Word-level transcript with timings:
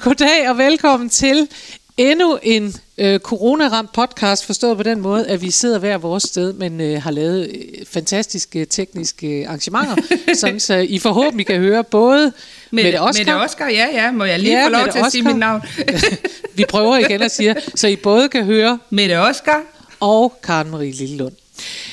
Goddag 0.00 0.48
og 0.50 0.58
velkommen 0.58 1.08
til 1.08 1.48
endnu 1.96 2.38
en 2.42 2.74
øh, 2.98 3.20
coronaramt 3.20 3.92
podcast, 3.92 4.46
forstået 4.46 4.76
på 4.76 4.82
den 4.82 5.00
måde, 5.00 5.26
at 5.26 5.42
vi 5.42 5.50
sidder 5.50 5.78
hver 5.78 5.98
vores 5.98 6.22
sted, 6.22 6.52
men 6.52 6.80
øh, 6.80 7.02
har 7.02 7.10
lavet 7.10 7.48
øh, 7.54 7.86
fantastiske 7.86 8.64
tekniske 8.64 9.44
arrangementer, 9.48 9.96
sådan 10.40 10.60
så 10.60 10.74
I 10.76 10.98
forhåbentlig 10.98 11.46
kan 11.46 11.56
høre 11.60 11.84
både 11.84 12.32
Mette, 12.70 12.86
Mette 12.86 13.00
Oscar. 13.00 13.20
Mette 13.20 13.36
Oscar, 13.36 13.68
ja, 13.68 13.86
ja. 13.92 14.10
Må 14.10 14.24
jeg 14.24 14.38
lige 14.40 14.58
Ja, 14.60 14.66
få 14.66 14.70
lov 14.70 14.80
Mette 14.82 14.98
til 14.98 15.04
at 15.04 15.12
sige 15.12 15.22
Oscar. 15.22 15.30
mit 15.32 15.38
navn? 15.38 15.62
vi 16.56 16.64
prøver 16.68 16.96
igen 16.96 17.22
at 17.22 17.30
sige, 17.30 17.56
så 17.74 17.88
I 17.88 17.96
både 17.96 18.28
kan 18.28 18.44
høre 18.44 18.78
Mette 18.90 19.18
Oscar. 19.18 19.62
og 20.00 20.38
Karen 20.42 20.70
Marie 20.70 20.92
Lillelund. 20.92 21.32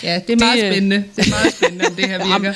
Ja, 0.03 0.21
det 0.27 0.33
er 0.33 0.37
meget 0.45 0.57
Det, 0.59 0.65
øh, 0.67 0.71
spændende. 0.73 1.03
Det 1.15 1.25
er 1.25 1.29
meget 1.29 1.53
spændende, 1.53 1.85
om 1.85 1.95
det 1.95 2.05
her 2.07 2.25
virker. 2.39 2.53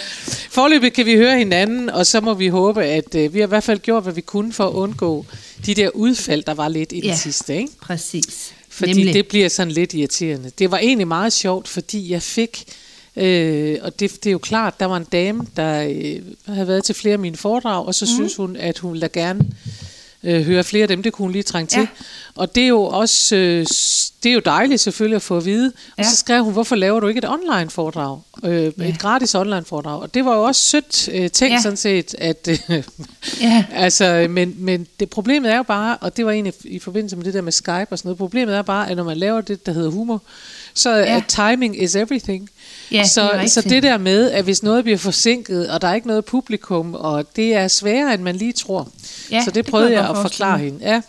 Forløbet 0.50 0.94
kan 0.94 1.06
vi 1.06 1.16
høre 1.16 1.38
hinanden, 1.38 1.90
og 1.90 2.06
så 2.06 2.22
må 2.22 2.34
vi 2.34 2.48
håbe, 2.48 2.84
at 2.86 3.16
øh, 3.16 3.34
vi 3.34 3.40
har 3.40 3.48
i 3.48 3.50
hvert 3.50 3.64
fald 3.64 3.80
gjort, 3.80 4.04
hvad 4.04 4.14
vi 4.14 4.22
kunne 4.22 4.54
for 4.54 4.67
at 4.67 4.73
undgå 4.73 5.26
de 5.66 5.76
der 5.76 5.89
udfald, 5.89 6.44
der 6.44 6.54
var 6.54 6.67
lidt 6.67 6.92
i 6.92 6.95
den 6.95 7.04
Ja. 7.04 7.16
sidste. 7.16 7.56
Ikke? 7.58 7.72
Præcis. 7.82 8.54
Fordi 8.70 8.94
Nemlig. 8.94 9.14
det 9.14 9.28
bliver 9.28 9.50
sådan 9.50 9.72
lidt 9.72 9.94
irriterende. 9.94 10.52
Det 10.59 10.72
var 10.72 10.78
egentlig 10.78 11.08
meget 11.08 11.34
sjovt, 11.34 11.67
fordi 11.67 12.12
jeg 12.12 12.22
fik, 12.22 12.64
øh, 13.16 13.78
og 13.82 14.00
det, 14.00 14.12
det 14.23 14.28
er 14.28 14.32
jo 14.32 14.38
klart, 14.38 14.80
der 14.80 14.86
var 14.86 14.98
en 14.98 15.04
dame, 15.12 15.45
der 15.56 15.84
øh, 15.89 16.22
havde 16.56 16.67
været 16.67 16.84
til 16.84 16.95
flere 16.95 17.14
af 17.14 17.20
mine 17.20 17.38
foredrag, 17.38 17.86
og 17.86 17.95
så 17.95 18.06
mm. 18.06 18.16
synes 18.16 18.36
hun, 18.36 18.56
at 18.56 18.78
hun 18.78 18.92
ville 18.92 19.08
da 19.08 19.20
gerne 19.20 19.45
øh, 20.23 20.41
høre 20.44 20.64
flere 20.64 20.81
af 20.81 20.88
dem, 20.88 21.03
det 21.03 21.14
kunne 21.14 21.23
hun 21.23 21.31
lige 21.31 21.44
trænge 21.44 21.67
til. 21.67 21.80
Ja. 21.80 21.88
Og 22.36 22.55
det 22.55 22.64
er 22.64 22.67
jo 22.67 22.81
også, 22.83 23.36
øh, 23.36 23.66
det 24.23 24.30
er 24.30 24.33
jo 24.33 24.39
dejligt 24.45 24.81
selvfølgelig 24.81 25.16
at 25.16 25.22
få 25.22 25.38
at 25.38 25.45
vide. 25.45 25.67
Og 25.97 26.03
Ja. 26.03 26.03
så 26.03 26.16
skrev 26.16 26.44
hun, 26.44 26.53
hvorfor 26.53 26.75
laver 26.75 27.00
du 27.00 27.08
ikke 27.08 27.17
et 27.17 27.30
online 27.30 27.69
foredrag? 27.69 28.19
Øh, 28.44 28.72
Ja. 28.77 28.88
Et 28.89 28.99
gratis 28.99 29.36
online 29.36 29.66
foredrag. 29.66 30.02
Og 30.02 30.14
det 30.14 30.25
var 30.25 30.36
jo 30.36 30.44
også 30.44 30.61
sødt 30.61 31.09
øh, 31.14 31.30
tænkt 31.30 31.53
Ja. 31.53 31.61
sådan 31.61 31.77
set, 31.77 32.16
at... 32.17 32.47
Øh, 32.69 32.83
Ja. 33.42 33.66
Altså, 33.73 34.27
men, 34.30 34.55
men 34.58 34.88
det 34.99 35.09
problemet 35.09 35.52
er 35.52 35.58
jo 35.58 35.64
bare, 35.64 35.97
og 36.02 36.17
det 36.17 36.25
var 36.25 36.31
egentlig 36.31 36.53
i 36.64 36.80
forbindelse 36.80 37.16
med 37.16 37.25
det 37.25 37.33
der 37.33 37.42
med 37.42 37.52
Skype 37.52 37.88
og 37.92 37.97
sådan 37.97 38.08
noget, 38.09 38.17
problemet 38.17 38.55
er 38.55 38.61
bare, 38.61 38.89
at 38.89 38.97
når 38.97 39.03
man 39.03 39.17
laver 39.17 39.42
det, 39.42 39.66
der 39.66 39.72
hedder 39.72 39.89
humor, 39.89 40.22
så 40.73 40.89
ja. 40.95 41.14
Ja. 41.14 41.22
timing 41.27 41.81
is 41.83 41.95
everything. 41.95 42.49
Ja, 42.92 43.00
det 43.02 43.09
så, 43.09 43.30
rigtigt. 43.34 43.52
så 43.52 43.61
det 43.61 43.84
der 43.84 43.97
med, 43.97 44.31
at 44.31 44.44
hvis 44.44 44.64
noget 44.64 44.84
bliver 44.84 44.97
forsinket, 44.97 45.70
og 45.70 45.81
der 45.81 45.88
er 45.88 45.94
ikke 45.94 46.08
noget 46.08 46.25
publikum, 46.25 46.94
og 46.94 47.36
det 47.36 47.53
er 47.53 47.67
sværere, 47.67 48.14
end 48.14 48.22
man 48.22 48.36
lige 48.36 48.53
tror. 48.53 48.89
Ja, 49.31 49.39
så 49.44 49.45
det 49.52 49.56
det 49.56 49.66
prøvede 49.66 49.88
kunne 49.88 49.98
jeg 49.98 50.02
jeg 50.03 50.09
at 50.09 50.17
forklare 50.22 50.58
hende. 50.59 50.80
Ja. 50.81 51.02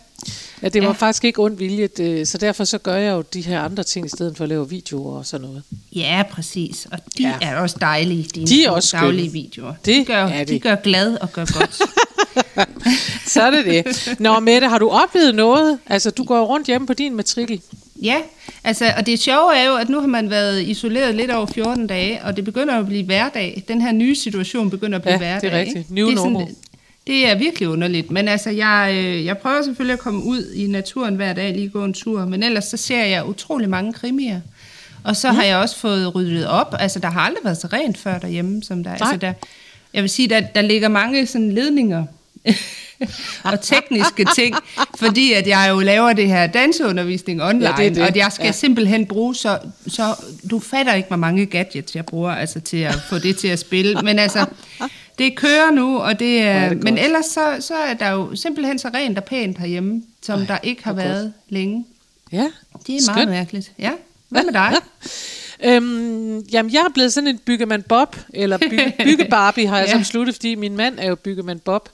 Ja, 0.61 0.69
det 0.69 0.81
var 0.81 0.87
Ja. 0.87 0.93
faktisk 0.93 1.23
ikke 1.23 1.39
ondt 1.43 1.59
vilje, 1.59 1.87
det, 1.87 2.27
så 2.27 2.37
derfor 2.37 2.63
så 2.63 2.77
gør 2.77 2.95
jeg 2.95 3.11
jo 3.11 3.23
de 3.33 3.41
her 3.41 3.61
andre 3.61 3.83
ting, 3.83 4.05
i 4.05 4.09
stedet 4.09 4.37
for 4.37 4.43
at 4.43 4.49
lave 4.49 4.69
videoer 4.69 5.17
og 5.17 5.25
sådan 5.25 5.47
noget. 5.47 5.63
Ja, 5.95 6.23
præcis. 6.31 6.87
Og 6.91 6.99
de 7.17 7.23
Ja. 7.23 7.33
er 7.41 7.55
også 7.57 7.75
dejlige, 7.81 8.23
dine 8.35 8.47
De 8.47 8.65
er 8.65 8.69
også 8.69 8.87
skønne. 8.89 9.05
daglige 9.05 9.31
videoer. 9.31 9.73
Det 9.85 9.95
de, 9.95 10.05
gør, 10.05 10.25
er 10.25 10.43
de. 10.43 10.53
de 10.53 10.59
gør 10.59 10.75
glad 10.75 11.17
og 11.21 11.33
gør 11.33 11.45
godt. 11.59 11.79
Så 13.27 13.41
er 13.41 13.51
det 13.51 13.65
det. 13.65 14.15
Nå, 14.19 14.39
Mette, 14.39 14.67
har 14.67 14.77
du 14.77 14.89
oplevet 14.89 15.35
noget? 15.35 15.79
Altså, 15.87 16.11
du 16.11 16.23
går 16.23 16.45
rundt 16.45 16.67
hjemme 16.67 16.87
på 16.87 16.93
din 16.93 17.15
matrikel. 17.15 17.61
Ja, 18.03 18.17
altså, 18.63 18.85
og 18.97 19.05
det 19.05 19.19
sjove 19.19 19.55
er 19.55 19.63
jo, 19.67 19.75
at 19.75 19.89
nu 19.89 19.99
har 19.99 20.07
man 20.07 20.29
været 20.29 20.61
isoleret 20.67 21.15
lidt 21.15 21.31
over 21.31 21.45
14 21.45 21.87
dage, 21.87 22.19
og 22.23 22.35
det 22.35 22.45
begynder 22.45 22.73
at 22.79 22.85
blive 22.85 23.03
hverdag. 23.05 23.63
Den 23.67 23.81
her 23.81 23.91
nye 23.91 24.15
situation 24.15 24.69
begynder 24.69 24.95
at 24.97 25.01
blive 25.01 25.11
Ja, 25.13 25.17
hverdag. 25.17 25.41
det 25.41 25.55
er 25.55 25.59
rigtigt. 25.59 25.77
ikke? 25.77 25.93
New 25.93 26.07
det 26.07 26.13
er 26.13 26.17
sådan- 26.17 26.31
normal. 26.31 26.55
Det 27.07 27.29
er 27.29 27.35
virkelig 27.35 27.69
underligt, 27.69 28.11
men 28.11 28.27
altså, 28.27 28.49
jeg, 28.49 28.91
øh, 28.97 29.25
jeg 29.25 29.37
prøver 29.37 29.61
selvfølgelig 29.61 29.93
at 29.93 29.99
komme 29.99 30.23
ud 30.23 30.53
i 30.55 30.67
naturen 30.67 31.15
hver 31.15 31.33
dag, 31.33 31.53
lige 31.53 31.69
gå 31.69 31.83
en 31.85 31.93
tur, 31.93 32.25
men 32.25 32.43
ellers 32.43 32.65
så 32.65 32.77
ser 32.77 33.03
jeg 33.05 33.25
utrolig 33.25 33.69
mange 33.69 33.93
krimier. 33.93 34.41
Og 35.03 35.15
så 35.15 35.31
mm. 35.31 35.37
har 35.37 35.43
jeg 35.43 35.57
også 35.57 35.75
fået 35.77 36.15
ryddet 36.15 36.47
op, 36.47 36.75
altså 36.79 36.99
der 36.99 37.07
har 37.09 37.21
aldrig 37.21 37.43
været 37.43 37.57
så 37.57 37.67
rent 37.73 37.97
før 37.97 38.17
derhjemme, 38.19 38.63
som 38.63 38.83
der 38.83 38.91
er. 38.91 38.95
Altså, 38.95 39.17
der 39.17 39.33
jeg 39.93 40.01
vil 40.01 40.09
sige, 40.09 40.27
der, 40.29 40.39
der 40.39 40.61
ligger 40.61 40.87
mange 40.87 41.27
sådan 41.27 41.51
ledninger 41.51 42.05
og 43.43 43.61
tekniske 43.61 44.25
ting, 44.35 44.55
fordi 44.95 45.33
at 45.33 45.47
jeg 45.47 45.67
jo 45.69 45.79
laver 45.79 46.13
det 46.13 46.27
her 46.27 46.47
danseundervisning 46.47 47.43
online, 47.43 47.69
Ja, 47.79 47.83
det 47.83 47.95
det. 47.95 48.03
og 48.09 48.15
jeg 48.15 48.31
skal 48.31 48.43
Ja. 48.43 48.47
ja. 48.47 48.51
simpelthen 48.51 49.05
bruge 49.05 49.35
så, 49.35 49.59
så, 49.87 50.15
du 50.51 50.59
fatter 50.59 50.93
ikke, 50.93 51.07
hvor 51.07 51.17
mange 51.17 51.45
gadgets 51.45 51.95
jeg 51.95 52.05
bruger, 52.05 52.31
altså 52.31 52.59
til 52.59 52.77
at 52.77 52.95
få 53.09 53.19
det 53.19 53.37
til 53.37 53.47
at 53.47 53.59
spille, 53.59 54.01
men 54.01 54.19
altså, 54.19 54.45
det 55.17 55.35
kører 55.35 55.71
nu, 55.71 55.97
og 55.99 56.19
det 56.19 56.41
er 56.41 56.69
det 56.69 56.83
men 56.83 56.97
ellers 56.97 57.25
så, 57.25 57.55
så 57.59 57.73
er 57.75 57.93
der 57.93 58.09
jo 58.09 58.35
simpelthen 58.35 58.79
så 58.79 58.87
rent 58.93 59.17
og 59.17 59.23
pænt 59.23 59.57
herhjemme, 59.57 60.03
som 60.21 60.39
Ej, 60.39 60.45
der 60.47 60.57
ikke 60.63 60.83
har 60.83 60.93
hvor 60.93 61.01
godt. 61.03 61.11
været 61.11 61.33
længe. 61.49 61.85
Ja, 62.31 62.37
Det 62.37 62.45
er 62.47 62.51
meget 62.87 63.01
Skønt. 63.03 63.29
mærkeligt. 63.29 63.71
Ja, 63.79 63.91
hvad 64.29 64.43
med 64.43 64.53
dig? 64.53 64.73
Øhm, 65.63 66.39
jamen, 66.39 66.73
jeg 66.73 66.79
er 66.79 66.89
blevet 66.93 67.13
sådan 67.13 67.27
en 67.27 67.37
byggemand 67.37 67.83
Bob, 67.83 68.15
eller 68.33 68.57
bygge, 68.57 68.93
bygge 69.05 69.25
Barbie 69.29 69.67
har 69.67 69.77
jeg 69.77 69.85
Ja. 69.85 69.91
ja. 69.91 69.97
som 69.97 70.03
sluttet, 70.03 70.35
fordi 70.35 70.55
min 70.55 70.77
mand 70.77 70.99
er 70.99 71.07
jo 71.07 71.15
byggemand 71.15 71.59
Bob. 71.59 71.89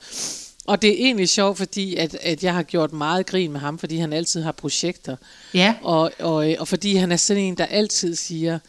Og 0.70 0.82
det 0.82 0.90
er 0.90 1.06
egentlig 1.06 1.30
sjovt, 1.30 1.58
fordi 1.58 1.96
at, 1.96 2.16
at 2.22 2.44
jeg 2.44 2.54
har 2.54 2.64
gjort 2.64 2.94
meget 2.94 3.26
grin 3.26 3.52
med 3.52 3.60
ham, 3.60 3.80
fordi 3.80 3.98
han 3.98 4.14
altid 4.14 4.42
har 4.42 4.52
projekter. 4.52 5.16
Ja, 5.54 5.74
Og, 5.82 6.12
og, 6.20 6.56
og 6.60 6.68
fordi 6.68 6.96
han 6.96 7.12
er 7.12 7.18
sådan 7.18 7.44
en, 7.44 7.56
der 7.58 7.66
altid 7.66 8.16
siger, 8.16 8.60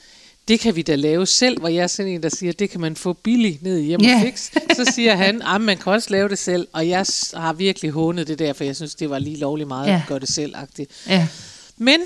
det 0.48 0.60
kan 0.60 0.76
vi 0.76 0.82
da 0.82 0.94
lave 0.94 1.26
selv, 1.26 1.58
hvor 1.58 1.68
jeg 1.68 1.82
er 1.82 1.86
sådan 1.86 2.12
en, 2.12 2.22
der 2.22 2.28
siger, 2.28 2.52
det 2.52 2.70
kan 2.70 2.80
man 2.80 2.96
få 2.96 3.12
billigt 3.12 3.62
ned 3.62 3.78
i 3.78 3.84
hjem 3.84 4.00
Ja. 4.00 4.14
og 4.14 4.20
fix. 4.22 4.50
Så 4.76 4.92
siger 4.94 5.14
han, 5.14 5.42
at 5.42 5.60
man 5.60 5.76
kan 5.76 5.92
også 5.92 6.10
lave 6.10 6.28
det 6.28 6.38
selv, 6.38 6.68
og 6.72 6.88
jeg 6.88 7.06
har 7.34 7.52
virkelig 7.52 7.90
hånet 7.90 8.26
det 8.28 8.38
der, 8.38 8.52
for 8.52 8.64
jeg 8.64 8.76
synes, 8.76 8.94
det 8.94 9.10
var 9.10 9.18
lige 9.18 9.36
lovligt 9.36 9.68
meget 9.68 9.86
Ja. 9.88 9.94
at 9.94 10.02
gøre 10.08 10.18
det 10.18 10.28
selv-agtigt. 10.28 10.90
ja, 11.08 11.28
Men 11.76 12.00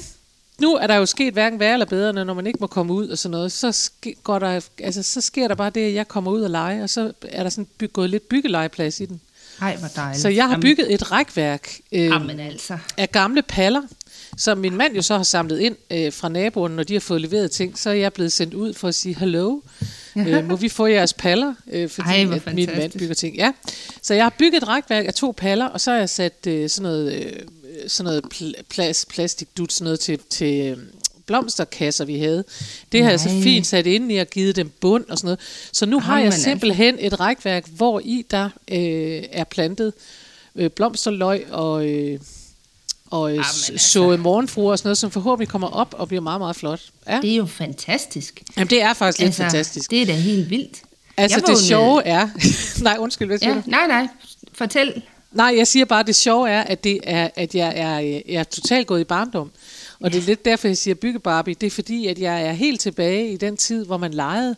nu 0.60 0.74
er 0.74 0.86
der 0.86 0.94
jo 0.94 1.06
sket 1.06 1.32
hverken 1.32 1.60
værre 1.60 1.72
eller 1.72 1.86
bedre, 1.86 2.24
når 2.24 2.34
man 2.34 2.46
ikke 2.46 2.58
må 2.60 2.66
komme 2.66 2.92
ud 2.92 3.08
og 3.08 3.18
sådan 3.18 3.30
noget. 3.30 3.52
Så, 3.52 3.90
går 4.22 4.38
der, 4.38 4.60
altså, 4.82 5.02
så 5.02 5.20
sker 5.20 5.48
der 5.48 5.54
bare 5.54 5.70
det, 5.70 5.80
at 5.88 5.94
jeg 5.94 6.08
kommer 6.08 6.30
ud 6.30 6.42
og 6.42 6.50
lege, 6.50 6.82
og 6.82 6.90
så 6.90 7.12
er 7.22 7.42
der 7.42 7.50
sådan 7.50 7.66
by, 7.78 7.92
gået 7.92 8.10
lidt 8.10 8.28
byggelegeplads 8.28 9.00
i 9.00 9.04
den. 9.04 9.20
Ej, 9.60 9.76
hvor 9.76 9.88
dejligt. 9.96 10.22
Så 10.22 10.28
jeg 10.28 10.44
har 10.44 10.50
Jamen, 10.50 10.62
bygget 10.62 10.94
et 10.94 11.12
rækværk 11.12 11.78
øh, 11.92 12.04
Jamen 12.04 12.40
altså. 12.40 12.78
af 12.96 13.12
gamle 13.12 13.42
paller, 13.42 13.82
som 14.36 14.58
min 14.58 14.76
mand 14.76 14.94
jo 14.94 15.02
så 15.02 15.16
har 15.16 15.22
samlet 15.22 15.60
ind 15.60 15.76
øh, 15.90 16.12
fra 16.12 16.28
naboerne, 16.28 16.76
når 16.76 16.82
de 16.82 16.92
har 16.92 17.00
fået 17.00 17.20
leveret 17.20 17.50
ting. 17.50 17.78
Så 17.78 17.90
er 17.90 17.94
jeg 17.94 18.12
blevet 18.12 18.32
sendt 18.32 18.54
ud 18.54 18.74
for 18.74 18.88
at 18.88 18.94
sige, 18.94 19.14
hello, 19.18 19.60
øh, 20.16 20.48
må 20.48 20.56
vi 20.56 20.68
få 20.68 20.86
jeres 20.86 21.12
paller? 21.12 21.54
Øh, 21.72 21.88
fordi 21.88 22.08
Ej, 22.08 22.14
at 22.20 22.28
min 22.28 22.30
mand 22.30 22.40
fantastisk. 22.40 22.98
bygger 22.98 23.14
ting. 23.14 23.36
Ja. 23.36 23.52
Så 24.02 24.14
jeg 24.14 24.24
har 24.24 24.34
bygget 24.38 24.62
et 24.62 24.68
rækværk 24.68 25.06
af 25.06 25.14
to 25.14 25.34
paller, 25.36 25.66
og 25.66 25.80
så 25.80 25.90
har 25.90 25.98
jeg 25.98 26.08
sat 26.10 26.46
øh, 26.46 26.68
sådan 26.70 26.82
noget, 26.82 27.12
øh, 27.14 27.32
sådan 27.86 28.04
noget 28.04 28.22
pl- 28.34 28.62
plas, 28.70 29.06
plastikdut, 29.10 29.72
sådan 29.72 29.84
noget 29.84 30.00
til, 30.00 30.18
til 30.30 30.66
øh, 30.66 30.76
blomsterkasser, 31.26 32.04
vi 32.04 32.18
havde. 32.18 32.44
Det 32.92 33.02
har 33.02 33.10
jeg 33.10 33.20
så 33.20 33.28
fint 33.42 33.66
sat 33.66 33.86
ind 33.86 34.12
i 34.12 34.16
og 34.16 34.26
givet 34.26 34.56
dem 34.56 34.70
bund 34.80 35.04
og 35.08 35.18
sådan 35.18 35.26
noget. 35.26 35.40
Så 35.72 35.86
nu 35.86 36.00
har 36.00 36.12
Jamen 36.12 36.24
jeg 36.24 36.32
altså. 36.32 36.42
simpelthen 36.42 36.96
et 37.00 37.20
rækværk, 37.20 37.68
hvor 37.68 38.00
i 38.04 38.26
der 38.30 38.44
øh, 38.70 39.22
er 39.32 39.44
plantet 39.44 39.92
øh, 40.56 40.70
blomsterløg 40.70 41.46
og, 41.50 41.86
øh, 41.86 42.18
og 43.10 43.32
øh, 43.32 43.38
altså. 43.38 43.72
sået 43.76 44.20
morgenfruer 44.20 44.70
og 44.70 44.78
sådan 44.78 44.88
noget, 44.88 44.98
som 44.98 45.10
forhåbentlig 45.10 45.48
kommer 45.48 45.68
op 45.68 45.94
og 45.98 46.08
bliver 46.08 46.20
meget, 46.20 46.40
meget 46.40 46.56
flot. 46.56 46.80
Ja. 47.08 47.18
Det 47.22 47.32
er 47.32 47.36
jo 47.36 47.46
fantastisk. 47.46 48.42
Jamen, 48.56 48.70
det 48.70 48.82
er 48.82 48.92
faktisk 48.92 49.18
lidt 49.18 49.28
altså, 49.28 49.42
fantastisk. 49.42 49.90
Det 49.90 50.02
er 50.02 50.06
da 50.06 50.12
helt 50.12 50.50
vildt. 50.50 50.82
Altså, 51.16 51.42
det 51.46 51.58
sjove 51.58 52.04
er... 52.04 52.28
nej, 52.82 52.96
undskyld, 52.98 53.28
hvad 53.28 53.38
siger 53.38 53.54
Ja, 53.54 53.56
du? 53.56 53.70
nej, 53.70 53.86
nej. 53.86 54.08
Fortæl. 54.52 55.02
Nej, 55.32 55.54
jeg 55.56 55.66
siger 55.66 55.84
bare, 55.84 56.00
at 56.00 56.06
det 56.06 56.16
sjove 56.16 56.50
er, 56.50 56.62
at, 56.62 56.84
det 56.84 57.00
er, 57.02 57.28
at 57.36 57.54
jeg, 57.54 57.72
er, 57.76 57.98
jeg 57.98 58.40
er 58.40 58.44
totalt 58.44 58.86
gået 58.86 59.00
i 59.00 59.04
barndom. 59.04 59.50
Og 60.00 60.12
det 60.12 60.18
er 60.18 60.22
lidt 60.26 60.44
derfor, 60.44 60.68
jeg 60.68 60.76
siger 60.78 60.94
bygge 60.94 61.18
Barbie. 61.18 61.54
Det 61.60 61.66
er 61.66 61.70
fordi, 61.70 62.06
at 62.06 62.18
jeg 62.18 62.42
er 62.46 62.52
helt 62.52 62.80
tilbage 62.80 63.32
i 63.32 63.36
den 63.36 63.56
tid, 63.56 63.84
hvor 63.84 63.96
man 63.96 64.14
legede. 64.14 64.56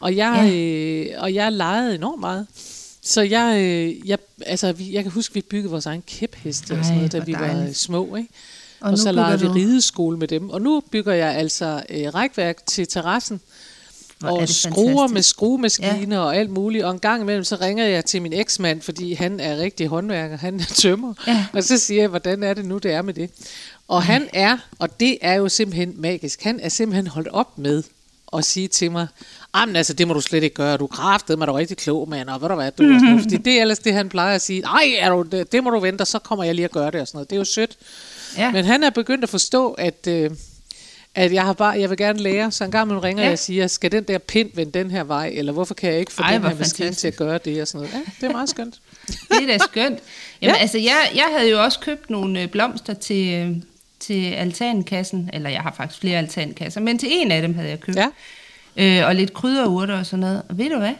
Og 0.00 0.16
jeg, 0.16 0.50
Ja. 0.52 0.56
øh, 0.56 1.22
og 1.22 1.34
jeg 1.34 1.52
legede 1.52 1.94
enormt 1.94 2.20
meget. 2.20 2.46
Så 3.02 3.22
jeg, 3.22 3.60
øh, 3.62 4.08
jeg, 4.08 4.18
altså, 4.46 4.72
vi, 4.72 4.92
jeg 4.94 5.02
kan 5.02 5.12
huske, 5.12 5.32
at 5.32 5.34
vi 5.34 5.40
byggede 5.40 5.70
vores 5.70 5.86
egen 5.86 6.02
kæpheste 6.06 6.72
og 6.72 6.78
sådan 6.84 6.90
Ej, 6.90 6.94
noget, 6.96 7.12
da 7.12 7.18
vi 7.18 7.32
var 7.32 7.38
dejligt. 7.54 7.76
små. 7.78 8.16
Ikke? 8.16 8.28
Og 8.80 8.90
Og, 8.90 8.98
så 8.98 9.12
legede 9.12 9.40
vi 9.40 9.46
rideskole 9.46 10.18
med 10.18 10.28
dem. 10.28 10.50
Og 10.50 10.62
nu 10.62 10.82
bygger 10.90 11.12
jeg 11.12 11.34
altså 11.34 11.82
øh, 11.90 12.14
rækværk 12.14 12.66
til 12.66 12.88
terrassen. 12.88 13.40
Hvor 14.18 14.28
er 14.28 14.32
og 14.42 14.48
skruer 14.48 14.86
fantastisk. 14.86 15.14
med 15.14 15.22
skruemaskiner 15.22 16.16
ja. 16.16 16.22
og 16.22 16.36
alt 16.36 16.50
muligt. 16.50 16.84
Og 16.84 16.90
en 16.92 16.98
gang 16.98 17.22
imellem, 17.22 17.44
så 17.44 17.56
ringer 17.60 17.84
jeg 17.86 18.04
til 18.04 18.22
min 18.22 18.32
eksmand, 18.32 18.80
fordi 18.82 19.12
han 19.14 19.40
er 19.40 19.56
rigtig 19.56 19.86
håndværker, 19.86 20.36
han 20.36 20.60
er 20.60 20.64
tømmer. 20.82 21.14
Ja. 21.26 21.46
Og 21.52 21.64
så 21.64 21.78
siger 21.78 22.00
jeg, 22.02 22.08
hvordan 22.08 22.42
er 22.42 22.54
det 22.54 22.64
nu, 22.64 22.78
det 22.78 22.92
er 22.92 23.02
med 23.02 23.14
det? 23.14 23.30
Og 23.92 24.02
han 24.02 24.28
er, 24.32 24.58
og 24.78 25.00
det 25.00 25.18
er 25.20 25.34
jo 25.34 25.48
simpelthen 25.48 25.94
magisk, 25.96 26.42
han 26.42 26.60
er 26.60 26.68
simpelthen 26.68 27.06
holdt 27.06 27.28
op 27.28 27.58
med 27.58 27.82
at 28.36 28.44
sige 28.44 28.68
til 28.68 28.90
mig, 28.90 29.06
Jamen 29.56 29.76
altså, 29.76 29.92
det 29.92 30.08
må 30.08 30.14
du 30.14 30.20
slet 30.20 30.42
ikke 30.42 30.54
gøre. 30.54 30.76
Du 30.76 30.86
kræftede 30.86 31.38
mig, 31.38 31.46
du 31.48 31.52
er 31.52 31.58
rigtig 31.58 31.76
klog, 31.76 32.08
mand, 32.08 32.28
og 32.28 32.40
ved 32.40 32.48
du 32.48 32.54
hvad, 32.54 32.70
du 32.70 32.82
mm-hmm. 32.82 33.00
sådan 33.00 33.20
Fordi 33.22 33.36
det 33.36 33.56
er 33.56 33.60
ellers 33.60 33.78
det, 33.78 33.94
han 33.94 34.08
plejer 34.08 34.34
at 34.34 34.42
sige. 34.42 34.60
Nej, 34.60 34.92
er 34.98 35.10
du, 35.10 35.22
det, 35.22 35.52
det 35.52 35.64
må 35.64 35.70
du 35.70 35.78
vente, 35.78 36.02
og 36.02 36.06
så 36.06 36.18
kommer 36.18 36.44
jeg 36.44 36.54
lige 36.54 36.64
at 36.64 36.70
gøre 36.70 36.90
det 36.90 37.00
og 37.00 37.06
sådan 37.06 37.16
noget. 37.16 37.30
Det 37.30 37.36
er 37.36 37.40
jo 37.40 37.44
sødt. 37.44 37.76
Ja. 38.38 38.52
Men 38.52 38.64
han 38.64 38.82
er 38.82 38.90
begyndt 38.90 39.24
at 39.24 39.30
forstå, 39.30 39.72
at, 39.72 40.06
øh, 40.08 40.30
at 41.14 41.32
jeg 41.32 41.42
har 41.42 41.52
bare, 41.52 41.80
jeg 41.80 41.90
vil 41.90 41.98
gerne 41.98 42.18
lære. 42.18 42.50
Så 42.50 42.64
en 42.64 42.70
gang 42.70 42.88
man 42.88 43.02
ringer 43.02 43.22
ja. 43.22 43.28
jeg 43.28 43.38
siger, 43.38 43.66
skal 43.66 43.92
den 43.92 44.04
der 44.04 44.18
pind 44.18 44.50
vende 44.54 44.78
den 44.78 44.90
her 44.90 45.04
vej, 45.04 45.32
eller 45.34 45.52
hvorfor 45.52 45.74
kan 45.74 45.90
jeg 45.90 46.00
ikke 46.00 46.12
få 46.12 46.22
Ej, 46.22 46.32
den 46.32 46.42
her 46.42 46.54
maskine 46.58 46.94
til 46.94 47.08
at 47.08 47.16
gøre 47.16 47.38
det 47.44 47.62
og 47.62 47.68
sådan 47.68 47.88
noget. 47.88 48.06
Ja, 48.06 48.10
det 48.20 48.28
er 48.28 48.32
meget 48.32 48.48
skønt. 48.48 48.74
det 49.30 49.42
er 49.42 49.46
da 49.46 49.58
skønt. 49.58 49.98
Jamen 50.42 50.56
ja. 50.56 50.60
altså, 50.60 50.78
jeg, 50.78 51.10
jeg 51.14 51.28
havde 51.36 51.50
jo 51.50 51.62
også 51.62 51.80
købt 51.80 52.10
nogle 52.10 52.42
øh, 52.42 52.48
blomster 52.48 52.94
til, 52.94 53.34
øh, 53.34 53.56
til 54.02 54.32
altankassen, 54.32 55.30
eller 55.32 55.50
jeg 55.50 55.60
har 55.60 55.74
faktisk 55.76 56.00
flere 56.00 56.18
altankasser, 56.18 56.80
men 56.80 56.98
til 56.98 57.08
en 57.12 57.32
af 57.32 57.42
dem 57.42 57.54
havde 57.54 57.68
jeg 57.68 57.80
købt. 57.80 57.96
Ja 57.96 58.06
øh, 58.76 59.06
og 59.06 59.14
lidt 59.14 59.32
krydderurter 59.32 59.98
og 59.98 60.06
sådan 60.06 60.20
noget. 60.20 60.42
Og 60.48 60.58
ved 60.58 60.70
du 60.70 60.78
hvad? 60.78 60.94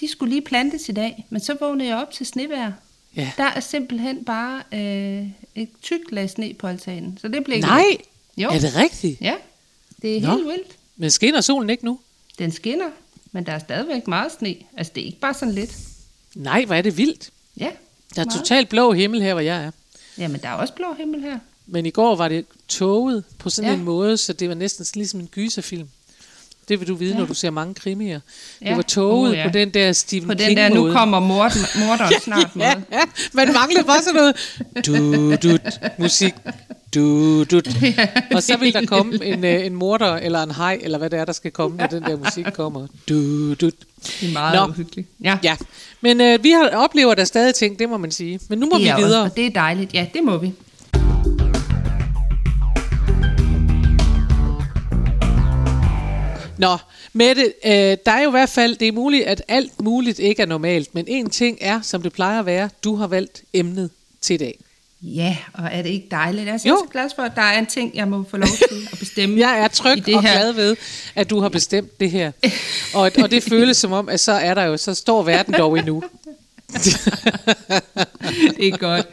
De 0.00 0.08
skulle 0.08 0.30
lige 0.30 0.42
plantes 0.42 0.88
i 0.88 0.92
dag, 0.92 1.26
men 1.30 1.40
så 1.40 1.56
vågnede 1.60 1.88
jeg 1.88 1.96
op 1.96 2.12
til 2.12 2.26
snevejr. 2.26 2.72
Ja. 3.16 3.30
Der 3.36 3.44
er 3.44 3.60
simpelthen 3.60 4.24
bare 4.24 4.62
øh, 4.72 5.26
et 5.54 5.68
tykt 5.82 6.12
lag 6.12 6.30
sne 6.30 6.54
på 6.54 6.66
altanen. 6.66 7.18
Så 7.20 7.28
det 7.28 7.44
blev 7.44 7.60
Nej, 7.60 7.96
jo. 8.36 8.48
er 8.48 8.58
det 8.58 8.76
rigtigt? 8.76 9.20
Ja, 9.20 9.34
det 10.02 10.16
er 10.16 10.20
Nå. 10.20 10.34
helt 10.34 10.46
vildt. 10.46 10.76
Men 10.96 11.10
skinner 11.10 11.40
solen 11.40 11.70
ikke 11.70 11.84
nu? 11.84 12.00
Den 12.38 12.52
skinner, 12.52 12.88
men 13.32 13.46
der 13.46 13.52
er 13.52 13.58
stadigvæk 13.58 14.06
meget 14.08 14.32
sne. 14.38 14.54
Altså, 14.76 14.92
det 14.94 15.00
er 15.00 15.06
ikke 15.06 15.20
bare 15.20 15.34
sådan 15.34 15.54
lidt. 15.54 15.76
Nej, 16.34 16.64
hvor 16.64 16.74
er 16.74 16.82
det 16.82 16.96
vildt. 16.96 17.30
Ja. 17.56 17.70
Der 18.14 18.20
er 18.20 18.26
meget. 18.26 18.38
totalt 18.38 18.68
blå 18.68 18.92
himmel 18.92 19.22
her, 19.22 19.34
hvor 19.34 19.40
jeg 19.40 19.64
er. 19.64 19.70
Jamen, 20.18 20.40
der 20.40 20.48
er 20.48 20.52
også 20.52 20.74
blå 20.74 20.94
himmel 20.98 21.22
her. 21.22 21.38
Men 21.72 21.86
i 21.86 21.90
går 21.90 22.16
var 22.16 22.28
det 22.28 22.44
toget 22.68 23.24
på 23.38 23.50
sådan 23.50 23.70
ja. 23.70 23.76
en 23.76 23.84
måde, 23.84 24.16
så 24.16 24.32
det 24.32 24.48
var 24.48 24.54
næsten 24.54 24.86
ligesom 24.94 25.20
en 25.20 25.26
gyserfilm. 25.26 25.88
Det 26.68 26.80
vil 26.80 26.88
du 26.88 26.94
vide, 26.94 27.12
ja. 27.12 27.18
når 27.18 27.26
du 27.26 27.34
ser 27.34 27.50
mange 27.50 27.74
krimier. 27.74 28.20
Ja. 28.62 28.68
Det 28.68 28.76
var 28.76 28.82
toget 28.82 29.30
uh, 29.30 29.36
ja. 29.36 29.46
på 29.46 29.52
den 29.52 29.70
der 29.70 29.92
Stephen 29.92 30.28
På 30.28 30.34
den 30.34 30.56
der, 30.56 30.68
nu 30.68 30.92
kommer 30.92 31.20
morderen, 31.20 31.66
morderen 31.86 32.20
snart 32.20 32.50
ja, 32.56 32.68
ja, 32.68 32.74
ja, 32.92 33.00
man 33.32 33.52
manglede 33.52 33.84
bare 33.84 34.02
sådan 34.02 34.14
noget 34.14 34.36
du, 34.86 35.36
du, 35.36 35.58
musik, 35.98 36.34
du, 36.94 37.44
du. 37.44 37.60
Og 38.34 38.42
så 38.42 38.56
vil 38.56 38.72
der 38.72 38.86
komme 38.86 39.24
en, 39.24 39.44
øh, 39.44 39.66
en 39.66 39.74
morder 39.74 40.16
eller 40.16 40.42
en 40.42 40.50
hej, 40.50 40.78
eller 40.82 40.98
hvad 40.98 41.10
det 41.10 41.18
er, 41.18 41.24
der 41.24 41.32
skal 41.32 41.50
komme, 41.50 41.76
når 41.76 41.86
den 41.86 42.02
der 42.02 42.16
musik 42.16 42.46
kommer. 42.54 42.86
Du, 43.08 43.54
du. 43.54 43.66
Det 43.66 44.28
er 44.28 44.32
meget 44.32 44.60
Nå. 44.60 44.66
uhyggeligt. 44.68 45.08
Ja. 45.20 45.38
ja. 45.42 45.56
Men 46.00 46.20
øh, 46.20 46.44
vi 46.44 46.50
har 46.50 46.68
oplever 46.68 47.14
der 47.14 47.24
stadig 47.24 47.54
ting, 47.54 47.78
det 47.78 47.88
må 47.88 47.96
man 47.96 48.10
sige. 48.10 48.40
Men 48.48 48.58
nu 48.58 48.66
må 48.66 48.78
det 48.78 48.84
vi 48.84 48.92
videre. 48.96 49.22
Også, 49.22 49.30
og 49.30 49.36
det 49.36 49.46
er 49.46 49.50
dejligt. 49.50 49.94
Ja, 49.94 50.06
det 50.14 50.24
må 50.24 50.38
vi. 50.38 50.52
Nå, 56.60 56.76
Mette, 57.12 57.52
øh, 57.64 57.96
der 58.06 58.12
er 58.12 58.22
jo 58.22 58.28
i 58.28 58.30
hvert 58.30 58.48
fald, 58.48 58.76
det 58.76 58.88
er 58.88 58.92
muligt, 58.92 59.24
at 59.24 59.42
alt 59.48 59.80
muligt 59.82 60.18
ikke 60.18 60.42
er 60.42 60.46
normalt, 60.46 60.94
men 60.94 61.04
en 61.08 61.30
ting 61.30 61.58
er, 61.60 61.80
som 61.80 62.02
det 62.02 62.12
plejer 62.12 62.38
at 62.38 62.46
være, 62.46 62.70
du 62.84 62.96
har 62.96 63.06
valgt 63.06 63.42
emnet 63.52 63.90
til 64.20 64.34
i 64.34 64.36
dag. 64.36 64.58
Ja, 65.02 65.36
og 65.52 65.68
er 65.72 65.82
det 65.82 65.90
ikke 65.90 66.06
dejligt? 66.10 66.46
Jeg 66.46 66.54
er 66.54 66.58
så 66.58 66.86
glad 66.92 67.10
for, 67.16 67.22
at 67.22 67.32
der 67.36 67.42
er 67.42 67.58
en 67.58 67.66
ting, 67.66 67.94
jeg 67.94 68.08
må 68.08 68.24
få 68.30 68.36
lov 68.36 68.48
til 68.68 68.88
at 68.92 68.98
bestemme. 68.98 69.38
jeg 69.46 69.58
er 69.60 69.68
tryg 69.68 70.06
det 70.06 70.14
og 70.14 70.22
her. 70.22 70.32
glad 70.32 70.52
ved, 70.52 70.76
at 71.14 71.30
du 71.30 71.40
har 71.40 71.48
bestemt 71.48 72.00
det 72.00 72.10
her. 72.10 72.32
Og, 72.94 73.10
og 73.22 73.30
det 73.30 73.42
føles 73.42 73.76
som 73.76 73.92
om, 73.92 74.08
at 74.08 74.20
så 74.20 74.32
er 74.32 74.54
der 74.54 74.62
jo, 74.62 74.76
så 74.76 74.94
står 74.94 75.22
verden 75.22 75.54
dog 75.54 75.78
endnu. 75.78 76.02
det 78.58 78.68
er 78.68 78.76
godt. 78.76 79.06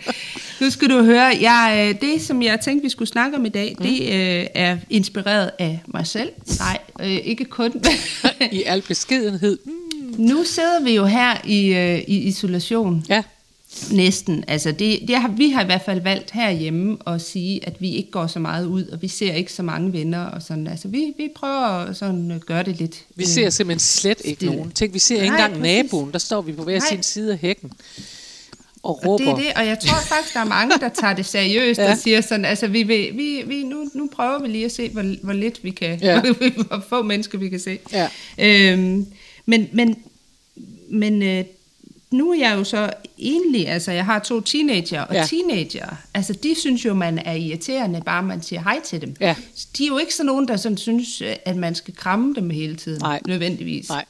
Nu 0.61 0.69
skal 0.69 0.89
du 0.89 1.03
høre, 1.03 1.37
jeg, 1.41 1.93
øh, 1.95 2.09
det 2.09 2.21
som 2.21 2.41
jeg 2.41 2.59
tænkte, 2.59 2.83
vi 2.83 2.89
skulle 2.89 3.09
snakke 3.09 3.37
om 3.37 3.45
i 3.45 3.49
dag, 3.49 3.75
mm. 3.79 3.85
det 3.85 4.01
øh, 4.01 4.47
er 4.55 4.77
inspireret 4.89 5.51
af 5.59 5.81
mig 5.87 6.07
selv. 6.07 6.31
Nej, 6.59 6.77
øh, 7.01 7.07
ikke 7.07 7.45
kun. 7.45 7.73
I 8.51 8.63
al 8.63 8.81
beskedenhed. 8.81 9.57
Mm. 9.65 9.73
Nu 10.17 10.43
sidder 10.43 10.83
vi 10.83 10.95
jo 10.95 11.05
her 11.05 11.37
i, 11.45 11.73
øh, 11.73 11.99
i 12.07 12.17
isolation. 12.17 13.05
Ja. 13.09 13.23
Næsten. 13.91 14.43
Altså 14.47 14.71
det, 14.71 14.99
det 15.07 15.15
har, 15.15 15.27
vi 15.27 15.49
har 15.49 15.63
i 15.63 15.65
hvert 15.65 15.81
fald 15.85 16.01
valgt 16.01 16.31
herhjemme 16.31 16.97
at 17.07 17.21
sige, 17.21 17.67
at 17.67 17.81
vi 17.81 17.91
ikke 17.91 18.11
går 18.11 18.27
så 18.27 18.39
meget 18.39 18.65
ud, 18.65 18.85
og 18.85 19.01
vi 19.01 19.07
ser 19.07 19.33
ikke 19.33 19.53
så 19.53 19.63
mange 19.63 19.93
venner. 19.93 20.25
Og 20.25 20.41
sådan. 20.41 20.67
Altså 20.67 20.87
vi, 20.87 21.13
vi 21.17 21.29
prøver 21.35 21.65
at 21.65 21.97
sådan 21.97 22.41
gøre 22.45 22.63
det 22.63 22.77
lidt. 22.77 23.03
Vi 23.15 23.25
ser 23.25 23.45
øh, 23.45 23.51
simpelthen 23.51 23.79
slet 23.79 24.21
ikke 24.23 24.37
stille. 24.37 24.55
nogen. 24.55 24.71
Tænk, 24.71 24.93
vi 24.93 24.99
ser 24.99 25.15
ikke 25.15 25.27
engang 25.27 25.61
naboen. 25.61 26.11
Der 26.11 26.19
står 26.19 26.41
vi 26.41 26.51
på 26.51 26.63
hver 26.63 26.79
Nej. 26.79 26.89
sin 26.89 27.03
side 27.03 27.31
af 27.31 27.37
hækken 27.37 27.71
og 28.87 29.05
råber. 29.05 29.31
Og 29.31 29.37
det 29.37 29.45
er 29.45 29.49
det, 29.49 29.53
og 29.55 29.67
jeg 29.67 29.79
tror 29.79 30.01
faktisk, 30.01 30.33
der 30.33 30.39
er 30.39 30.45
mange, 30.45 30.73
der 30.79 30.89
tager 30.89 31.13
det 31.13 31.25
seriøst 31.25 31.79
ja. 31.81 31.91
og 31.91 31.97
siger 31.97 32.21
sådan, 32.21 32.45
altså 32.45 32.67
vi, 32.67 32.83
vil, 32.83 33.09
vi, 33.13 33.43
vi 33.45 33.63
nu, 33.63 33.89
nu 33.93 34.09
prøver 34.15 34.39
vi 34.39 34.47
lige 34.47 34.65
at 34.65 34.71
se, 34.71 34.89
hvor, 34.89 35.23
hvor 35.23 35.33
lidt 35.33 35.63
vi 35.63 35.71
kan, 35.71 35.99
ja. 35.99 36.21
hvor 36.67 36.83
få 36.89 37.03
mennesker 37.03 37.37
vi 37.37 37.49
kan 37.49 37.59
se. 37.59 37.79
Ja. 37.93 38.09
Øhm, 38.37 39.05
men 39.45 39.69
men, 39.73 39.95
men 40.89 41.23
øh, 41.23 41.45
nu 42.11 42.31
er 42.31 42.37
jeg 42.37 42.55
jo 42.57 42.63
så 42.63 42.93
enlig, 43.17 43.67
altså 43.67 43.91
jeg 43.91 44.05
har 44.05 44.19
to 44.19 44.41
teenager, 44.41 45.01
og 45.01 45.15
ja. 45.15 45.25
teenager, 45.25 45.95
altså 46.13 46.33
de 46.33 46.55
synes 46.59 46.85
jo, 46.85 46.93
man 46.93 47.19
er 47.19 47.33
irriterende, 47.33 48.01
bare 48.05 48.23
man 48.23 48.41
siger 48.41 48.61
hej 48.61 48.79
til 48.83 49.01
dem. 49.01 49.15
Ja. 49.19 49.35
De 49.77 49.83
er 49.83 49.87
jo 49.87 49.97
ikke 49.97 50.15
sådan 50.15 50.25
nogen, 50.25 50.47
der 50.47 50.57
sådan 50.57 50.77
synes, 50.77 51.23
at 51.45 51.55
man 51.55 51.75
skal 51.75 51.95
kramme 51.95 52.35
dem 52.35 52.49
hele 52.49 52.75
tiden, 52.75 53.01
Nej. 53.01 53.19
nødvendigvis. 53.27 53.89
Nej. 53.89 54.05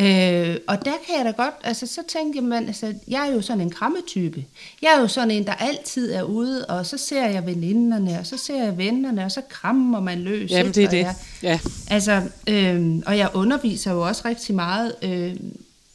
Øh, 0.00 0.56
og 0.66 0.84
der 0.84 0.92
kan 1.06 1.16
jeg 1.18 1.24
da 1.24 1.30
godt, 1.42 1.54
altså 1.64 1.86
så 1.86 2.00
tænkte 2.08 2.36
jeg, 2.36 2.44
man, 2.44 2.66
altså, 2.66 2.94
jeg 3.08 3.28
er 3.28 3.32
jo 3.32 3.42
sådan 3.42 3.60
en 3.60 3.70
krammetype. 3.70 4.44
Jeg 4.82 4.94
er 4.96 5.00
jo 5.00 5.08
sådan 5.08 5.30
en, 5.30 5.46
der 5.46 5.52
altid 5.52 6.12
er 6.12 6.22
ude, 6.22 6.66
og 6.66 6.86
så 6.86 6.98
ser 6.98 7.26
jeg 7.26 7.46
veninderne, 7.46 8.18
og 8.18 8.26
så 8.26 8.36
ser 8.36 8.64
jeg 8.64 8.78
vennerne, 8.78 9.24
og 9.24 9.32
så 9.32 9.40
krammer 9.48 10.00
man 10.00 10.18
løs. 10.18 10.50
Jamen 10.50 10.72
det 10.72 10.84
er 10.84 10.90
det, 10.90 10.98
jeg, 10.98 11.14
ja. 11.42 11.60
Altså, 11.90 12.22
øh, 12.48 13.02
og 13.06 13.18
jeg 13.18 13.30
underviser 13.34 13.92
jo 13.92 14.06
også 14.06 14.22
rigtig 14.24 14.54
meget 14.54 14.94
øh, 15.02 15.36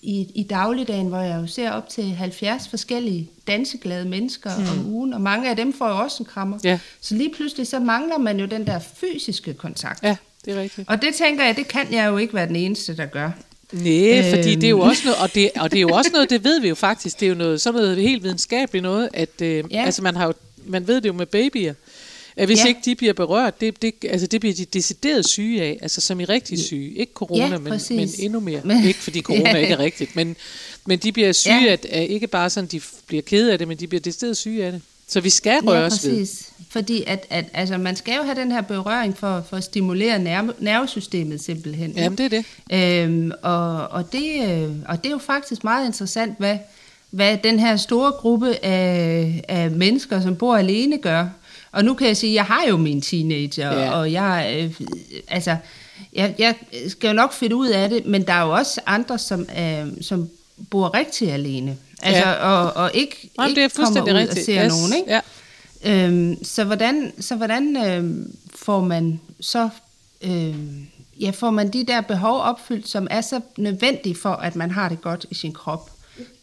i, 0.01 0.31
i 0.35 0.43
dagligdagen, 0.43 1.07
hvor 1.07 1.19
jeg 1.19 1.41
jo 1.41 1.47
ser 1.47 1.71
op 1.71 1.89
til 1.89 2.03
70 2.03 2.67
forskellige 2.67 3.29
danseglade 3.47 4.05
mennesker 4.05 4.57
mm. 4.57 4.79
om 4.79 4.93
ugen, 4.93 5.13
og 5.13 5.21
mange 5.21 5.49
af 5.49 5.55
dem 5.55 5.73
får 5.73 5.89
jo 5.89 5.97
også 5.97 6.23
en 6.23 6.25
krammer. 6.25 6.59
Ja. 6.63 6.79
Så 7.01 7.15
lige 7.15 7.31
pludselig 7.35 7.67
så 7.67 7.79
mangler 7.79 8.17
man 8.17 8.39
jo 8.39 8.45
den 8.45 8.67
der 8.67 8.79
fysiske 8.79 9.53
kontakt. 9.53 10.03
Ja, 10.03 10.15
det 10.45 10.53
er 10.53 10.61
rigtigt. 10.61 10.89
Og 10.89 11.01
det 11.01 11.15
tænker 11.15 11.45
jeg, 11.45 11.55
det 11.55 11.67
kan 11.67 11.93
jeg 11.93 12.07
jo 12.07 12.17
ikke 12.17 12.33
være 12.33 12.47
den 12.47 12.55
eneste, 12.55 12.97
der 12.97 13.05
gør. 13.05 13.31
Nej, 13.71 14.29
fordi 14.29 14.55
det 14.55 14.63
er 14.63 14.69
jo 14.69 14.77
øhm. 14.77 14.89
også 14.89 15.01
noget, 15.05 15.19
og 15.19 15.35
det, 15.35 15.51
og 15.55 15.71
det 15.71 15.77
er 15.77 15.81
jo 15.81 15.89
også 15.89 16.09
noget, 16.13 16.29
det 16.29 16.43
ved 16.43 16.59
vi 16.59 16.67
jo 16.67 16.75
faktisk, 16.75 17.19
det 17.19 17.25
er 17.25 17.29
jo 17.29 17.35
noget, 17.35 17.61
sådan 17.61 17.81
noget 17.81 17.97
helt 17.97 18.23
videnskabeligt 18.23 18.83
noget, 18.83 19.09
at 19.13 19.41
øh, 19.41 19.63
ja. 19.71 19.85
altså 19.85 20.01
man 20.01 20.15
har 20.15 20.25
jo, 20.25 20.33
man 20.65 20.87
ved 20.87 21.01
det 21.01 21.07
jo 21.07 21.13
med 21.13 21.25
babyer, 21.25 21.73
at 22.35 22.47
hvis 22.47 22.59
ja. 22.59 22.67
ikke 22.67 22.79
de 22.85 22.95
bliver 22.95 23.13
berørt, 23.13 23.61
det, 23.61 23.81
det, 23.81 23.93
altså 24.09 24.27
det 24.27 24.39
bliver 24.39 24.55
de 24.55 24.65
decideret 24.65 25.29
syge 25.29 25.61
af, 25.61 25.79
altså 25.81 26.01
som 26.01 26.19
i 26.19 26.25
rigtig 26.25 26.59
syge. 26.59 26.93
Ikke 26.93 27.13
corona, 27.13 27.47
ja, 27.47 27.57
men, 27.57 27.79
men 27.89 28.09
endnu 28.19 28.39
mere. 28.39 28.61
Men, 28.63 28.87
ikke 28.87 28.99
fordi 28.99 29.21
corona 29.21 29.49
ja. 29.49 29.57
ikke 29.57 29.73
er 29.73 29.79
rigtigt, 29.89 30.15
men, 30.15 30.35
men 30.85 30.99
de 30.99 31.11
bliver 31.11 31.31
syge 31.31 31.63
ja. 31.63 31.71
af, 31.71 31.79
at 31.89 32.09
ikke 32.09 32.27
bare 32.27 32.49
sådan, 32.49 32.67
de 32.67 32.81
bliver 33.07 33.21
kede 33.21 33.51
af 33.51 33.57
det, 33.57 33.67
men 33.67 33.77
de 33.77 33.87
bliver 33.87 34.01
decideret 34.01 34.37
syge 34.37 34.65
af 34.65 34.71
det. 34.71 34.81
Så 35.13 35.21
vi 35.21 35.29
skal 35.29 35.59
røre 35.63 35.79
ja, 35.79 35.85
os 35.85 36.07
ved. 36.07 36.27
Fordi 36.69 37.03
at, 37.07 37.25
at, 37.29 37.45
altså, 37.53 37.77
man 37.77 37.95
skal 37.95 38.15
jo 38.15 38.23
have 38.23 38.35
den 38.35 38.51
her 38.51 38.61
berøring 38.61 39.17
for, 39.17 39.43
for 39.49 39.57
at 39.57 39.63
stimulere 39.63 40.19
nerve, 40.19 40.53
nervesystemet 40.59 41.41
simpelthen. 41.43 41.91
Jamen, 41.91 42.17
det 42.17 42.33
er 42.33 42.43
det. 42.69 43.05
Øhm, 43.05 43.31
og, 43.41 43.87
og, 43.87 44.11
det 44.11 44.49
øh, 44.49 44.71
og 44.85 44.97
det 44.97 45.05
er 45.05 45.11
jo 45.11 45.17
faktisk 45.17 45.63
meget 45.63 45.85
interessant, 45.85 46.37
hvad, 46.37 46.57
hvad 47.09 47.37
den 47.43 47.59
her 47.59 47.77
store 47.77 48.11
gruppe 48.11 48.65
af, 48.65 49.43
af 49.47 49.71
mennesker, 49.71 50.21
som 50.21 50.35
bor 50.35 50.55
alene, 50.55 50.97
gør. 50.97 51.27
Og 51.71 51.85
nu 51.85 51.93
kan 51.93 52.07
jeg 52.07 52.17
sige, 52.17 52.31
at 52.31 52.35
jeg 52.35 52.45
har 52.45 52.65
jo 52.69 52.77
min 52.77 53.01
teenager, 53.01 53.79
ja. 53.79 53.91
og 53.91 54.11
jeg, 54.11 54.55
øh, 54.57 54.87
altså, 55.27 55.57
jeg, 56.13 56.35
jeg 56.39 56.55
skal 56.87 57.07
jo 57.07 57.13
nok 57.13 57.33
finde 57.33 57.55
ud 57.55 57.67
af 57.67 57.89
det, 57.89 58.05
men 58.05 58.27
der 58.27 58.33
er 58.33 58.41
jo 58.41 58.51
også 58.51 58.81
andre, 58.85 59.19
som, 59.19 59.47
øh, 59.59 59.87
som 60.01 60.29
bor 60.69 60.93
rigtig 60.93 61.31
alene. 61.31 61.77
Altså, 62.03 62.27
ja. 62.29 62.33
og, 62.33 62.73
og 62.73 62.91
ikke, 62.93 63.29
Jamen, 63.37 63.49
ikke 63.49 63.61
det 63.61 63.65
er 63.65 63.85
kommer 63.85 64.01
ud 64.01 64.13
rigtigt. 64.13 64.39
og 64.39 64.45
ser 64.45 64.65
yes. 64.65 64.73
nogen, 64.73 64.93
ikke? 64.93 65.11
Ja. 65.11 65.21
Øhm, 65.85 66.43
så 66.43 66.63
hvordan, 66.63 67.13
så 67.19 67.35
hvordan 67.35 67.77
øh, 67.77 68.25
får 68.55 68.81
man 68.81 69.19
så 69.39 69.69
øh, 70.21 70.55
ja, 71.19 71.29
får 71.29 71.51
man 71.51 71.73
de 71.73 71.83
der 71.83 72.01
behov 72.01 72.39
opfyldt, 72.39 72.89
som 72.89 73.07
er 73.11 73.21
så 73.21 73.41
nødvendige 73.57 74.15
for, 74.15 74.29
at 74.29 74.55
man 74.55 74.71
har 74.71 74.89
det 74.89 75.01
godt 75.01 75.25
i 75.31 75.35
sin 75.35 75.53
krop? 75.53 75.89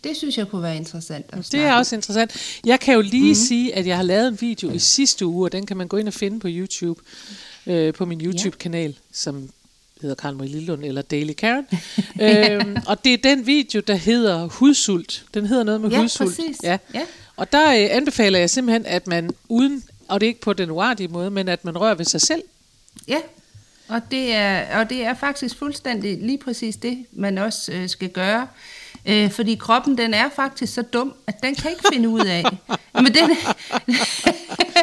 Det 0.04 0.16
synes 0.16 0.38
jeg 0.38 0.48
kunne 0.48 0.62
være 0.62 0.76
interessant 0.76 1.26
at 1.32 1.48
Det 1.52 1.60
er 1.60 1.74
også 1.74 1.96
interessant. 1.96 2.60
Jeg 2.64 2.80
kan 2.80 2.94
jo 2.94 3.00
lige 3.00 3.20
mm-hmm. 3.20 3.34
sige, 3.34 3.74
at 3.74 3.86
jeg 3.86 3.96
har 3.96 4.02
lavet 4.02 4.28
en 4.28 4.38
video 4.40 4.70
i 4.70 4.78
sidste 4.78 5.26
uge, 5.26 5.46
og 5.46 5.52
den 5.52 5.66
kan 5.66 5.76
man 5.76 5.88
gå 5.88 5.96
ind 5.96 6.08
og 6.08 6.14
finde 6.14 6.40
på 6.40 6.48
YouTube, 6.50 7.00
øh, 7.66 7.94
på 7.94 8.04
min 8.04 8.20
YouTube-kanal, 8.20 8.96
som 9.12 9.50
hedder 10.02 10.14
Karen 10.14 10.36
Marie 10.36 10.50
Lillund, 10.50 10.84
eller 10.84 11.02
Daily 11.02 11.32
Karen. 11.32 11.66
øhm, 12.22 12.76
og 12.86 13.04
det 13.04 13.14
er 13.14 13.16
den 13.16 13.46
video, 13.46 13.80
der 13.80 13.94
hedder 13.94 14.46
Hudsult. 14.46 15.24
Den 15.34 15.46
hedder 15.46 15.64
noget 15.64 15.80
med 15.80 15.90
ja, 15.90 16.00
hudsult. 16.00 16.36
Præcis. 16.36 16.56
Ja, 16.62 16.78
ja. 16.94 17.02
Og 17.36 17.52
der 17.52 17.70
øh, 17.70 17.96
anbefaler 17.96 18.38
jeg 18.38 18.50
simpelthen, 18.50 18.86
at 18.86 19.06
man 19.06 19.30
uden, 19.48 19.82
og 20.08 20.20
det 20.20 20.26
er 20.26 20.28
ikke 20.28 20.40
på 20.40 20.52
den 20.52 20.70
uartige 20.70 21.08
måde, 21.08 21.30
men 21.30 21.48
at 21.48 21.64
man 21.64 21.78
rører 21.80 21.94
ved 21.94 22.04
sig 22.04 22.20
selv. 22.20 22.42
Ja, 23.08 23.18
og 23.88 24.00
det 24.10 24.34
er, 24.34 24.78
og 24.78 24.90
det 24.90 25.04
er 25.04 25.14
faktisk 25.14 25.58
fuldstændig 25.58 26.18
lige 26.18 26.38
præcis 26.38 26.76
det, 26.76 27.06
man 27.12 27.38
også 27.38 27.72
øh, 27.72 27.88
skal 27.88 28.08
gøre. 28.08 28.46
Øh, 29.06 29.30
fordi 29.30 29.54
kroppen, 29.54 29.98
den 29.98 30.14
er 30.14 30.28
faktisk 30.36 30.74
så 30.74 30.82
dum, 30.82 31.14
at 31.26 31.42
den 31.42 31.54
kan 31.54 31.70
ikke 31.70 31.84
finde 31.92 32.08
ud 32.08 32.26
af. 32.26 32.44
Men 33.02 33.14
den, 33.14 33.30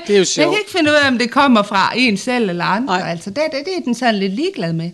det 0.08 0.16
er 0.16 0.20
jo 0.20 0.26
sjovt. 0.26 0.46
Den 0.46 0.54
kan 0.54 0.60
ikke 0.60 0.72
finde 0.72 0.92
ud 0.92 0.96
af, 0.96 1.08
om 1.08 1.18
det 1.18 1.32
kommer 1.32 1.64
fra 1.64 1.94
en 1.96 2.18
selv 2.18 2.50
eller 2.50 2.66
andre. 2.66 3.10
Altså, 3.10 3.30
det, 3.30 3.44
det, 3.52 3.66
det 3.66 3.78
er 3.78 3.82
den 3.82 3.96
sådan 3.96 4.16
lidt 4.16 4.34
ligeglad 4.34 4.74
med. 4.74 4.92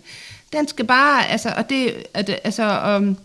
Den 0.52 0.68
skal 0.68 0.84
bare, 0.84 1.28
altså, 1.28 1.52
og 1.56 1.70
det, 1.70 1.94
at, 2.14 2.40
altså, 2.44 2.96
um, 2.96 3.16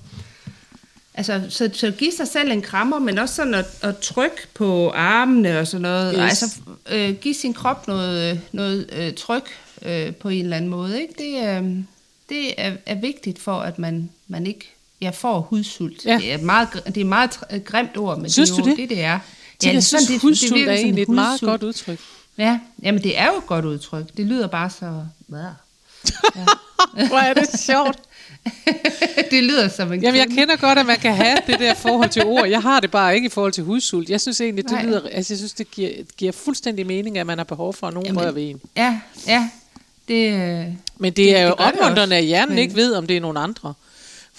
altså, 1.13 1.41
så, 1.49 1.69
så 1.73 1.91
give 1.91 2.11
sig 2.11 2.27
selv 2.27 2.51
en 2.51 2.61
krammer, 2.61 2.99
men 2.99 3.17
også 3.17 3.35
sådan 3.35 3.53
at, 3.53 3.65
at 3.81 3.97
trykke 3.97 4.47
på 4.53 4.91
armene 4.95 5.59
og 5.59 5.67
sådan 5.67 5.81
noget. 5.81 6.13
Yes. 6.13 6.21
Altså, 6.21 6.59
øh, 6.89 7.13
give 7.13 7.33
sin 7.33 7.53
krop 7.53 7.87
noget, 7.87 8.41
noget 8.51 8.89
øh, 8.91 9.13
tryk 9.13 9.49
øh, 9.81 10.15
på 10.15 10.29
en 10.29 10.43
eller 10.43 10.57
anden 10.57 10.69
måde, 10.69 11.01
ikke? 11.01 11.13
Det, 11.17 11.47
øh, 11.47 11.75
det 12.29 12.53
er, 12.57 12.71
er 12.85 12.95
vigtigt 12.95 13.39
for, 13.39 13.59
at 13.59 13.79
man, 13.79 14.09
man 14.27 14.47
ikke 14.47 14.69
ja, 15.01 15.09
får 15.09 15.39
hudsult. 15.39 16.05
Ja. 16.05 16.17
Det 16.17 16.33
er 16.33 16.37
meget, 16.37 16.67
det 16.73 16.97
er 16.97 17.01
et 17.01 17.07
meget 17.07 17.39
grimt 17.65 17.97
ord, 17.97 18.17
men 18.19 18.29
Synes 18.29 18.49
det 18.49 18.59
er 18.59 18.63
jo 18.63 18.69
det? 18.69 18.77
det, 18.77 18.89
det 18.89 19.03
er. 19.03 19.19
Ja, 19.63 19.69
det 19.69 19.77
er 19.77 19.81
synes, 19.81 19.85
sådan, 19.85 20.07
det- 20.13 20.21
hudsult 20.21 20.49
det 20.51 20.57
virker 20.59 20.71
er 20.71 20.75
egentlig 20.77 21.01
et 21.01 21.09
meget 21.09 21.41
godt 21.41 21.63
udtryk. 21.63 21.99
Ja, 22.37 22.59
jamen 22.83 23.03
det 23.03 23.17
er 23.19 23.27
jo 23.27 23.37
et 23.37 23.47
godt 23.47 23.65
udtryk. 23.65 24.05
Det 24.17 24.25
lyder 24.25 24.47
bare 24.47 24.69
så... 24.69 25.05
Hvad? 25.27 25.45
Hvor 27.07 27.17
er 27.17 27.33
det 27.33 27.59
sjovt. 27.59 27.99
det 29.31 29.43
lyder 29.43 29.67
som 29.67 29.93
en 29.93 30.01
Jamen, 30.03 30.19
jeg 30.19 30.27
kender 30.27 30.55
godt, 30.55 30.79
at 30.79 30.85
man 30.85 30.97
kan 30.97 31.15
have 31.15 31.37
det 31.47 31.59
der 31.59 31.73
forhold 31.73 32.09
til 32.09 32.25
ord. 32.25 32.47
Jeg 32.47 32.61
har 32.61 32.79
det 32.79 32.91
bare 32.91 33.15
ikke 33.15 33.25
i 33.25 33.29
forhold 33.29 33.53
til 33.53 33.63
hudsult. 33.63 34.09
Jeg 34.09 34.21
synes 34.21 34.41
egentlig, 34.41 34.63
det 34.63 34.71
Nej. 34.71 34.85
lyder, 34.85 35.01
altså, 35.11 35.33
jeg 35.33 35.37
synes, 35.37 35.53
det 35.53 35.71
giver, 35.71 35.89
giver 36.17 36.31
fuldstændig 36.31 36.85
mening, 36.87 37.17
at 37.17 37.25
man 37.27 37.37
har 37.37 37.45
behov 37.45 37.73
for, 37.73 37.87
at 37.87 37.93
nogen 37.93 38.05
Jamen, 38.07 38.21
rører 38.21 38.31
ved 38.31 38.49
en. 38.49 38.61
Ja, 38.75 38.99
ja. 39.27 39.49
Det, 40.07 40.33
øh, 40.33 40.65
Men 40.97 41.13
det 41.13 41.37
er 41.37 41.41
jo 41.43 41.49
det 41.49 41.57
gør 41.57 41.65
det 41.65 41.79
opmuntrende, 41.79 42.15
at 42.15 42.23
hjernen 42.25 42.49
Men- 42.49 42.57
ikke 42.59 42.75
ved, 42.75 42.93
om 42.95 43.07
det 43.07 43.17
er 43.17 43.21
nogen 43.21 43.37
andre. 43.37 43.73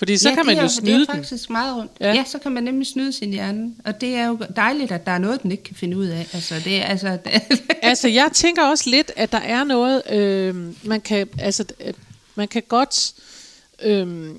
Fordi 0.00 0.16
så 0.16 0.28
ja, 0.28 0.34
kan 0.34 0.46
man 0.46 0.54
det 0.54 0.58
er 0.58 0.62
jo 0.62 0.66
Det 0.68 0.76
snyde 0.76 0.94
er 0.94 0.98
den. 0.98 1.06
faktisk 1.06 1.50
meget 1.50 1.76
rundt. 1.76 1.92
Ja. 2.00 2.12
Ja. 2.12 2.24
så 2.26 2.38
kan 2.38 2.52
man 2.52 2.62
nemlig 2.62 2.86
snyde 2.86 3.12
sin 3.12 3.30
hjerne. 3.32 3.72
Og 3.84 4.00
det 4.00 4.14
er 4.14 4.26
jo 4.26 4.38
dejligt, 4.56 4.92
at 4.92 5.06
der 5.06 5.12
er 5.12 5.18
noget, 5.18 5.42
den 5.42 5.50
ikke 5.52 5.62
kan 5.62 5.74
finde 5.76 5.96
ud 5.96 6.06
af. 6.06 6.28
Altså, 6.32 6.54
det 6.64 6.76
er 6.76 6.82
altså... 6.84 7.18
Altså, 7.82 8.08
jeg 8.08 8.30
tænker 8.34 8.62
også 8.64 8.90
lidt, 8.90 9.12
at 9.16 9.32
der 9.32 9.38
er 9.38 9.64
noget, 9.64 10.02
øh, 10.12 10.54
man 10.84 11.00
kan, 11.00 11.28
altså, 11.38 11.64
man 12.34 12.48
kan 12.48 12.62
godt 12.68 13.12
øh, 13.82 14.30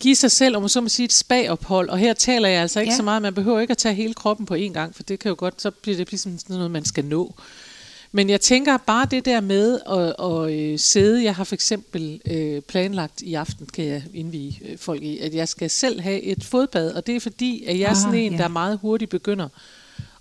give 0.00 0.14
sig 0.16 0.30
selv, 0.30 0.56
om 0.56 0.62
man 0.62 0.68
så 0.68 0.80
må 0.80 0.88
sige, 0.88 1.04
et 1.04 1.12
spagophold, 1.12 1.88
og 1.88 1.98
her 1.98 2.12
taler 2.14 2.48
jeg 2.48 2.62
altså 2.62 2.80
ikke. 2.80 2.92
Ja. 2.92 2.96
så 2.96 3.02
meget, 3.02 3.22
man 3.22 3.34
behøver 3.34 3.60
ikke 3.60 3.70
at 3.70 3.78
tage 3.78 3.94
hele 3.94 4.14
kroppen 4.14 4.46
på 4.46 4.54
én 4.54 4.72
gang, 4.72 4.96
for 4.96 5.02
det 5.02 5.18
kan 5.18 5.28
jo 5.28 5.34
godt, 5.38 5.62
så 5.62 5.70
bliver 5.70 5.96
det 5.96 6.10
ligesom 6.10 6.38
sådan 6.38 6.56
noget, 6.56 6.70
man 6.70 6.84
skal 6.84 7.04
nå. 7.04 7.34
Men 8.12 8.30
jeg 8.30 8.40
tænker 8.40 8.76
bare 8.76 9.06
det 9.10 9.24
der 9.24 9.40
med 9.40 9.80
at, 9.90 10.14
at 10.26 10.52
øh, 10.60 10.78
sidde, 10.78 11.24
jeg 11.24 11.34
har 11.34 11.44
for 11.44 11.54
eksempel 11.54 12.20
øh, 12.30 12.62
planlagt 12.62 13.22
i 13.22 13.34
aften, 13.34 13.66
kan 13.66 13.84
jeg 13.84 14.02
indvige 14.14 14.60
øh, 14.68 14.78
folk 14.78 15.02
i, 15.02 15.18
at 15.18 15.34
jeg 15.34 15.48
skal 15.48 15.70
selv 15.70 16.00
have 16.00 16.20
et 16.22 16.44
fodbad, 16.44 16.92
og 16.92 17.06
det 17.06 17.16
er 17.16 17.20
fordi, 17.20 17.64
at 17.64 17.78
jeg 17.78 17.84
er 17.86 17.90
Ah, 17.90 17.96
sådan 17.96 18.14
en, 18.14 18.32
ja. 18.32 18.38
der 18.38 18.48
meget 18.48 18.78
hurtigt 18.82 19.10
begynder 19.10 19.48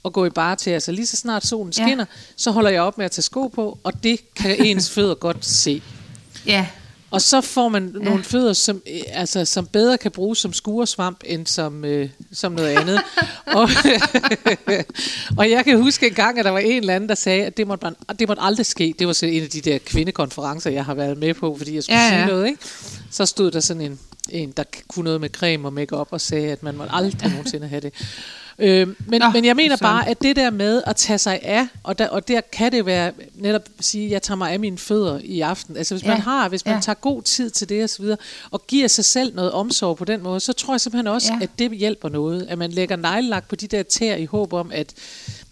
at 0.05 0.13
gå 0.13 0.25
i 0.25 0.29
bare 0.29 0.55
til. 0.55 0.69
Altså 0.71 0.91
lige 0.91 1.05
så 1.05 1.17
snart 1.17 1.45
solen 1.45 1.73
Ja. 1.77 1.85
skinner, 1.85 2.05
så 2.35 2.51
holder 2.51 2.69
jeg 2.69 2.81
op 2.81 2.97
med 2.97 3.05
at 3.05 3.11
tage 3.11 3.21
sko 3.23 3.47
på, 3.47 3.79
og 3.83 4.03
det 4.03 4.33
kan 4.35 4.65
ens 4.65 4.89
fødder 4.91 5.15
godt 5.15 5.45
se. 5.45 5.81
ja, 6.45 6.67
Og 7.11 7.21
så 7.21 7.41
får 7.41 7.69
man 7.69 7.95
ja. 7.99 8.03
nogle 8.09 8.23
fødder, 8.23 8.53
som, 8.53 8.81
øh, 8.89 9.01
altså, 9.07 9.45
som 9.45 9.65
bedre 9.67 9.97
kan 9.97 10.11
bruges 10.11 10.39
som 10.39 10.53
skuresvamp, 10.53 11.23
end 11.25 11.45
som, 11.45 11.85
øh, 11.85 12.09
som 12.31 12.51
noget 12.51 12.77
andet. 12.77 13.01
og, 13.57 13.69
og 15.37 15.49
jeg 15.49 15.65
kan 15.65 15.81
huske 15.81 16.07
en 16.07 16.13
gang, 16.13 16.39
at 16.39 16.45
der 16.45 16.51
var 16.51 16.59
en 16.59 16.77
eller 16.77 16.95
anden, 16.95 17.09
der 17.09 17.15
sagde, 17.15 17.45
at 17.45 17.57
det 17.57 17.67
måtte, 17.67 17.85
man, 17.85 17.95
det 18.19 18.27
måtte 18.27 18.43
aldrig 18.43 18.65
ske. 18.65 18.95
Det 18.99 19.07
var 19.07 19.13
så 19.13 19.25
en 19.25 19.43
af 19.43 19.49
de 19.49 19.61
der 19.61 19.77
kvindekonferencer, 19.77 20.69
jeg 20.69 20.85
har 20.85 20.93
været 20.93 21.17
med 21.17 21.33
på, 21.33 21.57
fordi 21.57 21.75
jeg 21.75 21.83
skulle 21.83 21.99
Ja, 21.99 22.09
sige 22.09 22.19
ja. 22.19 22.25
noget. 22.25 22.47
Ikke? 22.47 22.61
Så 23.11 23.25
stod 23.25 23.51
der 23.51 23.59
sådan 23.59 23.81
en, 23.81 23.99
en, 24.29 24.51
der 24.51 24.63
kunne 24.87 25.03
noget 25.03 25.21
med 25.21 25.29
creme 25.29 25.67
og 25.67 25.73
makeup 25.73 26.07
og 26.11 26.21
sagde, 26.21 26.51
at 26.51 26.63
man 26.63 26.75
måtte 26.75 26.93
aldrig 26.93 27.31
nogensinde 27.31 27.67
have 27.67 27.81
det. 27.81 27.93
Øh, 28.59 28.87
men, 29.07 29.21
Nå, 29.21 29.29
men 29.33 29.45
jeg 29.45 29.55
mener 29.55 29.77
bare, 29.77 30.07
at 30.09 30.21
det 30.21 30.35
der 30.35 30.49
med 30.49 30.81
at 30.87 30.95
tage 30.95 31.17
sig 31.17 31.39
af, 31.43 31.67
og 31.83 31.99
der, 31.99 32.07
og 32.07 32.27
der 32.27 32.41
kan 32.51 32.71
det 32.71 32.85
være 32.85 33.11
netop 33.35 33.61
at 33.77 33.85
sige, 33.85 34.05
at 34.05 34.11
jeg 34.11 34.21
tager 34.21 34.35
mig 34.37 34.51
af 34.51 34.59
mine 34.59 34.77
fødder 34.77 35.19
i 35.23 35.41
aften. 35.41 35.77
Altså 35.77 35.95
hvis 35.95 36.05
man 36.05 36.17
Ja, 36.17 36.21
har, 36.23 36.49
hvis 36.49 36.65
man 36.65 36.73
ja. 36.75 36.81
tager 36.81 36.95
god 36.95 37.21
tid 37.21 37.49
til 37.49 37.69
det 37.69 37.83
og 37.83 37.89
så 37.89 38.01
videre, 38.01 38.17
og 38.51 38.67
giver 38.67 38.87
sig 38.87 39.05
selv 39.05 39.35
noget 39.35 39.51
omsorg 39.51 39.97
på 39.97 40.05
den 40.05 40.23
måde, 40.23 40.39
så 40.39 40.53
tror 40.53 40.73
jeg 40.73 40.81
simpelthen 40.81 41.07
også, 41.07 41.33
Ja. 41.33 41.39
at 41.43 41.49
det 41.59 41.71
hjælper 41.71 42.09
noget. 42.09 42.45
At 42.49 42.57
man 42.57 42.71
lægger 42.71 42.95
neglelak 42.95 43.47
på 43.49 43.55
de 43.55 43.67
der 43.67 43.83
tæer 43.83 44.15
i 44.15 44.25
håb 44.25 44.53
om, 44.53 44.71
at 44.73 44.93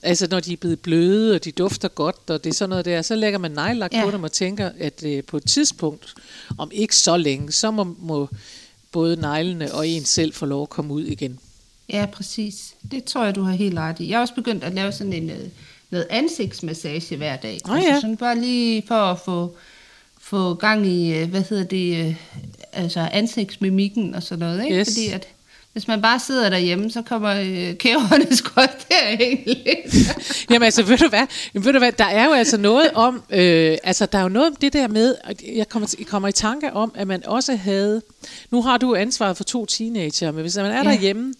altså 0.03 0.27
når 0.31 0.39
de 0.39 0.53
er 0.53 0.57
blevet 0.57 0.79
bløde, 0.79 1.35
og 1.35 1.45
de 1.45 1.51
dufter 1.51 1.87
godt, 1.87 2.15
og 2.29 2.43
det 2.43 2.49
er 2.49 2.53
sådan 2.53 2.69
noget 2.69 2.85
der, 2.85 3.01
så 3.01 3.15
lægger 3.15 3.39
man 3.39 3.51
neglelak 3.51 3.93
Ja. 3.93 4.05
på 4.05 4.11
dem 4.11 4.23
og 4.23 4.31
tænker, 4.31 4.69
at 4.79 5.03
øh, 5.05 5.23
på 5.23 5.37
et 5.37 5.43
tidspunkt, 5.47 6.13
om 6.57 6.69
ikke 6.73 6.95
så 6.95 7.17
længe, 7.17 7.51
så 7.51 7.71
må, 7.71 7.95
må 7.99 8.29
både 8.91 9.15
neglene 9.21 9.73
og 9.73 9.87
en 9.87 10.05
selv 10.05 10.33
få 10.33 10.45
lov 10.45 10.61
at 10.63 10.69
komme 10.69 10.93
ud 10.93 11.03
igen. 11.03 11.39
Ja, 11.89 12.05
præcis. 12.05 12.73
Det 12.91 13.03
tror 13.03 13.23
jeg, 13.25 13.35
du 13.35 13.43
har 13.43 13.53
helt 13.53 13.77
ret 13.79 13.99
i. 13.99 14.09
Jeg 14.09 14.17
har 14.17 14.21
også 14.21 14.33
begyndt 14.33 14.63
at 14.63 14.73
lave 14.73 14.91
sådan 14.91 15.13
en, 15.13 15.29
øh, 15.29 15.37
noget 15.89 16.07
ansigtsmassage 16.09 17.17
hver 17.17 17.35
dag. 17.35 17.59
Nå 17.67 17.75
ja. 17.75 17.99
sådan 18.01 18.17
bare 18.17 18.39
lige 18.39 18.83
for 18.87 18.95
at 18.95 19.19
få, 19.19 19.55
få 20.21 20.53
gang 20.53 20.87
i, 20.87 21.13
øh, 21.13 21.29
hvad 21.29 21.43
hedder 21.49 21.63
det, 21.63 22.05
øh, 22.05 22.15
altså 22.73 22.99
ansigtsmimikken 22.99 24.15
og 24.15 24.23
sådan 24.23 24.39
noget. 24.39 24.63
Ikke? 24.63 24.79
Yes. 24.79 24.87
Fordi 24.87 25.07
at 25.07 25.27
hvis 25.75 25.87
man 25.87 26.01
bare 26.01 26.19
sidder 26.19 26.49
derhjemme, 26.49 26.91
så 26.91 27.01
kommer 27.01 27.33
øh, 27.33 27.77
kæverne 27.77 28.35
sgu 28.37 28.61
hænge 28.91 29.45
lidt. 29.45 29.95
Jamen 30.51 30.65
altså, 30.65 30.83
ved 30.83 30.97
du 30.97 31.07
hvad? 31.09 31.27
Ved 31.53 31.73
du 31.73 31.79
hvad? 31.79 31.91
Der 31.91 32.05
er 32.05 32.25
jo 32.25 32.31
altså 32.33 32.57
noget 32.57 32.91
om, 32.91 33.23
øh, 33.29 33.77
altså 33.83 34.05
der 34.05 34.17
er 34.17 34.21
jo 34.23 34.29
noget 34.29 34.49
om 34.49 34.55
det 34.55 34.73
der 34.73 34.87
med, 34.87 35.15
at 35.23 35.41
jeg 35.55 35.69
kommer, 35.69 35.95
jeg 35.99 36.07
kommer 36.07 36.29
i 36.29 36.31
tanke 36.31 36.73
om, 36.73 36.91
at 36.95 37.07
man 37.07 37.25
også 37.25 37.55
havde, 37.55 38.01
nu 38.51 38.61
har 38.61 38.77
du 38.77 38.95
ansvaret 38.95 39.37
for 39.37 39.43
to 39.43 39.65
teenager, 39.65 40.31
men 40.31 40.41
hvis 40.41 40.55
man 40.57 40.65
er 40.65 40.77
Ja. 40.77 40.83
derhjemme, 40.83 41.33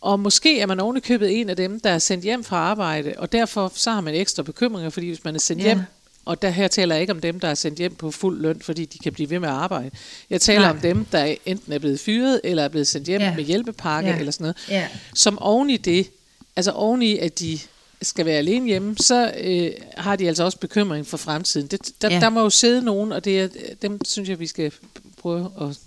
og 0.00 0.20
måske 0.20 0.60
er 0.60 0.66
man 0.66 0.80
ovenikøbet 0.80 1.40
en 1.40 1.48
af 1.50 1.56
dem, 1.56 1.80
der 1.80 1.90
er 1.90 1.98
sendt 1.98 2.24
hjem 2.24 2.44
fra 2.44 2.56
arbejde, 2.56 3.14
og 3.18 3.32
derfor 3.32 3.72
så 3.74 3.90
har 3.90 4.00
man 4.00 4.14
ekstra 4.14 4.42
bekymringer, 4.42 4.90
fordi 4.90 5.08
hvis 5.08 5.24
man 5.24 5.34
er 5.34 5.38
sendt 5.38 5.62
Ja. 5.62 5.66
hjem, 5.66 5.80
og 6.24 6.42
der 6.42 6.50
her 6.50 6.68
taler 6.68 6.94
jeg 6.94 7.00
ikke 7.02 7.12
om 7.12 7.20
dem, 7.20 7.40
der 7.40 7.48
er 7.48 7.54
sendt 7.54 7.78
hjem 7.78 7.94
på 7.94 8.10
fuld 8.10 8.40
løn, 8.40 8.60
fordi 8.60 8.84
de 8.84 8.98
kan 8.98 9.12
blive 9.12 9.30
ved 9.30 9.38
med 9.38 9.48
at 9.48 9.54
arbejde. 9.54 9.90
Jeg 10.30 10.40
taler 10.40 10.60
Nej. 10.60 10.70
om 10.70 10.78
dem, 10.80 11.04
der 11.04 11.34
enten 11.46 11.72
er 11.72 11.78
blevet 11.78 12.00
fyret, 12.00 12.40
eller 12.44 12.62
er 12.64 12.68
blevet 12.68 12.86
sendt 12.86 13.06
hjem 13.06 13.20
Ja. 13.20 13.34
med 13.36 13.44
hjælpepakke, 13.44 14.10
Ja. 14.10 14.18
eller 14.18 14.32
sådan 14.32 14.44
noget 14.44 14.56
Ja. 14.68 14.88
som 15.14 15.38
oven 15.38 15.70
i 15.70 15.76
det, 15.76 16.10
altså 16.56 16.70
oven 16.72 17.02
i, 17.02 17.18
at 17.18 17.38
de 17.38 17.58
skal 18.02 18.26
være 18.26 18.36
alene 18.38 18.66
hjemme, 18.66 18.96
så 18.96 19.32
øh, 19.40 19.70
har 19.96 20.16
de 20.16 20.28
altså 20.28 20.44
også 20.44 20.58
bekymring 20.58 21.06
for 21.06 21.16
fremtiden. 21.16 21.66
Det, 21.66 21.90
der, 22.02 22.10
ja. 22.14 22.20
Der 22.20 22.28
må 22.28 22.40
jo 22.40 22.50
sidde 22.50 22.82
nogen, 22.82 23.12
og 23.12 23.24
det 23.24 23.40
er, 23.40 23.48
dem 23.82 24.04
synes 24.04 24.28
jeg, 24.28 24.40
vi 24.40 24.46
skal 24.46 24.72
prøve 25.20 25.50
at 25.60 25.78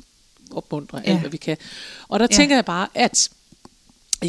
opmuntre 0.52 1.02
ja. 1.06 1.12
Alt, 1.12 1.20
hvad 1.20 1.30
vi 1.30 1.38
kan. 1.38 1.58
Og 2.10 2.20
der. 2.20 2.28
Ja. 2.32 2.36
tænker 2.36 2.56
jeg 2.56 2.66
bare, 2.66 2.88
at 2.96 3.30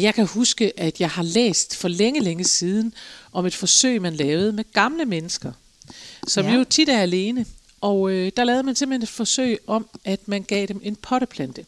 jeg 0.01 0.15
kan 0.15 0.25
huske, 0.25 0.79
at 0.79 0.99
jeg 0.99 1.09
har 1.09 1.23
læst 1.23 1.75
for 1.75 1.87
længe, 1.87 2.19
længe 2.21 2.43
siden 2.43 2.93
om 3.33 3.45
et 3.45 3.55
forsøg, 3.55 4.01
man 4.01 4.13
lavede 4.15 4.51
med 4.51 4.63
gamle 4.73 5.05
mennesker, 5.05 5.51
som 6.27 6.45
ja. 6.45 6.53
Jo 6.53 6.63
tit 6.63 6.89
er 6.89 6.99
alene. 6.99 7.45
Og 7.81 8.11
øh, 8.11 8.31
der 8.37 8.43
lavede 8.43 8.63
man 8.63 8.75
simpelthen 8.75 9.03
et 9.03 9.09
forsøg 9.09 9.59
om, 9.67 9.87
at 10.05 10.27
man 10.27 10.43
gav 10.43 10.65
dem 10.65 10.79
en 10.83 10.95
potteplante. 10.95 11.65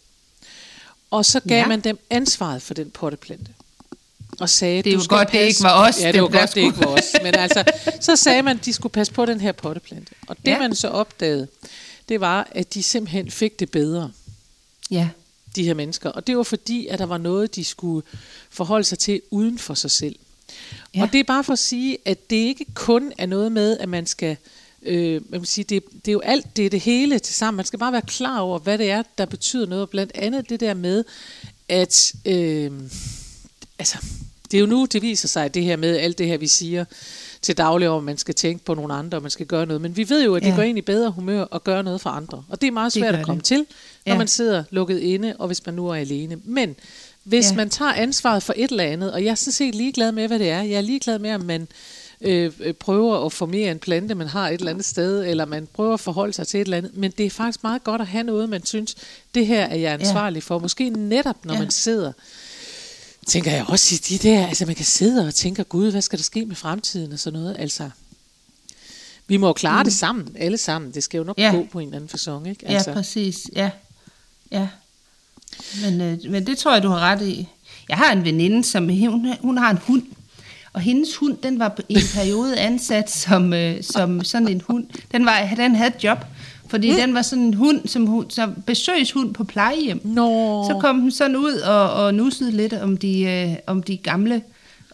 Og 1.12 1.26
så 1.26 1.40
gav 1.40 1.58
ja. 1.60 1.68
Man 1.68 1.80
dem 1.82 2.00
ansvaret 2.10 2.62
for 2.62 2.74
den 2.74 2.92
potteplante. 2.92 3.52
Og 4.40 4.50
sagde, 4.50 4.84
Det 4.84 4.90
er 4.90 4.94
jo 4.94 5.02
godt, 5.10 5.28
det 5.28 5.32
passe- 5.32 5.48
ikke 5.48 5.64
var 5.64 5.88
os, 5.90 6.02
Ja, 6.02 6.12
det 6.12 6.22
var 6.22 6.28
godt, 6.28 6.56
det 6.56 6.62
ikke 6.62 6.78
var 6.80 6.86
os. 6.88 7.04
Men 7.24 7.36
altså, 7.36 7.64
så 8.02 8.16
sagde 8.16 8.42
man, 8.44 8.58
at 8.60 8.66
de 8.66 8.74
skulle 8.74 8.94
passe 8.94 9.14
på 9.14 9.26
den 9.26 9.42
her 9.42 9.52
potteplante. 9.52 10.14
Og 10.28 10.38
det. 10.46 10.52
Ja. 10.52 10.60
man 10.60 10.76
så 10.76 10.88
opdagede, 10.88 11.48
det 12.10 12.22
var, 12.22 12.48
at 12.52 12.74
de 12.74 12.84
simpelthen 12.84 13.32
fik 13.32 13.60
det 13.60 13.72
bedre 13.72 14.12
Ja, 14.92 15.10
de 15.56 15.64
her 15.64 15.74
mennesker. 15.74 16.10
Og 16.10 16.28
det 16.28 16.38
var 16.38 16.44
fordi, 16.44 16.88
at 16.88 17.00
der 17.00 17.06
var 17.06 17.18
noget, 17.18 17.56
de 17.56 17.64
skulle 17.64 18.08
forholde 18.50 18.84
sig 18.84 19.00
til 19.00 19.22
uden 19.30 19.60
for 19.60 19.74
sig 19.74 19.92
selv. 19.92 20.16
Ja. 20.96 21.02
Og 21.02 21.14
det 21.14 21.20
er 21.20 21.24
bare 21.24 21.44
for 21.44 21.54
at 21.54 21.60
sige, 21.60 21.98
at 22.06 22.30
det 22.30 22.36
ikke 22.36 22.66
kun 22.74 23.14
er 23.18 23.26
noget 23.26 23.52
med, 23.52 23.78
at 23.78 23.90
man 23.90 24.06
skal... 24.06 24.38
Øh, 24.82 25.22
man 25.30 25.40
kan 25.40 25.46
sige, 25.46 25.66
det, 25.66 25.84
det 26.06 26.08
er 26.08 26.14
jo 26.14 26.20
alt, 26.20 26.58
det 26.58 26.66
er 26.66 26.70
det 26.70 26.80
hele 26.80 27.20
til 27.20 27.36
sammen. 27.36 27.58
Man 27.58 27.66
skal 27.66 27.80
bare 27.80 27.92
være 27.92 28.02
klar 28.02 28.40
over, 28.40 28.60
hvad 28.60 28.78
det 28.78 28.90
er, 28.90 29.04
der 29.18 29.26
betyder 29.26 29.66
noget. 29.66 29.90
Blandt 29.90 30.12
andet 30.16 30.50
det 30.50 30.60
der 30.60 30.74
med, 30.74 31.04
at... 31.70 32.14
Øh, 32.26 32.72
altså, 33.80 33.98
det 34.52 34.58
er 34.58 34.62
jo 34.62 34.68
nu, 34.68 34.86
det 34.86 35.02
viser 35.02 35.28
sig, 35.28 35.54
det 35.54 35.64
her 35.64 35.76
med 35.76 35.98
alt 35.98 36.18
det 36.18 36.28
her, 36.28 36.38
vi 36.38 36.48
siger 36.48 36.86
til 37.46 37.58
daglig 37.58 37.90
om, 37.90 37.98
at 37.98 38.04
man 38.04 38.18
skal 38.18 38.36
tænke 38.36 38.66
på 38.66 38.74
nogle 38.74 38.94
andre, 38.94 39.18
og 39.18 39.22
man 39.22 39.32
skal 39.32 39.46
gøre 39.46 39.66
noget. 39.66 39.82
Men 39.82 39.98
vi 39.98 40.10
ved 40.10 40.24
jo, 40.26 40.36
at 40.36 40.44
det 40.44 40.50
Ja. 40.50 40.56
går 40.56 40.62
ind 40.64 40.78
i 40.78 40.82
bedre 40.82 41.12
humør 41.12 41.46
at 41.52 41.64
gøre 41.64 41.84
noget 41.84 42.02
for 42.02 42.10
andre. 42.10 42.44
Og 42.50 42.62
det 42.62 42.68
er 42.68 42.72
meget 42.72 42.94
svært 42.94 43.16
at 43.16 43.26
komme 43.26 43.38
det. 43.40 43.46
til, 43.46 43.66
når 44.06 44.14
Ja. 44.14 44.18
man 44.18 44.28
sidder 44.28 44.64
lukket 44.70 45.00
inde, 45.00 45.36
og 45.40 45.48
hvis 45.48 45.66
man 45.66 45.76
nu 45.76 45.88
er 45.88 45.96
alene. 45.96 46.38
Men 46.44 46.76
hvis 47.24 47.52
Ja. 47.52 47.56
man 47.56 47.70
tager 47.70 47.94
ansvaret 47.94 48.44
for 48.44 48.54
et 48.58 48.72
eller 48.72 48.84
andet, 48.84 49.14
og 49.14 49.24
jeg 49.24 49.32
er 49.32 49.36
sådan 49.36 49.52
set 49.54 49.76
ligeglad 49.76 50.12
med, 50.12 50.28
hvad 50.28 50.40
det 50.40 50.50
er. 50.50 50.62
Jeg 50.62 50.78
er 50.78 50.82
ligeglad 50.82 51.20
med, 51.20 51.36
om 51.36 51.42
man 51.42 51.68
øh, 52.22 52.52
øh, 52.60 52.74
prøver 52.74 53.26
at 53.26 53.34
formere 53.34 53.72
en 53.72 53.80
plante, 53.80 54.16
man 54.16 54.28
har 54.28 54.50
et 54.50 54.54
eller 54.60 54.72
andet 54.72 54.86
sted, 54.86 55.26
eller 55.26 55.46
man 55.46 55.68
prøver 55.74 55.94
at 55.94 56.00
forholde 56.00 56.34
sig 56.34 56.48
til 56.48 56.60
et 56.62 56.66
eller 56.66 56.78
andet. 56.78 56.98
Men 56.98 57.12
det 57.18 57.26
er 57.26 57.30
faktisk 57.30 57.64
meget 57.64 57.84
godt 57.84 58.02
at 58.02 58.08
have 58.08 58.24
noget, 58.24 58.50
man 58.50 58.66
synes, 58.66 58.96
det 59.36 59.48
her 59.48 59.62
er 59.66 59.76
jeg 59.76 59.94
ansvarlig 59.94 60.44
for. 60.44 60.60
Måske 60.60 60.90
netop, 60.90 61.46
når 61.46 61.54
Ja. 61.54 61.60
man 61.60 61.70
sidder 61.72 62.12
tænker 63.26 63.52
jeg 63.52 63.66
også 63.68 63.96
i 63.96 63.98
de 63.98 64.18
der, 64.18 64.48
altså 64.48 64.66
man 64.66 64.76
kan 64.76 64.86
sidde 64.86 65.28
og 65.28 65.36
tænke, 65.36 65.64
gud, 65.64 65.92
hvad 65.92 66.02
skal 66.02 66.20
der 66.20 66.24
ske 66.24 66.46
med 66.46 66.56
fremtiden 66.56 67.14
og 67.14 67.20
sådan 67.20 67.40
noget, 67.40 67.56
altså. 67.60 67.90
Vi 69.28 69.38
må 69.38 69.48
jo 69.48 69.54
klare 69.54 69.84
mm. 69.84 69.86
det 69.86 69.94
sammen, 69.94 70.36
alle 70.40 70.58
sammen. 70.58 70.92
Det 70.92 71.04
skal 71.04 71.18
jo 71.18 71.24
nok 71.24 71.38
ja. 71.38 71.52
Gå 71.52 71.68
på 71.72 71.80
en 71.80 71.88
eller 71.88 71.96
anden 71.96 72.10
fasong, 72.10 72.48
ikke? 72.48 72.66
ja, 72.72 72.82
præcis. 72.94 73.50
Ja, 73.56 73.70
ja. 74.52 74.68
Men, 75.82 76.02
øh, 76.02 76.20
men 76.30 76.48
det 76.48 76.58
tror 76.58 76.74
jeg, 76.74 76.84
du 76.84 76.90
har 76.90 77.00
ret 77.00 77.22
i. 77.22 77.48
Jeg 77.90 77.98
har 77.98 78.12
en 78.12 78.24
veninde, 78.24 78.64
som 78.64 78.90
hun, 78.90 79.34
hun 79.42 79.58
har 79.58 79.72
en 79.72 79.78
hund. 79.78 80.04
Og 80.74 80.82
hendes 80.82 81.16
hund, 81.16 81.38
den 81.38 81.60
var 81.60 81.80
i 81.90 81.94
en 81.94 82.08
periode 82.16 82.60
ansat 82.60 83.12
som, 83.12 83.54
øh, 83.54 83.84
som 83.84 84.24
sådan 84.24 84.48
en 84.48 84.62
hund. 84.68 84.88
Den, 85.12 85.26
var, 85.26 85.54
den 85.58 85.76
havde 85.76 85.96
et 85.96 86.04
job, 86.04 86.26
Fordi 86.68 86.92
mm. 86.92 86.98
den 86.98 87.14
var 87.14 87.22
sådan 87.22 87.44
en 87.44 87.54
hund, 87.54 87.88
som, 87.88 88.06
hun, 88.06 88.30
som 88.30 88.64
besøgshund 88.66 89.34
på 89.34 89.44
plejehjem. 89.44 90.02
Nå. 90.04 90.64
Så 90.70 90.78
kom 90.82 91.00
den 91.00 91.12
sådan 91.12 91.36
ud 91.36 91.54
og, 91.54 91.94
og 91.94 92.14
nussede 92.14 92.52
lidt 92.52 92.74
om 92.74 92.98
de, 92.98 93.22
øh, 93.22 93.56
om 93.68 93.84
de 93.84 93.98
gamle. 93.98 94.42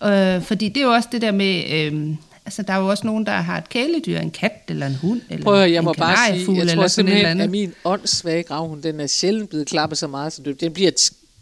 Øh, 0.05 0.41
fordi 0.41 0.69
det 0.69 0.77
er 0.77 0.85
jo 0.85 0.93
også 0.93 1.09
det 1.11 1.21
der 1.21 1.31
med... 1.31 1.63
Øh, 1.71 2.15
altså, 2.45 2.61
der 2.61 2.73
er 2.73 2.77
jo 2.77 2.87
også 2.87 3.07
nogen, 3.07 3.25
der 3.25 3.31
har 3.31 3.57
et 3.57 3.69
kæledyr, 3.69 4.19
en 4.19 4.31
kat 4.31 4.63
eller 4.67 4.87
en 4.87 4.95
hund, 4.95 5.21
eller 5.29 5.43
Prøv 5.43 5.53
at, 5.53 5.59
høre, 5.59 5.71
jeg 5.71 5.77
en 5.77 5.85
må 5.85 5.93
bare 5.93 6.17
sige, 6.27 6.37
jeg 6.37 6.45
tror 6.45 6.71
eller 6.71 6.87
simpelthen, 6.87 7.41
at 7.41 7.49
min 7.49 7.73
åndssvage 7.85 8.43
gravhund, 8.43 8.83
den 8.83 8.99
er 8.99 9.07
sjældent 9.07 9.49
blevet 9.49 9.67
klappet 9.67 9.97
så 9.97 10.07
meget, 10.07 10.33
så 10.33 10.41
den 10.59 10.73
bliver 10.73 10.91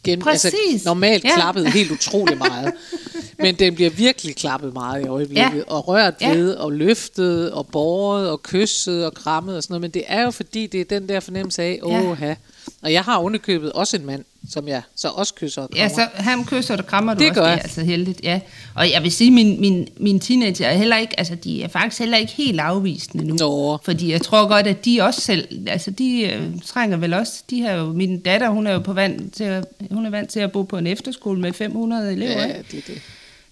gen, 0.04 0.24
altså, 0.28 0.52
Præcis. 0.52 0.86
normalt 0.86 1.24
Ja. 1.24 1.36
klappet 1.36 1.74
helt 1.74 1.92
utrolig 1.92 2.38
meget. 2.38 2.74
Men 3.44 3.56
den 3.56 3.76
bliver 3.76 3.90
virkelig 3.90 4.36
klappet 4.36 4.74
meget 4.74 5.04
i 5.06 5.08
øjeblikket, 5.08 5.58
Ja. 5.58 5.62
og 5.68 5.88
rørt 5.88 6.14
Ja. 6.22 6.32
ved, 6.34 6.54
og 6.56 6.72
løftet, 6.72 7.52
og 7.52 7.68
båret, 7.68 8.30
og 8.30 8.44
kysset, 8.44 9.06
og 9.06 9.14
krammet 9.14 9.56
og 9.58 9.64
sådan 9.64 9.74
noget. 9.74 9.82
Men 9.82 9.92
det 9.92 10.04
er 10.08 10.22
jo 10.24 10.32
fordi, 10.32 10.68
det 10.68 10.82
er 10.82 10.86
den 11.00 11.10
der 11.10 11.20
fornemmelse 11.20 11.62
af, 11.64 11.80
åh 11.84 12.18
ja. 12.22 12.36
Og 12.82 12.94
jeg 12.94 13.02
har 13.04 13.18
underkøbet 13.20 13.72
også 13.72 13.98
en 13.98 14.06
mand, 14.06 14.24
som 14.52 14.68
jeg 14.68 14.82
så 14.96 15.08
også 15.08 15.34
kysser 15.34 15.62
og 15.62 15.70
Ja, 15.76 15.88
krammer. 15.88 15.96
så 16.16 16.22
ham 16.24 16.46
kysser 16.46 16.78
og 16.78 16.86
krammer 16.86 17.14
du 17.14 17.20
Det 17.20 17.30
også, 17.30 17.42
gør 17.42 17.48
det 17.50 17.58
er 17.58 17.62
altså 17.64 17.82
heldigt, 17.84 18.22
ja. 18.24 18.40
Og 18.76 18.92
jeg 18.92 19.04
vil 19.04 19.12
sige, 19.12 19.32
min, 19.32 19.62
min, 19.62 19.88
min 19.98 20.20
teenager 20.20 20.68
er 20.68 20.74
heller 20.78 20.98
ikke, 20.98 21.20
altså 21.20 21.36
de 21.36 21.64
er 21.64 21.68
faktisk 21.68 22.00
heller 22.00 22.18
ikke 22.18 22.32
helt 22.34 22.60
afvisende 22.60 23.24
nu. 23.28 23.36
Nå. 23.40 23.78
Fordi 23.84 24.12
jeg 24.12 24.22
tror 24.22 24.48
godt, 24.48 24.68
at 24.68 24.86
de 24.86 25.02
også 25.02 25.22
selv, 25.22 25.68
altså 25.70 25.92
de 25.92 26.22
øh, 26.34 26.44
trænger 26.66 26.98
vel 26.98 27.14
også, 27.14 27.44
de 27.50 27.62
har 27.62 27.72
jo, 27.72 27.86
min 27.94 28.20
datter, 28.20 28.50
hun 28.50 28.68
er 28.68 28.74
jo 28.74 28.80
på 28.80 28.94
vand 28.94 29.32
til 29.32 29.44
at, 29.44 29.66
hun 29.92 30.06
er 30.06 30.10
vant 30.10 30.30
til 30.30 30.40
at 30.40 30.52
bo 30.52 30.64
på 30.64 30.78
en 30.78 30.88
efterskole 30.88 31.40
med 31.42 31.54
500 31.54 32.12
elever, 32.14 32.32
Ja, 32.32 32.46
ikke? 32.46 32.60
det 32.72 32.78
er 32.78 32.82
det. 32.94 33.02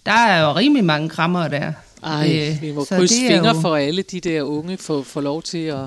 Der 0.05 0.11
er 0.11 0.41
jo 0.41 0.55
rimelig 0.55 0.83
mange 0.85 1.09
krammer 1.09 1.47
der. 1.47 1.71
Ej, 2.03 2.47
Øh, 2.51 2.61
vi 2.61 2.71
må 2.71 2.85
så 2.85 2.95
krydse 2.95 3.15
det 3.21 3.27
fingre 3.31 3.55
jo- 3.55 3.61
for 3.61 3.75
alle 3.75 4.01
de 4.01 4.19
der 4.19 4.41
unge 4.41 4.77
får, 4.77 5.01
får 5.03 5.21
lov 5.21 5.41
til 5.43 5.57
at 5.57 5.77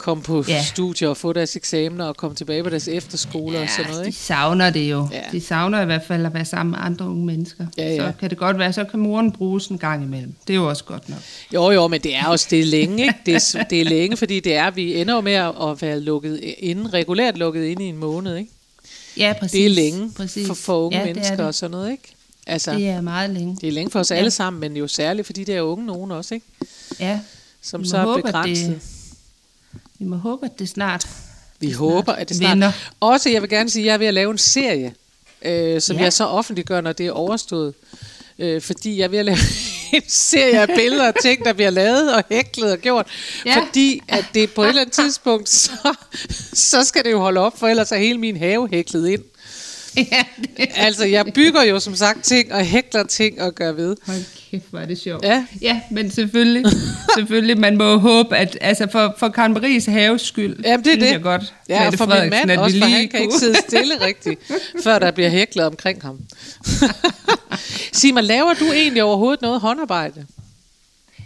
komme 0.00 0.22
på 0.22 0.44
Ja. 0.48 0.62
studier 0.64 1.08
og 1.08 1.16
få 1.16 1.32
deres 1.32 1.56
eksamener 1.56 2.04
og 2.04 2.16
komme 2.16 2.36
tilbage 2.36 2.62
på 2.64 2.70
deres 2.70 2.88
efterskoler 2.88 3.60
og 3.60 3.68
sådan 3.76 3.90
noget, 3.90 4.04
de 4.04 4.08
ikke? 4.08 4.18
savner 4.18 4.70
det 4.70 4.90
jo. 4.90 5.08
Ja. 5.12 5.16
Ja. 5.16 5.22
De 5.32 5.40
savner 5.40 5.82
i 5.82 5.84
hvert 5.84 6.02
fald 6.08 6.26
at 6.26 6.34
være 6.34 6.44
sammen 6.44 6.70
med 6.70 6.78
andre 6.82 7.04
unge 7.08 7.26
mennesker. 7.26 7.66
Ja, 7.78 7.88
ja. 7.88 7.96
Så 7.96 8.12
kan 8.20 8.30
det 8.30 8.38
godt 8.38 8.58
være, 8.58 8.72
så 8.72 8.84
kan 8.84 9.00
moren 9.00 9.32
bruges 9.32 9.66
en 9.66 9.78
gang 9.78 10.04
imellem. 10.04 10.34
Det 10.46 10.52
er 10.52 10.58
jo 10.58 10.68
også 10.68 10.84
godt 10.84 11.08
nok. 11.08 11.18
Jo, 11.54 11.70
jo, 11.70 11.88
men 11.88 12.00
det 12.00 12.16
er 12.16 12.24
også 12.26 12.46
det 12.50 12.60
er 12.60 12.64
længe, 12.64 13.02
ikke? 13.02 13.14
Det 13.26 13.34
er, 13.54 13.62
det 13.70 13.80
er 13.80 13.84
længe, 13.84 14.16
fordi 14.16 14.40
det 14.40 14.54
er, 14.54 14.70
vi 14.70 14.94
ender 15.00 15.14
jo 15.14 15.20
med 15.20 15.32
at 15.32 15.82
være 15.82 16.00
lukket 16.00 16.40
inden, 16.58 16.92
regulært 16.94 17.38
lukket 17.38 17.64
inde 17.64 17.84
i 17.84 17.88
en 17.88 17.96
måned, 17.96 18.36
ikke? 18.36 18.50
Ja, 19.16 19.32
præcis. 19.40 19.52
Det 19.52 19.66
er 19.66 19.70
længe 19.70 20.10
præcis. 20.16 20.46
for, 20.46 20.54
for 20.54 20.78
unge 20.86 20.96
ja, 20.96 21.02
ja, 21.02 21.08
det 21.08 21.16
mennesker 21.16 21.36
det. 21.36 21.46
og 21.46 21.54
sådan 21.54 21.70
noget, 21.70 21.90
ikke? 21.90 22.14
Altså, 22.46 22.72
Det 22.74 22.88
er 22.88 23.00
meget 23.00 23.30
længe. 23.30 23.56
det 23.60 23.68
er 23.68 23.72
længe 23.72 23.90
for 23.90 24.00
os 24.00 24.10
Ja. 24.10 24.16
alle 24.16 24.30
sammen, 24.30 24.60
men 24.60 24.76
jo 24.76 24.86
særligt 24.88 25.26
for 25.26 25.32
de 25.32 25.44
der 25.44 25.60
unge 25.60 25.86
nogen 25.86 26.10
også, 26.10 26.34
ikke? 26.34 26.46
Ja, 27.00 27.20
Som 27.62 27.84
så 27.84 27.96
er 27.96 28.16
begrænset. 28.16 28.68
det- 28.68 28.80
vi 30.00 30.04
må 30.04 30.16
håbe, 30.16 30.46
at 30.46 30.58
det 30.58 30.68
snart... 30.68 31.06
Vi 31.60 31.66
det 31.66 31.76
håber, 31.76 32.02
snart 32.04 32.18
at 32.18 32.28
det 32.28 32.36
snart... 32.36 32.50
vender. 32.50 32.72
Også, 33.00 33.30
jeg 33.30 33.42
vil 33.42 33.50
gerne 33.50 33.70
sige, 33.70 33.82
at 33.82 33.86
jeg 33.86 33.94
er 33.94 33.98
ved 33.98 34.06
at 34.06 34.14
lave 34.14 34.30
en 34.30 34.38
serie, 34.38 34.94
øh, 35.44 35.80
som 35.80 35.96
Ja. 35.96 36.02
jeg 36.02 36.12
så 36.12 36.24
offentliggør, 36.24 36.80
når 36.80 36.92
det 36.92 37.06
er 37.06 37.12
overstået. 37.12 37.74
Øh, 38.38 38.62
fordi 38.62 38.98
jeg 38.98 39.04
er 39.04 39.08
ved 39.08 39.18
at 39.18 39.24
lave 39.24 39.36
en 39.92 40.02
serie 40.08 40.60
af 40.60 40.68
billeder 40.76 41.08
og 41.08 41.14
ting, 41.22 41.44
der 41.44 41.52
bliver 41.52 41.70
lavet 41.70 42.14
og 42.14 42.24
hæklet 42.30 42.72
og 42.72 42.78
gjort. 42.78 43.06
Ja. 43.46 43.58
Fordi 43.60 44.02
at 44.08 44.24
det 44.34 44.52
på 44.52 44.62
et 44.62 44.68
eller 44.68 44.80
andet 44.80 44.94
tidspunkt, 44.94 45.48
så, 45.48 45.94
så 46.52 46.84
skal 46.84 47.04
det 47.04 47.10
jo 47.10 47.18
holde 47.20 47.40
op, 47.40 47.58
for 47.58 47.68
ellers 47.68 47.92
er 47.92 47.96
hele 47.96 48.18
min 48.18 48.36
have 48.36 48.68
hæklet 48.72 49.08
ind. 49.08 49.22
ja, 50.12 50.24
det... 50.56 50.68
Altså, 50.74 51.04
jeg 51.04 51.26
bygger 51.34 51.62
jo 51.62 51.80
som 51.80 51.94
sagt 51.94 52.24
ting 52.24 52.52
og 52.52 52.64
hækler 52.64 53.02
ting 53.02 53.42
og 53.42 53.54
gør 53.54 53.72
ved. 53.72 53.96
Hold 54.06 54.24
kæft, 54.50 54.64
hvor 54.70 54.78
er 54.78 54.86
det 54.86 54.98
sjovt. 54.98 55.24
Ja. 55.24 55.44
ja 55.60 55.80
men 55.90 56.10
selvfølgelig, 56.10 56.64
selvfølgelig, 57.16 57.58
man 57.58 57.76
må 57.76 57.96
håbe, 57.96 58.36
at 58.36 58.58
altså 58.60 58.86
for, 58.92 59.14
for 59.18 59.28
Karen 59.28 59.52
Maries 59.52 59.86
haves 59.86 60.22
skyld, 60.22 60.64
Jamen, 60.64 60.84
det 60.84 60.92
er 60.92 60.98
det. 60.98 61.10
jeg 61.10 61.22
godt, 61.22 61.54
Ja, 61.68 61.86
og 61.86 61.94
for 61.94 62.06
min 62.06 62.30
mand 62.30 62.50
også, 62.50 62.78
for 62.78 62.86
han 62.86 63.08
kan 63.08 63.20
ikke 63.20 63.38
sidde 63.38 63.56
stille 63.68 64.00
rigtigt, 64.00 64.40
før 64.84 64.98
der 64.98 65.10
bliver 65.10 65.30
hæklet 65.30 65.66
omkring 65.66 66.02
ham. 66.02 66.18
Sig 67.92 68.14
mig, 68.14 68.24
laver 68.24 68.54
du 68.54 68.64
egentlig 68.72 69.02
overhovedet 69.02 69.42
noget 69.42 69.60
håndarbejde? 69.60 70.26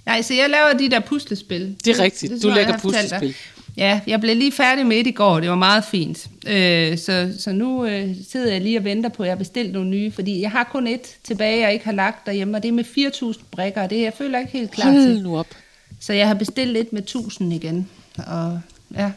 Nej, 0.06 0.22
så 0.22 0.34
jeg 0.34 0.50
laver 0.50 0.72
de 0.78 0.90
der 0.90 1.00
puslespil. 1.00 1.76
Det 1.84 1.98
er 1.98 2.02
rigtigt. 2.02 2.32
Du 2.32 2.40
tror 2.40 2.48
jeg, 2.48 2.56
lægger 2.56 2.78
puslespil. 2.78 3.34
Ja, 3.76 4.00
jeg 4.06 4.20
blev 4.20 4.37
lige 4.37 4.52
færdig 4.52 4.87
med 4.87 4.96
et 4.96 5.06
i 5.06 5.10
går. 5.10 5.40
Det 5.40 5.50
var 5.50 5.54
meget 5.56 5.84
fint. 5.84 6.26
Øh, 6.46 6.98
så, 6.98 7.34
så 7.38 7.52
nu 7.52 7.84
øh, 7.87 8.16
sidder 8.30 8.52
jeg 8.52 8.60
lige 8.60 8.78
og 8.78 8.84
venter 8.84 9.08
på, 9.08 9.22
at 9.22 9.26
jeg 9.26 9.32
har 9.34 9.38
bestilt 9.38 9.72
nogle 9.72 9.90
nye. 9.90 10.10
Fordi 10.12 10.40
jeg 10.40 10.50
har 10.50 10.64
kun 10.72 10.87
et 10.87 11.16
tilbage, 11.24 11.60
jeg 11.60 11.72
ikke 11.72 11.84
har 11.84 11.92
lagt 11.92 12.26
derhjemme. 12.26 12.56
Og 12.56 12.62
det 12.62 12.68
er 12.68 12.72
med 12.72 12.84
4.000 13.37 13.42
brikker. 13.50 13.82
og 13.82 13.90
Det 13.90 14.00
jeg 14.02 14.12
føler 14.18 14.38
ikke 14.38 14.52
helt 14.52 14.70
klar 14.70 14.90
Hold 14.90 15.02
til. 15.14 15.22
nu 15.22 15.38
op. 15.38 15.46
Så 16.00 16.12
jeg 16.12 16.26
har 16.26 16.34
bestilt 16.34 16.76
et 16.76 16.92
med 16.92 17.02
1.000 17.16 17.44
igen. 17.44 17.88
Og 18.26 18.60
ja, 18.94 19.10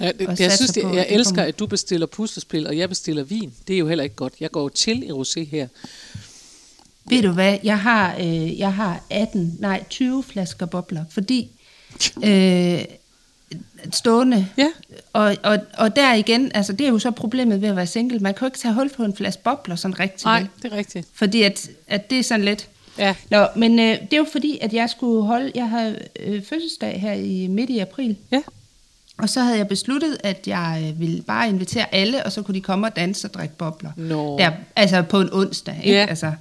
Ja, 0.00 0.12
det, 0.18 0.28
Og 0.28 0.40
jeg 0.40 0.52
synes, 0.52 0.70
det, 0.70 0.82
jeg 0.82 1.06
det 1.08 1.14
elsker, 1.14 1.42
at 1.42 1.58
du 1.58 1.66
bestiller 1.66 2.06
puslespil, 2.06 2.66
og 2.66 2.78
jeg 2.78 2.88
bestiller 2.88 3.24
vin. 3.24 3.52
Det 3.68 3.74
er 3.74 3.78
jo 3.78 3.88
heller 3.88 4.04
ikke 4.04 4.16
godt. 4.16 4.32
Jeg 4.40 4.50
går 4.50 4.68
til 4.68 5.02
i 5.02 5.10
rosé 5.10 5.44
her. 5.50 5.68
ved 7.10 7.22
du 7.22 7.30
hvad? 7.32 7.58
Jeg 7.64 7.78
har, 7.80 8.16
øh, 8.20 8.58
jeg 8.58 8.74
har 8.74 9.04
18, 9.10 9.56
nej 9.60 9.84
20 9.90 10.22
flasker 10.22 10.66
bobler. 10.66 11.04
Fordi 11.10 11.50
øh, 12.24 12.84
stående. 13.92 14.48
Ja. 14.56 14.68
Og, 15.12 15.36
og, 15.42 15.58
og 15.78 15.96
der 15.96 16.14
igen, 16.14 16.50
altså 16.54 16.72
det 16.72 16.86
er 16.86 16.90
jo 16.90 16.98
så 16.98 17.10
problemet 17.10 17.62
ved 17.62 17.68
at 17.68 17.76
være 17.76 17.86
single. 17.86 18.18
Man 18.18 18.34
kan 18.34 18.40
jo 18.40 18.46
ikke 18.46 18.58
tage 18.58 18.74
hul 18.74 18.88
på 18.88 19.04
en 19.04 19.16
flaske 19.16 19.42
bobler 19.42 19.76
sådan 19.76 20.00
rigtigt. 20.00 20.24
Nej, 20.24 20.46
det 20.62 20.72
er 20.72 20.76
rigtigt. 20.76 21.08
Fordi 21.14 21.42
at, 21.42 21.70
at 21.88 22.10
det 22.10 22.18
er 22.18 22.22
sådan 22.22 22.44
lidt... 22.44 22.68
Ja. 22.98 23.14
Nå, 23.30 23.46
men 23.56 23.78
øh, 23.78 23.86
det 23.86 24.12
er 24.12 24.16
jo 24.16 24.26
fordi, 24.32 24.58
at 24.62 24.72
jeg 24.72 24.90
skulle 24.90 25.22
holde... 25.22 25.52
Jeg 25.54 25.68
har 25.68 25.94
øh, 26.20 26.42
fødselsdag 26.44 27.00
her 27.00 27.12
i 27.12 27.46
midt 27.46 27.70
i 27.70 27.78
april. 27.78 28.16
Ja. 28.30 28.42
Og 29.18 29.28
så 29.28 29.40
havde 29.40 29.58
jeg 29.58 29.68
besluttet, 29.68 30.16
at 30.24 30.46
jeg 30.46 30.84
øh, 30.86 31.00
ville 31.00 31.22
bare 31.22 31.48
invitere 31.48 31.94
alle, 31.94 32.24
og 32.24 32.32
så 32.32 32.42
kunne 32.42 32.54
de 32.54 32.60
komme 32.60 32.86
og 32.86 32.96
danse 32.96 33.26
og 33.26 33.34
drikke 33.34 33.56
bobler. 33.56 33.90
Nå. 33.96 34.38
Der, 34.38 34.50
altså 34.76 35.02
på 35.02 35.20
en 35.20 35.28
onsdag, 35.32 35.80
ikke? 35.84 35.98
Ja. 35.98 36.06
Altså, 36.06 36.32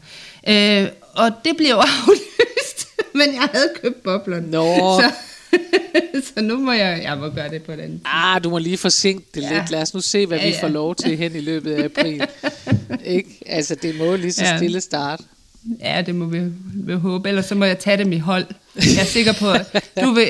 øh, 0.48 0.88
og 1.16 1.32
det 1.46 1.58
blev 1.58 1.76
aflyst, 1.88 2.88
men 3.14 3.34
jeg 3.34 3.50
havde 3.54 3.70
købt 3.82 4.04
boblerne. 4.04 4.52
Nå. 4.52 4.76
Så, 5.02 5.12
så 6.36 6.42
nu 6.42 6.58
må 6.60 6.72
jeg, 6.72 7.00
jeg 7.04 7.18
må 7.18 7.30
gøre 7.30 7.50
det 7.50 7.64
på 7.64 7.72
den. 7.72 8.02
Ah, 8.06 8.44
du 8.44 8.50
må 8.50 8.58
lige 8.58 8.78
forsinke 8.78 9.26
det 9.36 9.42
Ja. 9.42 9.54
lidt. 9.60 9.72
Lad 9.72 9.82
os 9.82 9.94
nu 9.94 10.02
se, 10.02 10.26
hvad 10.26 10.38
Ja, 10.38 10.46
vi 10.48 10.52
ja. 10.54 10.64
får 10.64 10.68
lov 10.68 10.96
til 10.96 11.18
hen 11.18 11.36
i 11.36 11.40
løbet 11.40 11.72
af 11.74 11.84
april. 11.84 12.24
ikke? 13.06 13.30
Altså, 13.46 13.76
det 13.76 13.98
må 13.98 14.16
lige 14.16 14.32
så 14.34 14.44
Ja. 14.44 14.58
stille 14.58 14.82
starte. 14.82 15.24
Ja, 15.80 16.04
det 16.06 16.16
må 16.16 16.26
vi, 16.26 16.40
vi 16.74 16.94
håbe. 16.94 17.30
Ellers 17.30 17.46
så 17.46 17.56
må 17.56 17.66
jeg 17.66 17.80
tage 17.80 17.98
dem 17.98 18.12
i 18.12 18.18
hold. 18.18 18.46
Jeg 18.76 19.02
er 19.02 19.06
sikker 19.06 19.34
på, 19.34 19.52
at 19.52 19.84
du 20.04 20.12
vil, 20.12 20.28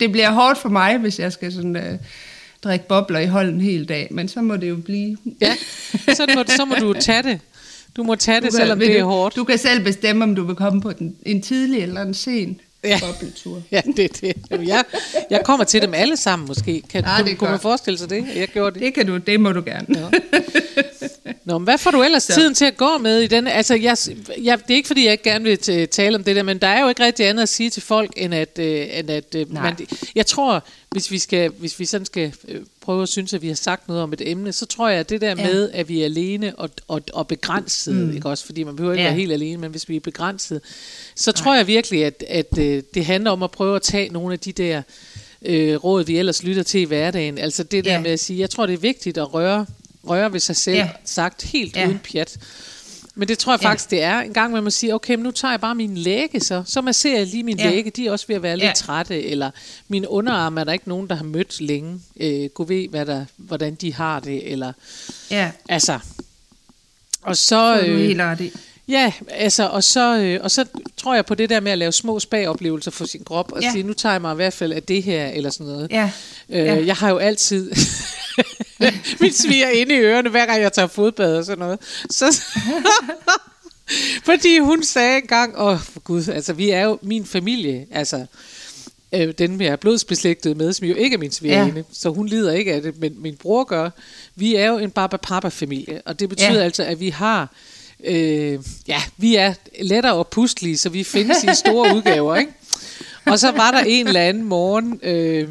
det 0.00 0.12
bliver 0.12 0.30
hårdt 0.30 0.58
for 0.58 0.68
mig, 0.68 0.98
hvis 0.98 1.18
jeg 1.18 1.32
skal 1.32 1.52
sådan, 1.52 1.76
uh, 1.76 1.82
drikke 2.64 2.88
bobler 2.88 3.18
i 3.18 3.26
hold 3.26 3.48
en 3.48 3.60
hel 3.60 3.88
dag. 3.88 4.08
Men 4.10 4.28
så 4.28 4.42
må 4.42 4.56
det 4.56 4.68
jo 4.68 4.76
blive... 4.76 5.16
Ja, 5.40 5.56
så 6.14 6.26
må, 6.34 6.42
så 6.56 6.64
må 6.64 6.74
du 6.74 6.92
tage 7.00 7.22
det. 7.22 7.40
Du 7.96 8.02
må 8.02 8.14
tage 8.14 8.40
det, 8.40 8.50
Du 8.52 8.56
selvom 8.56 8.78
vil 8.78 8.88
det 8.88 8.98
er 8.98 9.04
hårdt. 9.04 9.36
Du 9.36 9.44
kan 9.44 9.58
selv 9.58 9.84
bestemme, 9.84 10.24
om 10.24 10.34
du 10.34 10.44
vil 10.44 10.56
komme 10.56 10.80
på 10.80 10.92
den, 10.92 11.16
en 11.26 11.42
tidlig 11.42 11.82
eller 11.82 12.02
en 12.02 12.14
sen 12.14 12.60
Ja. 12.84 12.88
ja. 12.88 12.98
bobletur. 13.12 13.62
Ja, 13.70 13.80
det 13.96 14.04
er 14.04 14.08
det. 14.20 14.32
Jamen, 14.50 14.68
Jeg, 14.68 14.84
jeg 15.30 15.40
kommer 15.44 15.64
til 15.64 15.82
dem 15.82 15.94
alle 15.94 16.16
sammen 16.16 16.48
måske. 16.48 16.82
Kan, 16.90 17.04
Ah, 17.06 17.22
kunne, 17.24 17.34
kunne 17.34 17.50
man 17.50 17.60
forestille 17.60 17.98
sig 17.98 18.10
det? 18.10 18.26
Jeg 18.36 18.48
gjorde 18.48 18.74
det. 18.74 18.82
Det 18.82 18.94
kan 18.94 19.06
du, 19.06 19.16
det 19.16 19.40
må 19.40 19.52
du 19.52 19.62
gerne. 19.66 19.86
Ja. 19.98 20.18
Nå, 21.46 21.58
men 21.58 21.64
hvad 21.64 21.78
får 21.78 21.90
du 21.90 22.02
ellers 22.02 22.22
Så. 22.22 22.34
tiden 22.34 22.54
til 22.54 22.64
at 22.64 22.76
gå 22.76 22.98
med 22.98 23.20
i 23.20 23.26
den? 23.26 23.46
Altså, 23.46 23.74
jeg, 23.74 23.96
jeg, 24.42 24.58
det 24.62 24.70
er 24.70 24.74
ikke, 24.74 24.86
fordi 24.86 25.04
jeg 25.04 25.12
ikke 25.12 25.24
gerne 25.24 25.44
vil 25.44 25.88
tale 25.88 26.16
om 26.16 26.24
det 26.24 26.36
der, 26.36 26.42
men 26.42 26.58
der 26.58 26.66
er 26.66 26.82
jo 26.82 26.88
ikke 26.88 27.04
rigtig 27.04 27.26
andet 27.28 27.42
at 27.42 27.48
sige 27.48 27.70
til 27.70 27.82
folk, 27.82 28.12
end 28.16 28.34
at, 28.34 28.58
øh, 28.58 28.98
end 28.98 29.10
at 29.10 29.34
øh, 29.34 29.52
Nej. 29.52 29.62
man, 29.62 29.76
jeg 30.14 30.26
tror, 30.26 30.64
hvis 30.90 31.10
vi, 31.10 31.18
skal, 31.18 31.50
hvis 31.58 31.80
vi 31.80 31.84
sådan 31.84 32.04
skal 32.06 32.32
øh, 32.48 32.60
prøve 32.80 33.02
at 33.02 33.08
synes, 33.08 33.34
at 33.34 33.42
vi 33.42 33.48
har 33.48 33.54
sagt 33.54 33.88
noget 33.88 34.02
om 34.02 34.12
et 34.12 34.22
emne, 34.30 34.52
så 34.52 34.66
tror 34.66 34.88
jeg, 34.88 35.00
at 35.00 35.10
det 35.10 35.20
der 35.20 35.28
Ja. 35.28 35.34
med, 35.34 35.70
at 35.72 35.88
vi 35.88 36.00
er 36.00 36.04
alene 36.04 36.54
og, 36.58 36.70
og, 36.88 37.02
og 37.12 37.26
begrænset, 37.28 37.94
mm. 37.94 38.14
ikke 38.14 38.28
også, 38.28 38.46
fordi 38.46 38.62
man 38.64 38.76
behøver 38.76 38.94
ikke 38.94 39.02
Ja. 39.04 39.08
være 39.08 39.18
helt 39.20 39.32
alene, 39.32 39.58
men 39.58 39.70
hvis 39.70 39.88
vi 39.88 39.96
er 39.96 40.00
begrænset, 40.00 40.60
så 41.16 41.32
tror 41.32 41.54
jeg 41.54 41.66
virkelig, 41.66 42.04
at, 42.04 42.24
at 42.28 42.58
øh, 42.58 42.82
det 42.94 43.04
handler 43.04 43.30
om 43.30 43.42
at 43.42 43.50
prøve 43.50 43.76
at 43.76 43.82
tage 43.82 44.08
nogle 44.08 44.32
af 44.32 44.38
de 44.38 44.52
der 44.52 44.82
øh, 45.42 45.74
råd, 45.76 46.04
vi 46.04 46.18
ellers 46.18 46.42
lytter 46.42 46.62
til 46.62 46.80
i 46.80 46.84
hverdagen. 46.84 47.38
Altså 47.38 47.62
det 47.62 47.84
der 47.84 47.92
Ja. 47.92 48.00
med 48.00 48.10
at 48.10 48.20
sige, 48.20 48.38
jeg 48.40 48.50
tror, 48.50 48.66
det 48.66 48.72
er 48.74 48.78
vigtigt 48.78 49.18
at 49.18 49.34
røre, 49.34 49.66
røre 50.08 50.32
ved 50.32 50.40
sig 50.40 50.56
selv, 50.56 50.76
Ja. 50.76 50.88
sagt 51.04 51.42
helt 51.42 51.76
Ja. 51.76 51.86
uden 51.86 51.98
pjat. 51.98 52.36
Men 53.18 53.28
det 53.28 53.38
tror 53.38 53.52
jeg 53.52 53.62
Ja. 53.62 53.68
faktisk, 53.68 53.90
det 53.90 54.02
er. 54.02 54.20
En 54.20 54.32
gang 54.32 54.52
med 54.52 54.66
at 54.66 54.72
sige, 54.72 54.94
okay, 54.94 55.14
men 55.14 55.22
nu 55.22 55.30
tager 55.30 55.52
jeg 55.52 55.60
bare 55.60 55.74
min 55.74 55.98
læge 55.98 56.40
så. 56.40 56.62
Så 56.66 56.80
masserer 56.80 57.18
jeg 57.18 57.26
lige 57.26 57.42
min 57.42 57.58
Ja. 57.58 57.70
læge. 57.70 57.90
De 57.90 58.06
er 58.06 58.10
også 58.12 58.24
ved 58.28 58.36
at 58.36 58.42
være 58.42 58.56
lidt 58.56 58.66
Ja. 58.68 58.72
trætte. 58.76 59.22
Eller 59.24 59.50
min 59.88 60.06
underarm 60.06 60.58
er 60.58 60.64
der 60.64 60.72
ikke 60.72 60.88
nogen, 60.88 61.08
der 61.08 61.14
har 61.14 61.24
mødt 61.24 61.60
længe. 61.60 62.00
Øh, 62.20 62.48
Gud 62.54 62.66
ved, 62.66 62.88
hvad 62.88 63.06
der, 63.06 63.24
hvordan 63.36 63.74
de 63.74 63.94
har 63.94 64.20
det. 64.20 64.52
Eller, 64.52 64.72
Ja, 65.30 65.50
altså. 65.68 65.98
Og 67.22 67.36
så... 67.36 67.80
Øh, 67.80 67.98
helt 67.98 68.20
ret. 68.20 68.52
Ja, 68.88 69.12
altså, 69.28 69.68
og 69.68 69.84
så, 69.84 70.18
øh, 70.18 70.40
og 70.42 70.50
så 70.50 70.64
tror 70.96 71.14
jeg 71.14 71.26
på 71.26 71.34
det 71.34 71.50
der 71.50 71.60
med 71.60 71.72
at 71.72 71.78
lave 71.78 71.92
små 71.92 72.20
spagoplevelser 72.20 72.90
for 72.90 73.04
sin 73.04 73.24
krop, 73.24 73.52
og 73.52 73.60
ja. 73.60 73.66
Ja. 73.66 73.72
sige, 73.72 73.82
nu 73.82 73.92
tager 73.92 74.12
jeg 74.12 74.20
mig 74.22 74.32
i 74.32 74.36
hvert 74.36 74.52
fald 74.52 74.72
af 74.72 74.82
det 74.82 75.02
her, 75.02 75.26
eller 75.28 75.50
sådan 75.50 75.66
noget. 75.66 75.90
Ja. 75.90 76.10
Øh, 76.50 76.58
Ja. 76.66 76.84
Jeg 76.86 76.94
har 76.96 77.10
jo 77.10 77.16
altid 77.18 77.70
mit 79.20 79.38
sviger 79.38 79.68
inde 79.68 79.94
i 79.94 79.98
ørerne, 79.98 80.30
hver 80.30 80.46
gang 80.46 80.62
jeg 80.62 80.72
tager 80.72 80.88
fodbad 80.88 81.36
og 81.36 81.44
sådan 81.44 81.58
noget. 81.58 81.78
Så, 82.10 82.42
fordi 84.28 84.58
hun 84.58 84.82
sagde 84.82 85.16
engang, 85.16 85.58
åh 85.58 85.66
oh, 85.66 85.80
for 85.80 86.00
gud, 86.00 86.28
altså 86.28 86.52
vi 86.52 86.70
er 86.70 86.84
jo 86.84 86.98
min 87.02 87.26
familie, 87.26 87.86
altså 87.90 88.26
øh, 89.12 89.34
den 89.38 89.60
jeg 89.60 89.68
er 89.68 89.76
blodsbeslægtet 89.76 90.56
med, 90.56 90.72
som 90.72 90.86
jo 90.86 90.94
ikke 90.94 91.14
er 91.14 91.18
min 91.18 91.30
svigerinde, 91.30 91.76
ja. 91.76 91.82
så 91.92 92.10
hun 92.10 92.26
lider 92.26 92.52
ikke 92.52 92.72
af 92.72 92.82
det, 92.82 92.98
men 93.00 93.22
min 93.22 93.36
bror 93.36 93.64
gør. 93.64 93.90
Vi 94.34 94.54
er 94.54 94.66
jo 94.66 94.78
en 94.78 94.90
baba-papa-familie, 94.90 96.02
og 96.04 96.20
det 96.20 96.28
betyder 96.28 96.58
ja. 96.58 96.64
altså, 96.64 96.84
at 96.84 97.00
vi 97.00 97.08
har, 97.08 97.54
øh, 98.04 98.58
ja, 98.88 99.02
vi 99.16 99.36
er 99.36 99.54
lettere 99.80 100.14
og 100.14 100.28
pustelige, 100.28 100.78
så 100.78 100.88
vi 100.88 101.04
findes 101.04 101.44
i 101.44 101.54
store 101.54 101.96
udgaver, 101.96 102.36
ikke? 102.36 102.52
Og 103.24 103.38
så 103.38 103.50
var 103.50 103.70
der 103.70 103.78
en 103.78 104.06
eller 104.06 104.20
anden 104.20 104.44
morgen, 104.44 105.00
øh, 105.02 105.48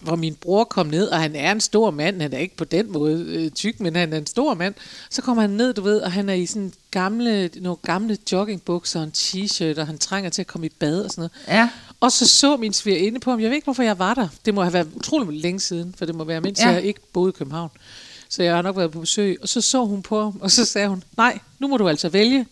hvor 0.00 0.16
min 0.16 0.34
bror 0.34 0.64
kom 0.64 0.86
ned, 0.86 1.08
og 1.08 1.20
han 1.20 1.36
er 1.36 1.52
en 1.52 1.60
stor 1.60 1.90
mand, 1.90 2.22
han 2.22 2.32
er 2.32 2.38
ikke 2.38 2.56
på 2.56 2.64
den 2.64 2.92
måde 2.92 3.24
øh, 3.28 3.50
tyk, 3.50 3.80
men 3.80 3.96
han 3.96 4.12
er 4.12 4.18
en 4.18 4.26
stor 4.26 4.54
mand. 4.54 4.74
Så 5.10 5.22
kommer 5.22 5.40
han 5.40 5.50
ned, 5.50 5.74
du 5.74 5.82
ved, 5.82 6.00
og 6.00 6.12
han 6.12 6.28
er 6.28 6.34
i 6.34 6.46
sådan 6.46 6.72
gamle, 6.90 7.50
nogle 7.56 7.76
gamle 7.76 8.18
joggingbukser 8.32 9.00
og 9.00 9.04
en 9.04 9.12
t-shirt, 9.16 9.80
og 9.80 9.86
han 9.86 9.98
trænger 9.98 10.30
til 10.30 10.42
at 10.42 10.46
komme 10.46 10.66
i 10.66 10.70
bad 10.78 11.00
og 11.00 11.10
sådan 11.10 11.22
noget. 11.22 11.58
Ja. 11.58 11.70
Og 12.00 12.12
så 12.12 12.26
så 12.26 12.56
min 12.56 12.74
inde 12.86 13.20
på 13.20 13.30
ham, 13.30 13.40
jeg 13.40 13.50
ved 13.50 13.54
ikke, 13.54 13.64
hvorfor 13.64 13.82
jeg 13.82 13.98
var 13.98 14.14
der. 14.14 14.28
Det 14.44 14.54
må 14.54 14.62
have 14.62 14.72
været 14.72 14.88
utrolig 14.94 15.40
længe 15.40 15.60
siden, 15.60 15.94
for 15.98 16.04
det 16.04 16.14
må 16.14 16.24
være, 16.24 16.40
mens 16.40 16.60
ja. 16.60 16.68
jeg 16.68 16.82
ikke 16.82 17.00
boede 17.12 17.28
i 17.28 17.32
København. 17.32 17.70
Så 18.28 18.42
jeg 18.42 18.54
har 18.54 18.62
nok 18.62 18.76
været 18.76 18.90
på 18.90 19.00
besøg. 19.00 19.38
Og 19.42 19.48
så 19.48 19.60
så 19.60 19.84
hun 19.84 20.02
på 20.02 20.22
ham, 20.22 20.38
og 20.40 20.50
så 20.50 20.64
sagde 20.64 20.88
hun, 20.88 21.02
nej, 21.16 21.38
nu 21.58 21.68
må 21.68 21.76
du 21.76 21.88
altså 21.88 22.08
vælge. 22.08 22.46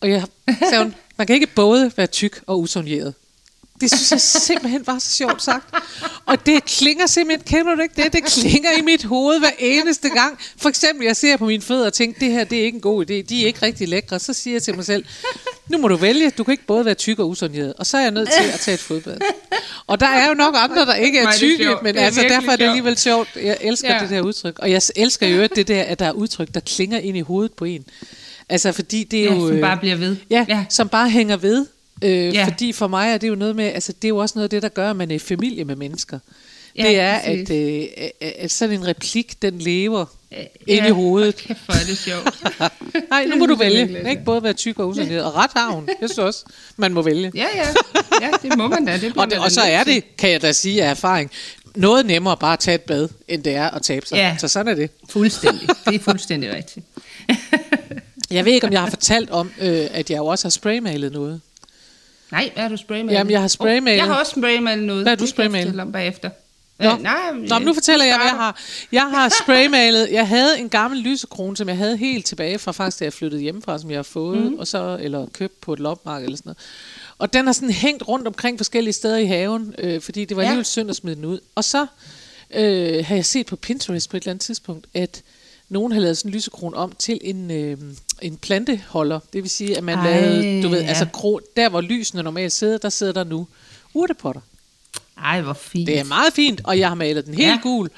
Og 0.00 0.10
jeg 0.10 0.24
sagde 0.68 0.82
hun, 0.82 0.94
man 1.16 1.26
kan 1.26 1.34
ikke 1.34 1.46
både 1.46 1.92
være 1.96 2.06
tyk 2.06 2.42
og 2.46 2.60
usunderet. 2.60 3.14
Det 3.82 3.90
synes 3.90 4.12
jeg 4.12 4.20
simpelthen 4.20 4.86
var 4.86 4.98
så 4.98 5.12
sjovt 5.12 5.42
sagt. 5.42 5.74
Og 6.26 6.46
det 6.46 6.64
klinger 6.64 7.06
simpelthen, 7.06 7.46
kender 7.46 7.74
du 7.74 7.82
ikke 7.82 8.02
det? 8.02 8.12
Det 8.12 8.24
klinger 8.24 8.70
i 8.78 8.82
mit 8.82 9.04
hoved 9.04 9.38
hver 9.38 9.50
eneste 9.58 10.08
gang. 10.08 10.38
For 10.56 10.68
eksempel, 10.68 11.06
jeg 11.06 11.16
ser 11.16 11.36
på 11.36 11.46
mine 11.46 11.62
fødder 11.62 11.86
og 11.86 11.92
tænker, 11.92 12.20
det 12.20 12.32
her 12.32 12.44
det 12.44 12.60
er 12.60 12.64
ikke 12.64 12.76
en 12.76 12.82
god 12.82 13.02
idé. 13.10 13.14
De 13.14 13.42
er 13.42 13.46
ikke 13.46 13.62
rigtig 13.62 13.88
lækre. 13.88 14.18
Så 14.18 14.32
siger 14.32 14.54
jeg 14.54 14.62
til 14.62 14.76
mig 14.76 14.84
selv, 14.84 15.04
nu 15.68 15.78
må 15.78 15.88
du 15.88 15.96
vælge. 15.96 16.30
Du 16.30 16.44
kan 16.44 16.52
ikke 16.52 16.66
både 16.66 16.84
være 16.84 16.94
tyk 16.94 17.18
og 17.18 17.28
usundhed. 17.28 17.74
Og 17.78 17.86
så 17.86 17.96
er 17.96 18.02
jeg 18.02 18.10
nødt 18.10 18.28
til 18.40 18.50
at 18.52 18.60
tage 18.60 18.74
et 18.74 18.80
fodbad. 18.80 19.18
Og 19.86 20.00
der 20.00 20.06
er 20.06 20.28
jo 20.28 20.34
nok 20.34 20.54
andre, 20.58 20.86
der 20.86 20.94
ikke 20.94 21.18
er 21.18 21.32
tykke, 21.32 21.76
men 21.82 21.96
altså, 21.96 22.22
derfor 22.22 22.52
er 22.52 22.56
det 22.56 22.64
alligevel 22.64 22.98
sjovt. 22.98 23.28
Jeg 23.42 23.56
elsker 23.60 23.94
ja. 23.94 24.00
det 24.00 24.10
der 24.10 24.20
udtryk. 24.20 24.58
Og 24.58 24.70
jeg 24.70 24.82
elsker 24.96 25.26
jo 25.26 25.48
det 25.56 25.68
der, 25.68 25.82
at 25.82 25.98
der 25.98 26.06
er 26.06 26.12
udtryk, 26.12 26.48
der 26.54 26.60
klinger 26.60 26.98
ind 26.98 27.16
i 27.16 27.20
hovedet 27.20 27.52
på 27.52 27.64
en. 27.64 27.84
Altså, 28.48 28.72
fordi 28.72 29.04
det 29.04 29.20
er 29.20 29.24
ja, 29.24 29.34
jo... 29.34 29.48
som 29.48 29.60
bare 29.60 29.76
bliver 29.76 29.96
ved. 29.96 30.16
Ja, 30.30 30.46
ja, 30.48 30.64
som 30.68 30.88
bare 30.88 31.10
hænger 31.10 31.36
ved. 31.36 31.66
Øh, 32.02 32.34
ja. 32.34 32.44
Fordi 32.44 32.72
for 32.72 32.88
mig 32.88 33.12
er 33.12 33.18
det 33.18 33.28
jo 33.28 33.34
noget 33.34 33.56
med, 33.56 33.64
altså 33.64 33.92
det 33.92 34.04
er 34.04 34.08
jo 34.08 34.16
også 34.16 34.32
noget 34.34 34.44
af 34.44 34.50
det, 34.50 34.62
der 34.62 34.68
gør, 34.68 34.90
at 34.90 34.96
man 34.96 35.10
er 35.10 35.14
i 35.14 35.18
familie 35.18 35.64
med 35.64 35.76
mennesker. 35.76 36.18
Ja, 36.76 36.88
det 36.88 36.98
er, 36.98 37.12
at, 37.12 37.50
øh, 37.50 37.86
at 38.20 38.50
sådan 38.50 38.74
en 38.80 38.86
replik, 38.86 39.42
den 39.42 39.58
lever 39.58 40.04
ja, 40.32 40.44
ind 40.66 40.86
i 40.86 40.90
hovedet. 40.90 41.36
Kæft, 41.36 41.60
hvor 41.66 41.74
er 41.74 41.84
det 41.86 41.98
sjovt. 41.98 42.42
Nej, 43.10 43.24
nu 43.24 43.36
må 43.36 43.46
du 43.46 43.54
vælge. 43.54 44.10
Ikke 44.10 44.24
både 44.24 44.42
være 44.42 44.52
tyk 44.52 44.78
og 44.78 44.88
usundhed. 44.88 45.20
Og 45.20 45.34
ret 45.34 45.50
har 45.56 45.70
hun. 45.70 45.88
Jeg 46.00 46.08
synes 46.08 46.18
også, 46.18 46.44
man 46.76 46.92
må 46.92 47.02
vælge. 47.02 47.32
Ja, 47.34 47.46
ja. 47.54 47.68
Ja, 48.22 48.30
det 48.42 48.58
må 48.58 48.68
man 48.68 48.84
da. 48.84 48.96
Det 48.96 49.12
og, 49.16 49.30
det, 49.30 49.38
og 49.38 49.50
så 49.50 49.60
er 49.60 49.84
det, 49.84 50.16
kan 50.16 50.30
jeg 50.30 50.42
da 50.42 50.52
sige 50.52 50.84
af 50.84 50.90
erfaring, 50.90 51.30
noget 51.76 52.06
nemmere 52.06 52.36
bare 52.36 52.52
at 52.52 52.58
tage 52.58 52.74
et 52.74 52.80
bad, 52.80 53.08
end 53.28 53.42
det 53.42 53.54
er 53.54 53.70
at 53.70 53.82
tabe 53.82 54.06
sig. 54.06 54.16
Ja. 54.16 54.36
Så 54.38 54.48
sådan 54.48 54.72
er 54.72 54.74
det. 54.74 54.90
Fuldstændig. 55.10 55.68
Det 55.86 55.94
er 55.94 55.98
fuldstændig 55.98 56.54
rigtigt. 56.54 56.86
jeg 58.30 58.44
ved 58.44 58.52
ikke, 58.52 58.66
om 58.66 58.72
jeg 58.72 58.80
har 58.80 58.90
fortalt 58.90 59.30
om, 59.30 59.52
øh, 59.60 59.86
at 59.92 60.10
jeg 60.10 60.18
jo 60.18 60.26
også 60.26 60.44
har 60.44 60.50
spraymalet 60.50 61.12
noget. 61.12 61.40
Nej, 62.32 62.50
hvad 62.54 62.62
har 62.62 62.68
du 62.68 62.76
spraymalet? 62.76 63.18
Jamen, 63.18 63.30
jeg 63.30 63.40
har 63.40 63.48
spraymalet. 63.48 64.02
Oh, 64.02 64.06
jeg 64.06 64.14
har 64.14 64.20
også 64.20 64.32
spraymalet 64.38 64.84
noget. 64.84 65.02
Hvad 65.02 65.10
har 65.10 65.16
du 65.16 65.26
spraymalet? 65.26 65.80
om 65.80 65.92
bagefter. 65.92 66.30
Nå. 66.78 66.90
Øh, 66.90 67.02
nej, 67.02 67.14
Nå, 67.48 67.58
men 67.58 67.66
nu 67.66 67.74
fortæller 67.74 68.04
jeg, 68.04 68.16
hvad 68.16 68.26
jeg 68.26 68.36
har. 68.36 68.60
Jeg 68.92 69.10
har 69.10 69.28
spraymalet. 69.42 70.08
Jeg 70.12 70.28
havde 70.28 70.58
en 70.58 70.68
gammel 70.68 71.00
lysekrone, 71.00 71.56
som 71.56 71.68
jeg 71.68 71.76
havde 71.76 71.96
helt 71.96 72.26
tilbage 72.26 72.58
fra 72.58 72.72
faktisk, 72.72 73.00
da 73.00 73.04
jeg 73.04 73.12
flyttede 73.12 73.42
hjemmefra, 73.42 73.78
som 73.78 73.90
jeg 73.90 73.98
har 73.98 74.02
fået, 74.02 74.52
mm. 74.52 74.58
og 74.58 74.66
så, 74.66 74.98
eller 75.00 75.26
købt 75.26 75.60
på 75.60 75.72
et 75.72 75.80
lopmarked 75.80 76.24
eller 76.26 76.36
sådan 76.36 76.48
noget. 76.48 76.58
Og 77.18 77.32
den 77.32 77.46
har 77.46 77.52
sådan 77.52 77.70
hængt 77.70 78.08
rundt 78.08 78.26
omkring 78.26 78.58
forskellige 78.58 78.92
steder 78.92 79.16
i 79.16 79.26
haven, 79.26 79.74
øh, 79.78 80.00
fordi 80.00 80.24
det 80.24 80.36
var 80.36 80.42
ja. 80.42 80.48
alligevel 80.48 80.64
synd 80.64 80.90
at 80.90 80.96
smide 80.96 81.16
den 81.16 81.24
ud. 81.24 81.40
Og 81.54 81.64
så 81.64 81.86
øh, 82.54 83.04
har 83.06 83.14
jeg 83.14 83.24
set 83.24 83.46
på 83.46 83.56
Pinterest 83.56 84.10
på 84.10 84.16
et 84.16 84.20
eller 84.20 84.30
andet 84.30 84.44
tidspunkt, 84.44 84.86
at 84.94 85.22
nogen 85.72 85.92
har 85.92 86.00
lavet 86.00 86.18
sådan 86.18 86.28
en 86.28 86.34
lysekron 86.34 86.74
om 86.74 86.92
til 86.98 87.18
en, 87.22 87.50
øh, 87.50 87.76
en 88.22 88.36
planteholder. 88.36 89.20
Det 89.32 89.42
vil 89.42 89.50
sige, 89.50 89.76
at 89.76 89.84
man 89.84 89.98
Ej, 89.98 90.04
lavede, 90.04 90.62
du 90.62 90.68
ved, 90.68 90.80
ja. 90.80 90.86
altså 90.86 91.06
kro, 91.12 91.40
der 91.56 91.68
hvor 91.68 91.80
lysene 91.80 92.22
normalt 92.22 92.52
sidder, 92.52 92.78
der 92.78 92.88
sidder 92.88 93.12
der 93.12 93.24
nu 93.24 93.46
urtepotter. 93.94 94.40
Ej, 95.18 95.40
hvor 95.40 95.52
fint. 95.52 95.86
Det 95.86 95.98
er 95.98 96.04
meget 96.04 96.32
fint, 96.32 96.60
og 96.64 96.78
jeg 96.78 96.88
har 96.88 96.94
malet 96.94 97.26
den 97.26 97.34
helt 97.34 97.48
ja. 97.48 97.58
gul, 97.62 97.90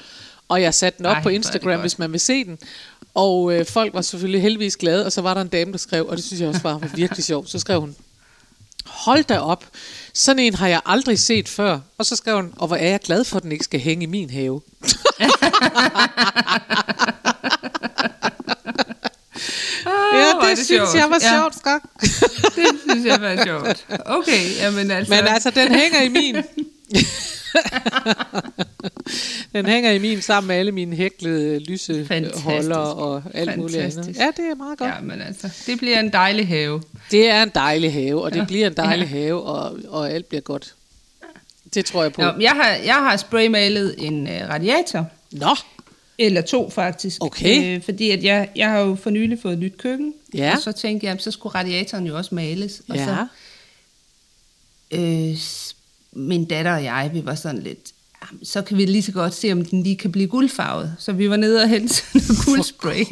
og 0.47 0.61
jeg 0.61 0.73
satte 0.73 0.97
den 0.97 1.05
op 1.05 1.15
Ej, 1.15 1.23
på 1.23 1.29
Instagram, 1.29 1.79
hvis 1.79 1.99
man 1.99 2.11
vil 2.11 2.19
se 2.19 2.43
den. 2.43 2.59
Og 3.13 3.53
øh, 3.53 3.65
folk 3.65 3.93
var 3.93 4.01
selvfølgelig 4.01 4.41
heldigvis 4.41 4.77
glade, 4.77 5.05
og 5.05 5.11
så 5.11 5.21
var 5.21 5.33
der 5.33 5.41
en 5.41 5.47
dame, 5.47 5.71
der 5.71 5.77
skrev, 5.77 6.07
og 6.07 6.17
det 6.17 6.25
synes 6.25 6.41
jeg 6.41 6.49
også 6.49 6.61
var 6.61 6.89
virkelig 6.95 7.23
sjovt, 7.23 7.49
så 7.49 7.59
skrev 7.59 7.79
hun, 7.79 7.95
hold 8.85 9.23
da 9.23 9.39
op, 9.39 9.65
sådan 10.13 10.39
en 10.39 10.55
har 10.55 10.67
jeg 10.67 10.81
aldrig 10.85 11.19
set 11.19 11.49
før. 11.49 11.79
Og 11.97 12.05
så 12.05 12.15
skrev 12.15 12.35
hun, 12.35 12.53
og 12.57 12.67
hvor 12.67 12.75
er 12.75 12.89
jeg 12.89 12.99
glad 12.99 13.23
for, 13.23 13.37
at 13.37 13.43
den 13.43 13.51
ikke 13.51 13.63
skal 13.63 13.79
hænge 13.79 14.03
i 14.03 14.05
min 14.05 14.29
have. 14.29 14.61
ja, 20.13 20.27
det, 20.41 20.57
det 20.57 20.65
synes 20.65 20.67
sjovt. 20.67 20.95
jeg 20.95 21.09
var 21.09 21.19
ja. 21.21 21.39
sjovt, 21.39 21.55
skak. 21.55 21.81
det 22.55 22.67
synes 22.89 23.05
jeg 23.05 23.21
var 23.21 23.43
sjovt. 23.43 23.85
Okay, 24.05 24.57
jamen 24.61 24.91
altså. 24.91 25.13
Men 25.13 25.27
altså, 25.27 25.49
den 25.49 25.75
hænger 25.75 26.01
i 26.01 26.09
min. 26.09 26.35
den 29.53 29.65
hænger 29.65 29.91
i 29.91 29.97
min 29.97 30.21
sammen 30.21 30.47
med 30.47 30.55
alle 30.55 30.71
mine 30.71 30.95
hæklede 30.95 31.59
lyseholder 31.59 32.77
og 32.77 33.23
alt 33.33 33.49
Fantastisk. 33.49 33.57
muligt 33.57 33.83
andet. 33.83 34.17
Ja, 34.17 34.31
det 34.37 34.51
er 34.51 34.55
meget 34.55 34.77
godt. 34.77 34.89
Ja, 34.89 35.01
men 35.01 35.21
altså, 35.21 35.49
det 35.65 35.77
bliver 35.77 35.99
en 35.99 36.13
dejlig 36.13 36.47
have. 36.47 36.81
Det 37.11 37.29
er 37.29 37.43
en 37.43 37.51
dejlig 37.55 37.93
have, 37.93 38.23
og 38.23 38.31
det 38.31 38.39
ja. 38.39 38.45
bliver 38.45 38.67
en 38.67 38.73
dejlig 38.73 39.09
ja. 39.11 39.19
have, 39.19 39.43
og, 39.43 39.77
og 39.87 40.11
alt 40.11 40.25
bliver 40.25 40.41
godt. 40.41 40.73
Det 41.73 41.85
tror 41.85 42.01
jeg 42.03 42.13
på. 42.13 42.21
Nå, 42.21 42.31
jeg 42.39 42.51
har, 42.51 42.69
jeg 42.69 42.95
har 42.95 43.17
spraymalet 43.17 43.95
en 43.97 44.27
uh, 44.27 44.49
radiator. 44.49 45.05
Nå. 45.31 45.55
Eller 46.17 46.41
to 46.41 46.69
faktisk. 46.69 47.23
Okay. 47.23 47.75
Øh, 47.75 47.83
fordi 47.83 48.11
at 48.11 48.23
jeg, 48.23 48.49
jeg 48.55 48.69
har 48.69 48.79
jo 48.79 48.95
for 48.95 49.09
nylig 49.09 49.39
fået 49.41 49.53
et 49.53 49.59
nyt 49.59 49.77
køkken. 49.77 50.13
Ja. 50.33 50.55
Og 50.55 50.61
så 50.61 50.71
tænkte 50.71 51.07
jeg, 51.07 51.17
så 51.19 51.31
skulle 51.31 51.55
radiatoren 51.55 52.07
jo 52.07 52.17
også 52.17 52.35
males. 52.35 52.81
Og 52.89 52.95
ja. 52.95 53.05
så, 53.05 53.27
øh, 54.91 55.37
min 56.11 56.45
datter 56.45 56.75
og 56.75 56.83
jeg, 56.83 57.09
vi 57.13 57.25
var 57.25 57.35
sådan 57.35 57.61
lidt, 57.61 57.91
så 58.43 58.61
kan 58.61 58.77
vi 58.77 58.85
lige 58.85 59.03
så 59.03 59.11
godt 59.11 59.33
se, 59.33 59.51
om 59.51 59.65
den 59.65 59.83
lige 59.83 59.95
kan 59.95 60.11
blive 60.11 60.27
guldfarvet. 60.27 60.95
Så 60.99 61.13
vi 61.13 61.29
var 61.29 61.35
nede 61.35 61.61
og 61.61 61.69
hente 61.69 62.03
noget 62.13 62.45
guldspray. 62.45 63.03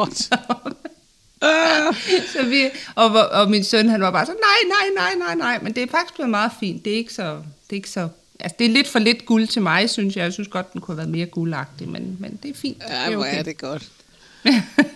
så 2.34 2.46
vi, 2.46 2.70
og, 2.96 3.30
og 3.30 3.50
min 3.50 3.64
søn, 3.64 3.90
han 3.90 4.02
var 4.02 4.12
bare 4.12 4.26
så, 4.26 4.32
nej, 4.32 4.78
nej, 4.78 4.90
nej, 4.96 5.16
nej, 5.28 5.36
nej, 5.36 5.60
men 5.64 5.76
det 5.76 5.84
er 5.84 5.88
faktisk 5.88 6.16
blevet 6.16 6.30
meget 6.30 6.52
fint. 6.60 6.86
Det 6.86 6.94
er 6.94 6.98
ikke 6.98 7.14
så, 7.14 7.34
det 7.34 7.72
er 7.72 7.76
ikke 7.76 7.90
så 7.90 8.10
Altså, 8.44 8.56
det 8.60 8.66
er 8.66 8.70
lidt 8.70 8.88
for 8.88 9.00
lidt 9.00 9.26
guld 9.26 9.48
til 9.48 9.62
mig, 9.62 9.90
synes 9.90 10.16
jeg. 10.16 10.24
Jeg 10.24 10.34
synes 10.34 10.48
godt, 10.48 10.74
den 10.74 10.82
kunne 10.82 10.94
have 10.94 10.98
været 10.98 11.10
mere 11.10 11.26
guldagtig, 11.26 11.90
men, 11.90 12.18
men 12.20 12.40
det 12.44 12.52
er 12.52 12.56
fint. 12.56 12.78
Ja, 12.90 13.06
det 13.06 13.14
er 13.14 13.18
okay. 13.18 13.18
hvor 13.18 13.26
er 13.26 13.44
det 13.44 13.58
godt. 13.58 13.90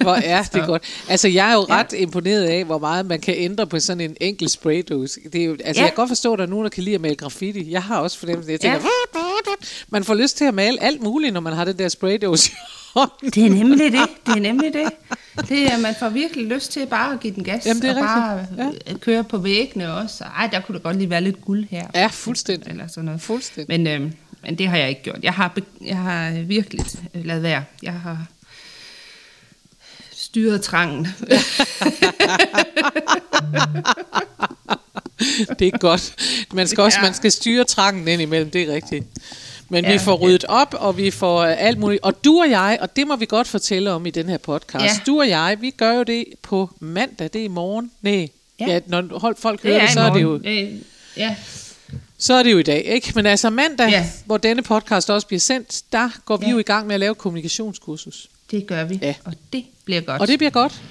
hvor 0.02 0.16
er 0.16 0.44
det 0.44 0.66
godt. 0.66 0.84
Altså, 1.10 1.28
jeg 1.28 1.50
er 1.50 1.54
jo 1.54 1.60
ret 1.60 1.94
ja. 1.94 1.98
imponeret 1.98 2.44
af, 2.44 2.66
hvor 2.66 2.78
meget 2.78 3.06
man 3.06 3.20
kan 3.20 3.34
ændre 3.38 3.68
på 3.68 3.80
sådan 3.80 4.02
en 4.02 4.18
enkelt 4.22 4.52
spraydose. 4.52 5.20
Det 5.34 5.42
er 5.42 5.46
jo, 5.46 5.52
altså, 5.52 5.66
ja. 5.82 5.82
jeg 5.82 5.90
kan 5.90 5.96
godt 5.96 6.10
forstå, 6.10 6.34
at 6.34 6.40
der 6.40 6.46
er 6.46 6.50
nogen, 6.50 6.64
der 6.64 6.70
kan 6.70 6.84
lide 6.84 6.96
at 6.96 7.02
male 7.02 7.16
graffiti. 7.16 7.72
Jeg 7.72 7.84
har 7.84 8.00
også 8.00 8.20
fornemt 8.20 8.46
det. 8.46 8.52
Jeg 8.52 8.60
tænker, 8.60 8.78
ja. 9.16 9.52
man 9.90 10.04
får 10.04 10.14
lyst 10.14 10.38
til 10.38 10.46
at 10.46 10.54
male 10.54 10.84
alt 10.84 11.02
muligt, 11.02 11.34
når 11.34 11.42
man 11.42 11.54
har 11.54 11.66
den 11.66 11.80
der 11.80 11.90
spraydose 11.90 12.52
det 13.22 13.46
er 13.46 13.50
nemlig 13.50 13.92
det. 13.92 14.10
Det 14.26 14.36
er 14.36 14.40
nemlig 14.40 14.74
det. 14.74 14.90
det 15.50 15.72
er, 15.72 15.78
man 15.78 15.96
får 16.00 16.10
virkelig 16.10 16.46
lyst 16.46 16.72
til 16.72 16.86
bare 16.86 17.14
at 17.14 17.20
give 17.20 17.36
den 17.36 17.44
gas. 17.44 17.66
Jamen, 17.66 17.82
det 17.82 17.90
er 17.90 17.96
og 17.96 18.02
bare 18.02 18.46
ja. 18.88 18.98
køre 18.98 19.24
på 19.24 19.38
væggene 19.38 19.94
også. 19.94 20.24
Ej, 20.24 20.48
der 20.48 20.60
kunne 20.60 20.78
da 20.78 20.84
godt 20.84 20.98
lige 20.98 21.10
være 21.10 21.22
lidt 21.22 21.42
guld 21.42 21.68
her. 21.70 21.88
Ja, 21.96 22.08
fuldstændig. 22.08 22.72
Eller 22.72 22.88
sådan 22.88 23.06
noget. 23.06 23.22
Fuldstændig. 23.22 23.80
Men, 23.82 24.02
øh, 24.02 24.12
men 24.44 24.58
det 24.58 24.68
har 24.68 24.78
jeg 24.78 24.90
ikke 24.90 25.04
gjort. 25.04 25.20
Jeg 25.24 25.34
har, 25.34 25.58
jeg 25.82 25.98
har 25.98 26.32
virkelig 26.32 26.86
lavet 27.14 27.44
være. 27.44 27.64
Jeg 27.84 27.94
har 27.94 28.26
styret 30.12 30.62
trangen. 30.62 31.08
det 35.60 35.68
er 35.68 35.78
godt. 35.78 36.16
Man 36.54 36.68
skal 36.68 36.82
også 36.82 37.00
ja. 37.00 37.06
man 37.06 37.14
skal 37.14 37.32
styre 37.32 37.64
trangen 37.64 38.08
ind 38.08 38.22
imellem, 38.22 38.52
det 38.52 38.62
er 38.70 38.74
rigtigt. 38.74 39.06
Men 39.70 39.86
ja, 39.86 39.92
vi 39.92 40.00
får 40.00 40.16
ryddet 40.16 40.44
ja. 40.44 40.54
op, 40.54 40.76
og 40.80 40.98
vi 40.98 41.12
får 41.12 41.44
uh, 41.44 41.62
alt 41.66 41.80
muligt. 41.80 42.04
Og 42.04 42.24
du 42.24 42.40
og 42.40 42.50
jeg, 42.50 42.78
og 42.82 42.96
det 42.96 43.08
må 43.08 43.16
vi 43.16 43.26
godt 43.26 43.48
fortælle 43.48 43.92
om 43.92 44.06
i 44.06 44.10
den 44.10 44.30
her 44.30 44.38
podcast, 44.38 44.84
ja. 44.84 44.92
du 45.06 45.20
og 45.20 45.30
jeg, 45.30 45.58
vi 45.60 45.70
gør 45.70 45.94
jo 45.94 46.04
det 46.04 46.26
på 46.42 46.70
mandag, 46.80 47.30
det 47.34 47.42
er 47.42 47.46
i 47.46 47.48
morgen. 47.48 47.92
Nej, 48.02 48.30
ja. 48.60 48.66
ja 48.66 48.80
når 48.86 49.36
folk 49.40 49.64
hører 49.64 49.74
det, 49.74 49.82
det 49.82 49.92
så 49.92 50.00
er 50.00 50.14
det 50.14 50.22
jo... 50.22 50.42
Øh, 50.46 50.72
ja. 51.18 51.36
Så 52.18 52.34
er 52.34 52.44
det 52.44 52.52
jo 52.52 52.58
i 52.58 52.64
dag, 52.64 52.84
ikke? 52.86 53.12
Men 53.16 53.26
altså 53.26 53.50
mandag, 53.50 53.90
ja. 53.90 54.06
hvor 54.26 54.38
denne 54.38 54.62
podcast 54.62 55.10
også 55.10 55.28
bliver 55.28 55.40
sendt, 55.40 55.82
der 55.92 56.10
går 56.26 56.38
vi 56.38 56.46
ja. 56.46 56.52
jo 56.52 56.58
i 56.58 56.64
gang 56.64 56.88
med 56.88 56.94
at 56.94 57.00
lave 57.00 57.16
kommunikationskursus. 57.16 58.30
Det 58.52 58.68
gør 58.68 58.84
vi, 58.84 59.00
ja. 59.02 59.16
og 59.24 59.34
det 59.54 59.66
bliver 59.86 60.02
godt. 60.02 60.22
Og 60.22 60.28
det 60.28 60.38
bliver 60.38 60.52
godt. 60.52 60.82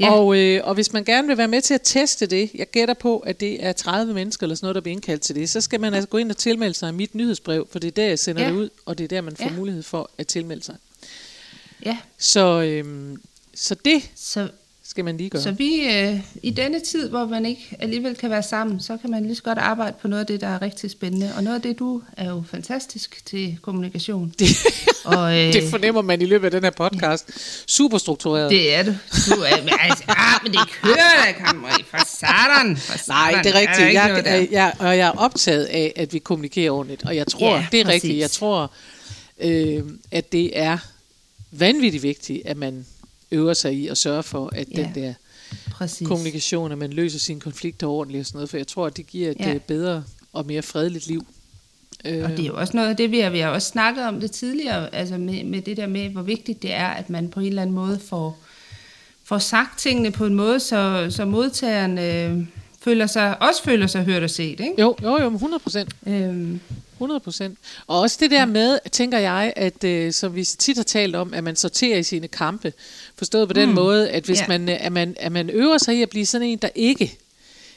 Ja. 0.00 0.12
Og, 0.12 0.38
øh, 0.38 0.60
og 0.64 0.74
hvis 0.74 0.92
man 0.92 1.04
gerne 1.04 1.28
vil 1.28 1.38
være 1.38 1.48
med 1.48 1.60
til 1.60 1.74
at 1.74 1.80
teste 1.84 2.26
det, 2.26 2.50
jeg 2.54 2.66
gætter 2.70 2.94
på, 2.94 3.18
at 3.18 3.40
det 3.40 3.64
er 3.64 3.72
30 3.72 4.14
mennesker 4.14 4.44
eller 4.44 4.54
sådan 4.54 4.64
noget, 4.64 4.74
der 4.74 4.80
bliver 4.80 4.92
indkaldt 4.92 5.22
til 5.22 5.34
det, 5.34 5.50
så 5.50 5.60
skal 5.60 5.80
man 5.80 5.94
altså 5.94 6.08
gå 6.08 6.18
ind 6.18 6.30
og 6.30 6.36
tilmelde 6.36 6.74
sig 6.74 6.88
i 6.88 6.92
mit 6.92 7.14
nyhedsbrev, 7.14 7.68
for 7.70 7.78
det 7.78 7.88
er 7.88 7.92
der, 7.92 8.06
jeg 8.06 8.18
sender 8.18 8.42
ja. 8.42 8.48
det 8.48 8.54
ud, 8.54 8.70
og 8.86 8.98
det 8.98 9.04
er 9.04 9.08
der, 9.08 9.20
man 9.20 9.36
får 9.36 9.44
ja. 9.44 9.56
mulighed 9.56 9.82
for 9.82 10.10
at 10.18 10.26
tilmelde 10.26 10.64
sig. 10.64 10.76
Ja. 11.84 11.98
Så, 12.18 12.60
øh, 12.62 13.16
så 13.54 13.74
det 13.74 14.10
så 14.14 14.48
skal 14.92 15.04
man 15.04 15.16
lige 15.16 15.30
gøre. 15.30 15.42
Så 15.42 15.50
vi, 15.50 15.80
øh, 15.90 16.20
i 16.42 16.50
denne 16.50 16.80
tid, 16.80 17.08
hvor 17.08 17.24
man 17.26 17.46
ikke 17.46 17.76
alligevel 17.78 18.16
kan 18.16 18.30
være 18.30 18.42
sammen, 18.42 18.80
så 18.80 18.96
kan 18.96 19.10
man 19.10 19.22
lige 19.22 19.34
så 19.36 19.42
godt 19.42 19.58
arbejde 19.58 19.96
på 20.02 20.08
noget 20.08 20.20
af 20.20 20.26
det, 20.26 20.40
der 20.40 20.46
er 20.46 20.62
rigtig 20.62 20.90
spændende. 20.90 21.32
Og 21.36 21.44
noget 21.44 21.56
af 21.56 21.62
det, 21.62 21.78
du 21.78 22.02
er 22.16 22.28
jo 22.30 22.42
fantastisk 22.50 23.22
til 23.26 23.58
kommunikation. 23.62 24.34
Det, 24.38 24.48
Og, 25.04 25.38
øh, 25.38 25.52
det 25.54 25.62
fornemmer 25.70 26.02
man 26.02 26.22
i 26.22 26.24
løbet 26.24 26.44
af 26.44 26.50
den 26.50 26.62
her 26.64 26.70
podcast. 26.70 27.30
Super 27.66 27.98
struktureret. 27.98 28.50
det 28.50 28.74
er 28.74 28.82
du. 28.82 28.90
du 28.90 29.40
er, 29.40 29.62
men, 29.64 29.74
altså, 29.80 30.04
ah, 30.08 30.40
men 30.42 30.52
det 30.52 30.60
kører 30.82 30.96
da, 31.26 31.44
kommer 31.44 31.68
i 31.68 31.82
for 31.90 32.06
satan. 32.06 32.76
For 32.76 32.98
Nej, 33.08 33.30
satan. 33.32 33.44
det 33.44 33.54
er 33.54 33.60
rigtigt. 33.60 33.88
ikke 33.88 34.00
Jeg, 34.00 34.22
jeg, 34.26 34.48
jeg, 34.50 34.72
og 34.78 34.98
jeg 34.98 35.06
er 35.08 35.18
optaget 35.18 35.64
af, 35.64 35.92
at 35.96 36.12
vi 36.12 36.18
kommunikerer 36.18 36.70
ordentligt. 36.70 37.04
Og 37.04 37.16
jeg 37.16 37.26
tror, 37.26 37.54
Ja, 37.56 37.66
det 37.72 37.80
er 37.80 37.84
præcis. 37.84 37.94
rigtigt. 38.02 38.20
Jeg 38.20 38.30
tror, 38.30 38.72
øh, 39.40 39.82
at 40.10 40.32
det 40.32 40.58
er 40.58 40.78
vanvittigt 41.50 42.02
vigtigt, 42.02 42.42
at 42.46 42.56
man 42.56 42.86
øver 43.32 43.54
sig 43.54 43.74
i 43.74 43.88
at 43.88 43.98
sørge 43.98 44.22
for, 44.22 44.50
at 44.52 44.68
Ja, 44.76 44.82
den 44.82 44.94
der 44.94 45.14
Præcis. 45.70 46.08
kommunikation, 46.08 46.72
at 46.72 46.78
man 46.78 46.90
løser 46.92 47.18
sine 47.18 47.40
konflikter 47.40 47.86
ordentligt 47.86 48.20
og 48.20 48.26
sådan 48.26 48.36
noget. 48.36 48.50
For 48.50 48.56
jeg 48.56 48.66
tror, 48.66 48.86
at 48.86 48.96
det 48.96 49.06
giver 49.06 49.30
et 49.30 49.36
Ja. 49.40 49.52
ja. 49.52 49.58
bedre 49.58 50.04
og 50.32 50.46
mere 50.46 50.62
fredeligt 50.62 51.06
liv. 51.06 51.26
Øh, 52.04 52.24
Og 52.24 52.30
det 52.30 52.40
er 52.40 52.46
jo 52.46 52.56
også 52.56 52.76
noget 52.76 52.88
af 52.88 52.96
det, 52.96 53.10
vi 53.10 53.20
har, 53.20 53.30
vi 53.30 53.38
har 53.38 53.48
også 53.48 53.68
snakket 53.68 54.04
om 54.04 54.20
det 54.20 54.30
tidligere, 54.30 54.94
altså 54.94 55.18
med, 55.18 55.44
med 55.44 55.62
det 55.62 55.76
der 55.76 55.86
med, 55.86 56.08
hvor 56.08 56.22
vigtigt 56.22 56.62
det 56.62 56.72
er, 56.72 56.86
at 56.88 57.10
man 57.10 57.28
på 57.28 57.40
en 57.40 57.46
eller 57.46 57.62
anden 57.62 57.74
måde 57.76 57.98
får, 58.08 58.38
får 59.24 59.38
sagt 59.38 59.78
tingene 59.78 60.10
på 60.10 60.26
en 60.26 60.34
måde, 60.34 60.60
så, 60.60 61.06
så 61.10 61.24
modtageren 61.24 61.98
øh, 61.98 62.46
føler 62.80 63.06
sig, 63.06 63.42
også 63.42 63.62
føler 63.62 63.86
sig 63.86 64.04
hørt 64.04 64.22
og 64.22 64.30
set. 64.30 64.60
Ikke? 64.60 64.74
jo, 64.78 64.96
jo, 65.02 65.20
jo, 65.22 65.28
100 65.34 65.60
procent. 65.62 65.92
Øhm, 66.06 66.60
100 66.92 67.20
procent. 67.20 67.58
Og 67.86 68.00
også 68.00 68.16
det 68.20 68.30
der 68.30 68.44
med, 68.44 68.78
tænker 68.92 69.18
jeg, 69.18 69.52
at 69.56 69.84
øh, 69.84 70.12
som 70.12 70.34
vi 70.34 70.44
tit 70.44 70.76
har 70.76 70.84
talt 70.84 71.16
om, 71.16 71.34
at 71.34 71.44
man 71.44 71.56
sorterer 71.56 71.98
i 71.98 72.02
sine 72.02 72.28
kampe. 72.28 72.72
Forstået 73.16 73.48
på 73.48 73.52
den 73.54 73.68
Mm. 73.68 73.74
måde, 73.74 74.10
at 74.10 74.24
hvis 74.24 74.40
Ja. 74.40 74.48
man, 74.48 74.68
øh, 74.68 74.76
at 74.86 74.92
man, 74.92 75.16
at 75.20 75.32
man 75.32 75.50
øver 75.50 75.78
sig 75.78 75.96
i 75.98 76.02
at 76.02 76.10
blive 76.10 76.26
sådan 76.26 76.48
en, 76.48 76.58
der 76.58 76.68
ikke 76.74 77.18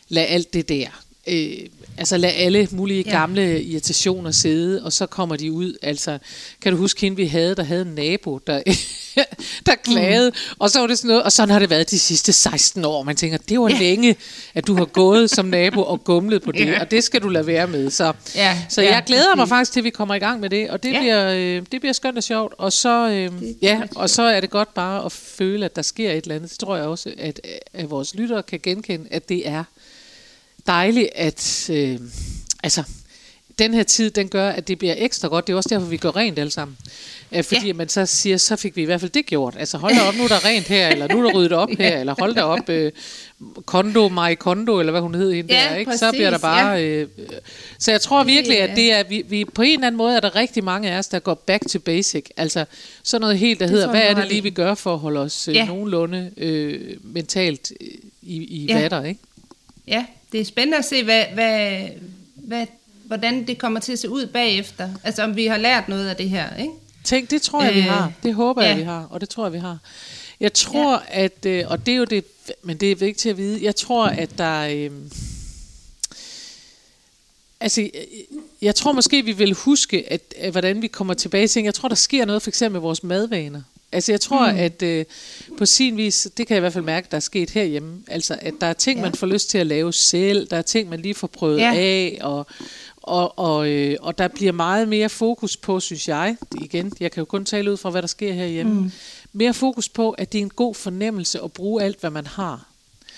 lader 0.10 0.28
alt 0.28 0.54
det 0.54 0.70
der, 0.70 0.88
øh, 1.28 1.58
altså 1.98 2.18
lad 2.18 2.32
alle 2.36 2.68
mulige 2.72 3.04
Ja. 3.08 3.12
gamle 3.12 3.64
irritationer 3.64 4.32
sidde, 4.32 4.84
og 4.84 4.94
så 4.94 5.06
kommer 5.06 5.36
de 5.36 5.52
ud. 5.52 5.78
Altså, 5.82 6.18
kan 6.62 6.72
du 6.72 6.78
huske 6.78 7.02
hende, 7.02 7.16
vi 7.18 7.26
havde, 7.26 7.56
der 7.56 7.64
havde 7.64 7.82
en 7.82 7.96
nabo, 7.96 8.38
der, 8.48 8.62
der 9.66 9.76
klagede, 9.84 10.30
mm. 10.30 10.56
og 10.60 10.70
så 10.70 10.80
var 10.80 10.88
det 10.88 10.98
sådan 10.98 11.08
noget, 11.08 11.24
og 11.24 11.32
sådan 11.32 11.50
har 11.50 11.60
det 11.60 11.70
været 11.70 11.92
de 11.92 12.00
sidste 12.00 12.34
16 12.34 12.86
år. 12.86 13.04
Man 13.04 13.16
tænker, 13.16 13.38
det 13.38 13.60
var 13.60 13.70
Ja. 13.70 13.78
længe, 13.80 14.16
at 14.54 14.68
du 14.68 14.76
har 14.76 14.86
gået 14.86 15.30
som 15.30 15.46
nabo 15.46 15.84
og 15.84 16.04
gumlet 16.04 16.42
på 16.42 16.52
det, 16.58 16.66
Ja. 16.68 16.82
og 16.82 16.92
det 16.92 17.04
skal 17.04 17.22
du 17.22 17.30
lade 17.30 17.48
være 17.48 17.68
med. 17.68 17.90
Så, 17.90 18.14
Ja, 18.36 18.58
så 18.70 18.82
ja, 18.82 18.94
jeg 18.94 19.04
glæder 19.06 19.36
mig 19.36 19.50
faktisk 19.50 19.72
til, 19.72 19.80
at 19.80 19.84
vi 19.84 19.90
kommer 19.90 20.16
i 20.16 20.20
gang 20.20 20.40
med 20.40 20.50
det, 20.50 20.70
og 20.70 20.84
det, 20.84 20.92
Ja. 20.92 21.00
bliver, 21.00 21.30
øh, 21.36 21.62
det 21.72 21.82
bliver 21.82 21.94
skønt 21.94 22.18
og 22.18 22.24
sjovt. 22.24 22.54
Og 22.58 22.74
så, 22.74 23.10
øh, 23.10 23.32
ja, 23.62 23.82
og 23.96 24.10
så 24.10 24.22
er 24.22 24.40
det 24.40 24.50
godt 24.50 24.74
bare 24.74 25.06
at 25.06 25.12
føle, 25.12 25.66
at 25.66 25.76
der 25.76 25.82
sker 25.82 26.12
et 26.12 26.18
eller 26.24 26.36
andet. 26.36 26.50
Det 26.52 26.60
tror 26.60 26.76
jeg 26.76 26.86
også, 26.86 27.14
at, 27.18 27.42
at 27.74 27.90
vores 27.90 28.16
lyttere 28.16 28.44
kan 28.44 28.60
genkende, 28.64 29.06
at 29.12 29.30
det 29.30 29.48
er 29.50 29.64
dejligt, 30.68 31.10
at 31.16 31.70
øh, 31.74 32.00
altså, 32.64 32.84
den 33.60 33.74
her 33.74 33.84
tid, 33.84 34.12
den 34.12 34.30
gør, 34.30 34.50
at 34.50 34.68
det 34.68 34.78
bliver 34.80 34.94
ekstra 34.98 35.28
godt. 35.28 35.48
Det 35.48 35.54
er 35.54 35.58
også 35.58 35.70
derfor, 35.70 35.88
vi 35.88 35.98
går 35.98 36.16
rent 36.16 36.40
alle 36.40 36.52
sammen. 36.52 36.78
Øh, 37.32 37.44
fordi 37.44 37.62
Ja. 37.62 37.68
ja. 37.68 37.74
man 37.74 37.90
så 37.90 38.06
siger, 38.06 38.38
så 38.38 38.56
fik 38.56 38.76
vi 38.76 38.82
i 38.82 38.86
hvert 38.86 39.00
fald 39.00 39.12
det 39.12 39.26
gjort. 39.26 39.56
Altså 39.60 39.78
hold 39.78 39.96
da 39.96 40.02
op, 40.02 40.16
nu 40.16 40.24
er 40.24 40.28
der 40.28 40.46
rent 40.46 40.68
her, 40.68 40.88
eller 40.88 41.08
nu 41.08 41.20
er 41.20 41.24
der 41.32 41.38
ryddet 41.40 41.52
op 41.52 41.70
her, 41.80 41.98
eller 42.00 42.16
hold 42.20 42.36
da 42.36 42.42
op, 42.44 42.70
øh, 42.70 42.92
kondo, 43.66 44.10
mig 44.10 44.40
kondo, 44.40 44.80
eller 44.80 44.92
hvad 44.92 45.02
hun 45.02 45.16
hed 45.16 45.34
hende 45.34 45.54
Ja, 45.54 45.70
der, 45.70 45.76
ikke? 45.76 45.98
så 45.98 46.06
præcis, 46.06 46.18
bliver 46.18 46.30
der 46.30 46.38
bare... 46.38 46.84
Øh, 46.86 47.08
øh, 47.18 47.26
så 47.80 47.92
jeg 47.92 48.02
tror 48.02 48.24
virkelig, 48.24 48.62
at 48.62 48.70
Ja. 48.70 48.76
det 48.76 48.92
er, 48.94 49.04
vi, 49.04 49.24
vi, 49.28 49.46
på 49.46 49.62
en 49.62 49.74
eller 49.74 49.88
anden 49.88 49.98
måde 49.98 50.16
er 50.16 50.20
der 50.20 50.36
rigtig 50.36 50.64
mange 50.64 50.92
af 50.92 50.98
os, 50.98 51.08
der 51.08 51.20
går 51.20 51.34
back 51.34 51.70
to 51.70 51.80
basic. 51.80 52.26
Altså 52.38 52.66
sådan 53.04 53.22
noget 53.22 53.38
helt, 53.40 53.60
der 53.60 53.66
Det 53.66 53.74
hedder, 53.74 53.90
hvad 53.90 54.02
er 54.02 54.14
det 54.14 54.28
lige, 54.28 54.44
vi 54.44 54.50
gør 54.50 54.74
for 54.76 54.94
at 54.94 55.00
holde 55.00 55.20
os 55.20 55.48
øh, 55.48 55.56
Ja. 55.56 55.66
nogenlunde 55.66 56.32
øh, 56.38 56.98
mentalt 57.04 57.72
øh, 57.82 57.88
i, 58.22 58.36
i 58.44 58.66
Ja. 58.70 58.82
vatter, 58.82 59.04
ikke? 59.04 59.20
ja, 59.88 60.06
det 60.36 60.42
er 60.42 60.46
spændende 60.46 60.78
at 60.78 60.86
se, 60.86 61.04
hvad, 61.04 61.24
hvad, 61.34 61.88
hvad, 62.36 62.68
hvordan 63.06 63.48
det 63.48 63.58
kommer 63.58 63.80
til 63.80 63.92
at 63.92 64.00
se 64.00 64.10
ud 64.10 64.26
bagefter. 64.26 64.90
Altså 65.04 65.24
om 65.24 65.36
vi 65.36 65.46
har 65.46 65.58
lært 65.58 65.90
noget 65.90 66.10
af 66.10 66.16
det 66.16 66.30
her, 66.30 66.56
ikke? 66.56 66.74
Tænk, 67.04 67.32
det 67.32 67.42
tror 67.42 67.64
jeg, 67.64 67.74
vi 67.74 67.80
Øh, 67.80 67.86
har. 67.86 68.12
Det 68.24 68.34
håber 68.34 68.62
jeg, 68.62 68.72
ja. 68.72 68.78
vi 68.78 68.84
har. 68.84 69.08
Og 69.10 69.22
det 69.22 69.30
tror 69.30 69.46
jeg, 69.46 69.54
vi 69.54 69.58
har. 69.58 69.78
Jeg 70.40 70.54
tror, 70.54 71.04
ja. 71.10 71.24
at... 71.24 71.46
Øh, 71.46 71.64
og 71.68 71.86
det 71.86 71.92
er 71.92 71.96
jo 71.96 72.04
det... 72.04 72.26
Men 72.64 72.78
det 72.78 72.92
er 72.92 72.96
vigtigt 72.96 73.32
at 73.32 73.38
vide. 73.38 73.64
Jeg 73.64 73.76
tror, 73.76 74.06
at 74.06 74.38
der... 74.38 74.68
Øh, 74.72 74.92
altså, 77.60 77.82
øh, 77.82 77.90
jeg 78.62 78.76
tror 78.76 78.92
måske, 78.92 79.26
vi 79.26 79.32
vil 79.32 79.54
huske, 79.54 80.12
at, 80.12 80.22
at 80.38 80.52
hvordan 80.52 80.82
vi 80.82 80.88
kommer 80.88 81.14
tilbage 81.14 81.48
til... 81.48 81.64
Jeg 81.64 81.74
tror, 81.74 81.90
der 81.90 81.96
sker 81.96 82.26
noget 82.26 82.42
for 82.42 82.50
eksempel 82.50 82.74
med 82.74 82.82
vores 82.82 83.04
madvaner. 83.04 83.62
Altså, 83.96 84.12
jeg 84.12 84.22
tror, 84.22 84.52
mm. 84.52 84.58
at 84.58 84.82
øh, 84.82 85.06
på 85.58 85.66
sin 85.66 85.98
vis... 85.98 86.28
Det 86.38 86.48
kan 86.48 86.54
jeg 86.54 86.60
i 86.60 86.60
hvert 86.60 86.74
fald 86.74 86.84
mærke, 86.84 87.08
der 87.12 87.18
er 87.18 87.22
sket 87.22 87.50
herhjemme. 87.50 88.02
Altså, 88.08 88.38
at 88.42 88.54
der 88.62 88.68
er 88.68 88.74
ting, 88.74 89.00
Ja. 89.00 89.06
man 89.06 89.14
får 89.14 89.28
lyst 89.28 89.50
til 89.50 89.58
at 89.58 89.68
lave 89.68 89.94
selv. 89.94 90.48
Der 90.48 90.58
er 90.58 90.62
ting, 90.62 90.90
man 90.90 91.00
lige 91.00 91.16
får 91.16 91.28
prøvet 91.28 91.60
ja. 91.60 91.74
af. 91.76 92.18
Og, 92.22 92.48
og, 93.02 93.40
og, 93.40 93.70
øh, 93.70 93.98
og 94.02 94.18
der 94.18 94.28
bliver 94.28 94.52
meget 94.52 94.88
mere 94.88 95.10
fokus 95.10 95.58
på, 95.58 95.80
synes 95.80 96.08
jeg, 96.08 96.36
igen, 96.62 96.94
jeg 97.00 97.12
kan 97.12 97.22
jo 97.22 97.26
kun 97.26 97.46
tale 97.46 97.72
ud 97.72 97.78
fra, 97.78 97.90
hvad 97.90 98.02
der 98.02 98.08
sker 98.08 98.34
herhjemme, 98.34 98.74
mm. 98.74 98.92
mere 99.34 99.54
fokus 99.54 99.90
på, 99.90 100.12
at 100.12 100.32
det 100.32 100.38
er 100.38 100.44
en 100.44 100.50
god 100.50 100.76
fornemmelse 100.76 101.40
at 101.44 101.52
bruge 101.52 101.84
alt, 101.84 102.00
hvad 102.00 102.10
man 102.10 102.28
har. 102.28 102.68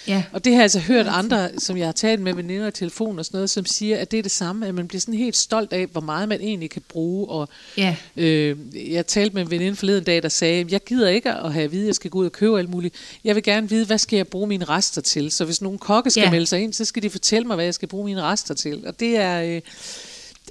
Ja. 0.07 0.23
Og 0.31 0.45
det 0.45 0.53
har 0.53 0.57
jeg 0.59 0.63
altså 0.63 0.79
hørt 0.79 1.07
andre, 1.09 1.49
som 1.57 1.77
jeg 1.77 1.87
har 1.87 1.91
talt 1.91 2.21
med 2.21 2.33
veninder 2.33 2.67
i 2.67 2.71
telefon 2.71 3.19
og 3.19 3.25
sådan 3.25 3.37
noget, 3.37 3.49
som 3.49 3.65
siger, 3.65 3.97
at 3.97 4.11
det 4.11 4.19
er 4.19 4.23
det 4.23 4.31
samme, 4.31 4.67
at 4.67 4.75
man 4.75 4.87
bliver 4.87 5.01
sådan 5.01 5.13
helt 5.13 5.35
stolt 5.35 5.73
af, 5.73 5.85
hvor 5.87 6.01
meget 6.01 6.29
man 6.29 6.41
egentlig 6.41 6.69
kan 6.69 6.81
bruge. 6.89 7.27
Og, 7.29 7.49
Ja. 7.77 7.95
øh, 8.15 8.57
jeg 8.93 9.07
talte 9.07 9.33
med 9.35 9.41
en 9.41 9.51
veninde 9.51 9.75
forleden 9.75 10.03
dag, 10.03 10.23
der 10.23 10.29
sagde, 10.29 10.65
jeg 10.69 10.83
gider 10.83 11.09
ikke 11.09 11.31
at 11.31 11.53
have 11.53 11.63
at 11.65 11.71
vide, 11.71 11.81
at 11.83 11.87
jeg 11.87 11.95
skal 11.95 12.11
gå 12.11 12.19
ud 12.19 12.25
og 12.25 12.31
købe 12.31 12.59
alt 12.59 12.69
muligt. 12.69 12.95
Jeg 13.23 13.35
vil 13.35 13.43
gerne 13.43 13.69
vide, 13.69 13.85
hvad 13.85 13.97
skal 13.97 14.17
jeg 14.17 14.27
bruge 14.27 14.47
mine 14.47 14.65
rester 14.65 15.01
til? 15.01 15.31
Så 15.31 15.45
hvis 15.45 15.61
nogen 15.61 15.77
kokke 15.79 16.09
skal 16.09 16.21
Ja. 16.23 16.31
melde 16.31 16.45
sig 16.45 16.59
ind, 16.61 16.73
så 16.73 16.85
skal 16.85 17.03
de 17.03 17.09
fortælle 17.09 17.47
mig, 17.47 17.55
hvad 17.55 17.65
jeg 17.65 17.73
skal 17.73 17.87
bruge 17.87 18.05
mine 18.05 18.21
rester 18.21 18.53
til. 18.53 18.83
Og 18.87 18.99
det 18.99 19.17
er... 19.17 19.41
Øh, 19.55 19.61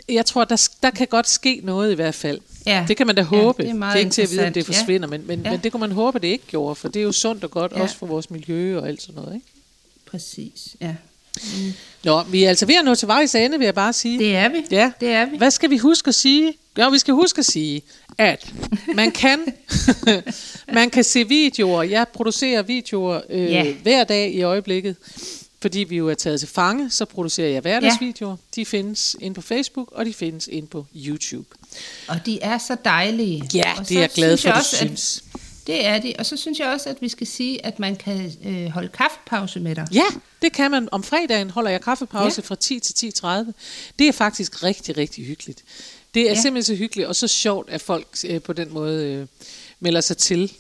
jeg 0.09 0.27
tror, 0.27 0.45
der, 0.45 0.69
der 0.83 0.91
kan 0.91 1.07
godt 1.07 1.29
ske 1.29 1.61
noget 1.65 1.93
i 1.93 1.95
hvert 1.95 2.15
fald. 2.15 2.41
Ja. 2.67 2.85
Det 2.89 2.97
kan 2.97 3.07
man 3.07 3.17
da 3.17 3.21
Ja, 3.23 3.27
håbe. 3.27 3.63
det 3.63 3.71
er 3.71 3.75
det 3.75 3.83
er 3.83 3.95
ikke 3.95 4.11
til 4.11 4.23
at 4.23 4.31
vide, 4.31 4.41
om 4.47 4.53
det 4.53 4.57
interessant, 4.57 4.77
ja. 4.77 4.81
forsvinder, 4.83 5.09
men, 5.09 5.27
men, 5.27 5.41
Ja. 5.45 5.51
men 5.51 5.61
det 5.63 5.73
kunne 5.73 5.81
man 5.81 5.93
håbe, 5.93 6.19
det 6.19 6.29
ikke 6.29 6.45
gjorde, 6.47 6.75
for 6.75 6.89
det 6.89 7.01
er 7.01 7.05
jo 7.05 7.13
sundt 7.13 7.45
og 7.45 7.51
godt, 7.51 7.73
Ja. 7.77 7.83
også 7.83 7.97
for 7.97 8.07
vores 8.07 8.31
miljø 8.31 8.79
og 8.79 8.89
alt 8.89 9.03
sådan 9.03 9.15
noget. 9.15 9.35
Ikke? 9.35 9.47
Præcis, 10.11 10.77
ja. 10.81 10.95
Nå, 12.05 12.23
vi 12.23 12.45
er 12.45 12.49
altså 12.49 12.67
ved 12.67 12.75
at 12.75 12.85
nå 12.85 12.95
til 12.95 13.09
vejs 13.09 13.35
ende, 13.35 13.59
vil 13.59 13.65
jeg 13.65 13.75
bare 13.75 13.93
sige. 13.93 14.19
Det 14.19 14.37
er 14.37 14.49
vi. 14.49 14.57
Ja. 14.71 14.93
Det 15.01 15.09
er 15.09 15.25
vi. 15.25 15.37
Hvad 15.37 15.51
skal 15.51 15.71
vi 15.71 15.79
huske 15.79 16.09
at 16.09 16.15
sige? 16.15 16.55
Jo, 16.79 16.89
vi 16.89 16.99
skal 16.99 17.15
huske 17.15 17.39
at 17.39 17.45
sige, 17.45 17.83
at 18.19 18.53
man 18.95 19.11
kan, 19.11 19.39
man 20.75 20.91
kan 20.91 21.05
se 21.05 21.29
videoer. 21.29 21.83
Jeg 21.83 22.09
producerer 22.09 22.63
videoer 22.63 23.21
øh, 23.31 23.51
Ja. 23.51 23.73
hver 23.83 24.05
dag 24.05 24.35
i 24.35 24.43
øjeblikket. 24.43 24.97
Fordi 25.63 25.79
vi 25.79 25.97
jo 25.97 26.09
er 26.09 26.15
taget 26.15 26.41
til 26.41 26.49
fange, 26.49 26.91
så 26.91 27.05
producerer 27.05 27.49
jeg 27.49 27.61
hverdagsvideoer. 27.61 28.37
De 28.55 28.67
findes 28.67 29.17
inde 29.21 29.35
på 29.35 29.41
Facebook, 29.41 29.93
og 29.93 30.07
de 30.07 30.15
findes 30.15 30.49
inde 30.53 30.69
på 30.69 30.87
YouTube. 30.97 31.49
Og 32.09 32.21
de 32.27 32.41
er 32.41 32.59
så 32.59 32.77
dejlige. 32.85 33.43
Ja, 33.55 33.79
og 33.79 33.89
det 33.89 33.97
er 33.97 34.01
jeg 34.01 34.11
glad 34.11 34.37
synes 34.37 34.43
for, 34.43 34.49
jeg 34.49 34.55
du 34.55 34.59
også, 34.59 34.77
at- 34.77 34.87
synes. 34.89 35.25
Det 35.67 35.87
er 35.87 35.99
de. 35.99 36.15
Og 36.19 36.27
så 36.27 36.37
synes 36.37 36.59
jeg 36.59 36.69
også, 36.69 36.89
at 36.89 36.97
vi 37.01 37.09
skal 37.09 37.27
sige, 37.27 37.67
at 37.67 37.79
man 37.79 37.97
kan 37.97 38.33
øh, 38.45 38.67
holde 38.67 38.89
kaffepause 38.89 39.61
med 39.61 39.75
dig. 39.77 39.87
Ja, 39.93 40.05
det 40.43 40.53
kan 40.53 40.71
man. 40.71 40.89
Om 40.93 41.03
fredagen 41.03 41.51
holder 41.51 41.71
jeg 41.71 41.81
kaffepause 41.81 42.41
Ja. 42.43 42.47
fra 42.49 42.55
10 42.55 42.81
til 42.81 43.11
10.30. 43.11 43.53
Det 43.99 44.09
er 44.09 44.13
faktisk 44.13 44.63
rigtig, 44.63 44.97
rigtig 44.97 45.25
hyggeligt. 45.25 45.65
Det 46.15 46.21
er 46.23 46.25
Ja. 46.27 46.33
ja. 46.33 46.41
simpelthen 46.43 46.77
så 46.77 46.79
hyggeligt, 46.79 47.09
og 47.09 47.17
så 47.17 47.29
sjovt, 47.29 47.71
at 47.71 47.83
folk 47.83 48.07
øh, 48.27 48.43
på 48.43 48.53
den 48.53 48.73
måde 48.73 49.05
øh, 49.05 49.27
melder 49.81 50.01
sig 50.01 50.17
til. 50.17 50.53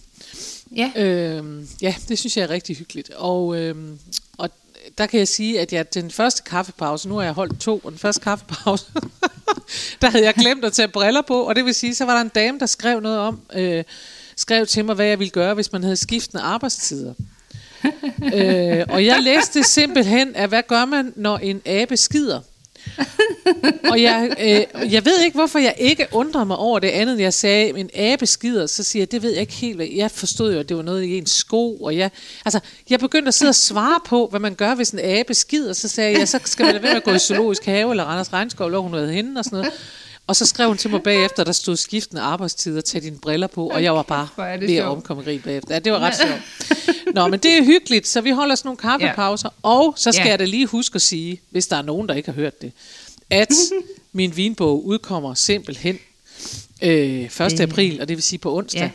Ja. 0.76 0.92
Øhm, 0.96 1.68
ja, 1.82 1.94
det 2.08 2.18
synes 2.18 2.36
jeg 2.36 2.42
er 2.42 2.50
rigtig 2.50 2.76
hyggeligt. 2.76 3.10
Og, 3.10 3.56
øhm, 3.56 3.98
og 4.38 4.50
der 4.98 5.06
kan 5.06 5.18
jeg 5.18 5.28
sige, 5.28 5.60
at 5.60 5.72
jeg 5.72 5.94
den 5.94 6.10
første 6.10 6.42
kaffepause, 6.42 7.08
nu 7.08 7.16
har 7.16 7.22
jeg 7.22 7.32
holdt 7.32 7.60
to, 7.60 7.80
og 7.84 7.90
den 7.90 7.98
første 7.98 8.22
kaffepause, 8.22 8.84
der 10.02 10.10
havde 10.10 10.24
jeg 10.24 10.34
glemt 10.34 10.64
at 10.64 10.72
tage 10.72 10.88
briller 10.88 11.22
på, 11.22 11.42
og 11.42 11.56
det 11.56 11.64
vil 11.64 11.74
sige, 11.74 11.94
så 11.94 12.04
var 12.04 12.14
der 12.14 12.20
en 12.20 12.28
dame, 12.28 12.58
der 12.58 12.66
skrev 12.66 13.00
noget 13.00 13.18
om, 13.18 13.40
øh, 13.54 13.84
skrev 14.36 14.66
til 14.66 14.84
mig, 14.84 14.94
hvad 14.94 15.06
jeg 15.06 15.18
ville 15.18 15.30
gøre, 15.30 15.54
hvis 15.54 15.72
man 15.72 15.82
havde 15.82 15.96
skiftende 15.96 16.42
arbejdstider. 16.42 17.14
øh, 18.34 18.84
og 18.88 19.04
jeg 19.04 19.22
læste 19.22 19.64
simpelthen, 19.64 20.36
at 20.36 20.48
hvad 20.48 20.62
gør 20.68 20.84
man, 20.84 21.12
når 21.16 21.38
en 21.38 21.62
abe 21.66 21.96
skider? 21.96 22.40
Og 23.90 24.02
jeg, 24.02 24.30
øh, 24.40 24.92
jeg 24.92 25.04
ved 25.04 25.20
ikke, 25.24 25.34
hvorfor 25.34 25.58
jeg 25.58 25.74
ikke 25.78 26.06
undrer 26.12 26.44
mig 26.44 26.56
over 26.56 26.78
det 26.78 26.88
andet, 26.88 27.20
jeg 27.20 27.34
sagde, 27.34 27.78
en 27.80 27.90
abe 27.94 28.26
skider, 28.26 28.66
så 28.66 28.82
siger 28.82 29.00
jeg, 29.00 29.12
det 29.12 29.22
ved 29.22 29.30
jeg 29.32 29.40
ikke 29.40 29.52
helt. 29.52 29.76
hvad- 29.76 29.86
Jeg 29.86 30.10
forstod 30.10 30.52
jo, 30.54 30.60
at 30.60 30.68
det 30.68 30.76
var 30.76 30.82
noget 30.82 31.02
i 31.04 31.18
en 31.18 31.26
sko, 31.26 31.76
og 31.76 31.96
jeg, 31.96 32.10
altså, 32.44 32.60
jeg 32.90 33.00
begyndte 33.00 33.28
at 33.28 33.34
sidde 33.34 33.50
og 33.50 33.54
svare 33.54 34.00
på, 34.06 34.26
hvad 34.30 34.40
man 34.40 34.54
gør, 34.54 34.74
hvis 34.74 34.90
en 34.90 34.98
abe 35.02 35.34
skider, 35.34 35.72
så 35.72 35.88
sagde 35.88 36.18
jeg, 36.18 36.28
så 36.28 36.38
skal 36.44 36.64
man 36.64 36.72
lade 36.72 36.82
være 36.82 36.92
med 36.92 36.96
at 37.00 37.04
gå 37.04 37.12
i 37.12 37.18
zoologisk 37.18 37.64
have, 37.64 37.90
eller 37.90 38.04
Randers 38.04 38.32
Regnskov, 38.32 38.68
hvor 38.70 38.80
hun 38.80 38.92
havde 38.94 39.12
hende 39.12 39.38
og 39.38 39.44
sådan 39.44 39.58
noget. 39.58 39.72
Og 40.26 40.36
så 40.36 40.46
skrev 40.46 40.68
hun 40.68 40.76
til 40.78 40.90
mig 40.90 41.02
bagefter, 41.02 41.44
der 41.44 41.52
stod 41.52 41.76
skiftende 41.76 42.22
arbejdstider, 42.22 42.80
tag 42.80 43.02
dine 43.02 43.18
briller 43.18 43.46
på, 43.46 43.68
og 43.68 43.82
jeg 43.82 43.94
var 43.94 44.02
bare 44.02 44.28
det 44.52 44.60
ved 44.60 44.68
at 44.76 44.82
sjovt. 44.82 44.96
omkomme 44.96 45.22
grin 45.22 45.40
bagefter. 45.40 45.74
Ja, 45.74 45.78
det 45.78 45.92
var 45.92 45.98
ret 45.98 46.14
sjovt. 46.16 46.84
Nå, 47.14 47.28
men 47.28 47.40
det 47.40 47.58
er 47.58 47.64
hyggeligt, 47.64 48.08
så 48.08 48.20
vi 48.20 48.30
holder 48.30 48.54
sådan 48.54 48.66
nogle 48.68 48.78
kaffepauser, 48.78 49.48
og 49.62 49.94
så 49.96 50.12
skal 50.12 50.24
Ja. 50.24 50.30
jeg 50.30 50.38
da 50.38 50.44
lige 50.44 50.66
huske 50.66 50.94
at 50.96 51.02
sige, 51.02 51.40
hvis 51.50 51.66
der 51.66 51.76
er 51.76 51.82
nogen, 51.82 52.08
der 52.08 52.14
ikke 52.14 52.26
har 52.28 52.34
hørt 52.34 52.62
det, 52.62 52.72
at 53.30 53.48
min 54.12 54.36
vinbog 54.36 54.86
udkommer 54.86 55.34
simpelthen 55.34 55.98
øh, 56.82 57.24
1. 57.24 57.30
Det- 57.38 57.60
april, 57.60 58.00
og 58.00 58.08
det 58.08 58.16
vil 58.16 58.22
sige 58.22 58.38
på 58.38 58.56
onsdag. 58.56 58.80
Ja. 58.80 58.90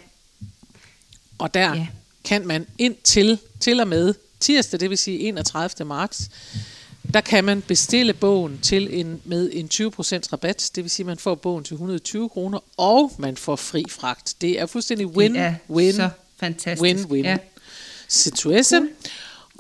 Og 1.38 1.54
der 1.54 1.76
Ja. 1.76 1.88
kan 2.24 2.48
man 2.48 2.68
ind 2.78 2.96
til, 3.04 3.38
til 3.60 3.80
og 3.80 3.88
med 3.88 4.14
tirsdag, 4.40 4.80
det 4.80 4.90
vil 4.90 4.98
sige 4.98 5.20
31. 5.20 5.86
marts, 5.88 6.22
der 7.14 7.22
kan 7.22 7.44
man 7.44 7.62
bestille 7.62 8.14
bogen 8.14 8.60
til 8.62 9.00
en, 9.00 9.22
med 9.26 9.50
en 9.54 9.70
20% 9.74 9.80
rabat. 10.34 10.72
Det 10.76 10.84
vil 10.84 10.92
sige, 10.92 11.04
at 11.04 11.08
man 11.08 11.18
får 11.18 11.36
bogen 11.36 11.64
til 11.64 11.74
120 11.74 12.30
kroner, 12.30 12.60
og 12.78 13.12
man 13.18 13.38
får 13.38 13.56
fri 13.56 13.86
fragt. 13.90 14.36
Det 14.42 14.60
er 14.60 14.66
fuldstændig 14.66 15.08
win, 15.08 15.34
Det 15.36 15.42
er 15.42 15.54
win, 15.70 15.94
så 15.94 16.10
fantastisk. 16.40 16.82
win-win 17.08 17.24
Ja. 17.24 17.38
situation. 18.08 18.90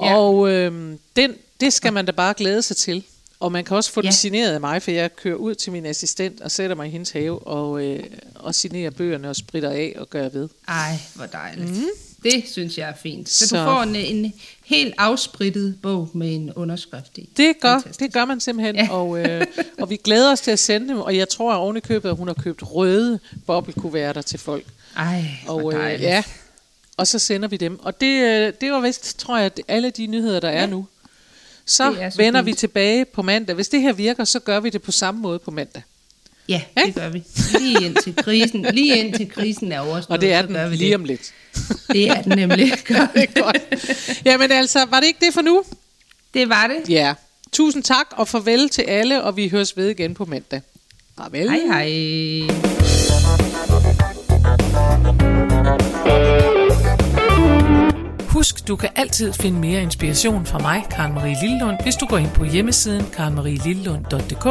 Ja. 0.01 0.15
Og 0.17 0.49
øhm, 0.49 0.99
den, 1.15 1.33
det 1.59 1.73
skal 1.73 1.93
man 1.93 2.05
da 2.05 2.11
bare 2.11 2.33
glæde 2.37 2.61
sig 2.61 2.77
til. 2.77 3.03
Og 3.39 3.51
man 3.51 3.65
kan 3.65 3.77
også 3.77 3.91
få. 3.91 4.01
Ja. 4.01 4.05
den 4.05 4.13
signeret 4.13 4.53
af 4.53 4.59
mig, 4.61 4.81
for 4.81 4.91
jeg 4.91 5.15
kører 5.15 5.35
ud 5.35 5.55
til 5.55 5.71
min 5.71 5.85
assistent 5.85 6.41
og 6.41 6.51
sætter 6.51 6.75
mig 6.75 6.87
i 6.87 6.89
hendes 6.89 7.09
have 7.11 7.47
og, 7.47 7.83
øh, 7.85 8.03
og 8.35 8.55
signerer 8.55 8.89
bøgerne 8.91 9.29
og 9.29 9.35
spritter 9.35 9.69
af 9.69 9.93
og 9.97 10.09
gør 10.09 10.29
ved. 10.29 10.49
Ej, 10.67 10.93
hvor 11.15 11.25
dejligt. 11.25 11.69
Mm. 11.69 11.83
Det 12.23 12.43
synes 12.51 12.77
jeg 12.77 12.89
er 12.89 12.93
fint. 13.03 13.29
Så, 13.29 13.47
så. 13.47 13.57
Du 13.57 13.63
får 13.63 13.81
en, 13.81 13.95
en 13.95 14.33
helt 14.65 14.93
afsprittet 14.97 15.77
bog 15.81 16.09
med 16.13 16.35
en 16.35 16.53
underskrift 16.53 17.17
i. 17.17 17.29
Det 17.37 17.59
gør, 17.61 17.69
Fantastisk. 17.69 17.99
det 17.99 18.13
gør 18.13 18.25
man 18.25 18.39
simpelthen, 18.39 18.75
ja. 18.75 18.87
Og, 18.91 19.19
øh, 19.19 19.45
og 19.81 19.89
vi 19.89 19.95
glæder 19.95 20.31
os 20.31 20.41
til 20.41 20.51
at 20.51 20.59
sende 20.59 20.87
dem, 20.87 20.99
og 20.99 21.17
jeg 21.17 21.29
tror 21.29 21.53
oven 21.53 21.77
i 21.77 21.79
købet, 21.79 22.09
at 22.09 22.15
hun 22.15 22.27
har 22.27 22.33
købt 22.33 22.63
røde 22.63 23.19
boblekuverter 23.47 24.21
til 24.21 24.39
folk. 24.39 24.65
Ej, 24.97 25.23
Og, 25.47 25.73
øh, 25.73 26.01
ja, 26.01 26.23
og 26.97 27.07
så 27.07 27.19
sender 27.19 27.47
vi 27.47 27.57
dem. 27.57 27.79
Og 27.79 28.01
det, 28.01 28.23
øh, 28.23 28.53
det 28.61 28.71
var 28.71 28.79
vist, 28.79 29.19
tror 29.19 29.37
jeg, 29.37 29.45
at 29.45 29.61
alle 29.67 29.89
de 29.89 30.07
nyheder, 30.07 30.39
der 30.39 30.49
er 30.49 30.65
nu. 30.65 30.87
Så 31.65 31.95
så 32.11 32.17
vender 32.17 32.39
fint. 32.39 32.45
vi 32.45 32.53
tilbage 32.53 33.05
på 33.05 33.21
mandag. 33.21 33.55
Hvis 33.55 33.69
det 33.69 33.81
her 33.81 33.93
virker, 33.93 34.23
så 34.23 34.39
gør 34.39 34.59
vi 34.59 34.69
det 34.69 34.81
på 34.81 34.91
samme 34.91 35.21
måde 35.21 35.39
på 35.39 35.51
mandag. 35.51 35.83
Ja, 36.49 36.61
Ja. 36.77 36.81
det 36.85 36.95
gør 36.95 37.09
vi. 37.09 37.23
Lige 37.59 37.85
indtil 37.85 38.15
krisen, 38.15 38.65
lige 38.73 38.97
indtil 38.97 39.29
krisen 39.29 39.71
er 39.71 39.79
overstået, 39.79 40.09
Og 40.17 40.21
det 40.21 40.33
er 40.33 40.41
så 40.41 40.47
gør 40.47 40.61
den 40.63 40.71
vi 40.71 40.75
lige 40.75 40.87
det. 40.89 40.95
om 40.95 41.05
lidt. 41.05 41.21
Det 41.91 42.09
er 42.09 42.21
den 42.21 42.37
nemlig. 42.37 42.71
Gør 42.87 43.07
vi. 43.15 43.21
Det 43.21 43.29
er 43.37 43.41
godt. 43.41 43.57
Jamen 44.25 44.51
altså, 44.51 44.85
var 44.85 44.99
det 44.99 45.07
ikke 45.07 45.25
det 45.25 45.33
for 45.33 45.41
nu? 45.41 45.63
Det 46.33 46.49
var 46.49 46.67
det. 46.67 46.89
Ja. 46.89 47.13
Tusind 47.51 47.83
tak 47.83 48.05
og 48.11 48.27
farvel 48.27 48.69
til 48.69 48.81
alle, 48.81 49.23
og 49.23 49.37
vi 49.37 49.47
høres 49.47 49.77
ved 49.77 49.89
igen 49.89 50.13
på 50.13 50.25
mandag. 50.25 50.61
Farvel. 51.17 51.49
Hej 51.49 51.59
hej. 51.67 53.10
Husk, 58.33 58.67
du 58.67 58.75
kan 58.75 58.89
altid 58.95 59.33
finde 59.33 59.59
mere 59.59 59.81
inspiration 59.81 60.45
fra 60.45 60.59
mig, 60.59 60.83
Karen 60.91 61.13
Marie 61.13 61.37
Lillund, 61.41 61.77
hvis 61.83 61.95
du 61.95 62.05
går 62.05 62.17
ind 62.17 62.29
på 62.29 62.43
hjemmesiden 62.43 63.05
karenmarielillund.dk. 63.15 64.45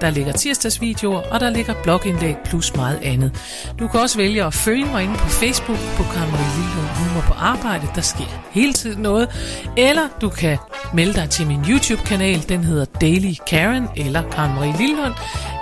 Der 0.00 0.10
ligger 0.10 0.32
tirsdagsvideoer, 0.32 1.22
og 1.30 1.40
der 1.40 1.50
ligger 1.50 1.74
blogindlæg 1.82 2.36
plus 2.44 2.76
meget 2.76 2.98
andet. 3.02 3.30
Du 3.78 3.88
kan 3.88 4.00
også 4.00 4.18
vælge 4.18 4.44
at 4.44 4.54
følge 4.54 4.84
mig 4.84 5.02
inde 5.04 5.14
på 5.14 5.28
Facebook 5.28 5.78
på 5.96 6.02
Karen 6.02 6.30
Marie 6.30 6.52
Lillund 6.56 6.88
Humor 6.88 7.20
på 7.20 7.34
Arbejde. 7.34 7.86
Der 7.94 8.00
sker 8.00 8.42
hele 8.50 8.72
tiden 8.72 9.02
noget. 9.02 9.28
Eller 9.76 10.02
du 10.20 10.28
kan 10.28 10.58
melde 10.94 11.12
dig 11.12 11.30
til 11.30 11.46
min 11.46 11.64
YouTube-kanal. 11.68 12.48
Den 12.48 12.64
hedder 12.64 12.84
Daily 12.84 13.34
Karen 13.46 13.88
eller 13.96 14.22
Karen 14.30 14.54
Marie 14.54 14.76
Lillund. 14.78 15.14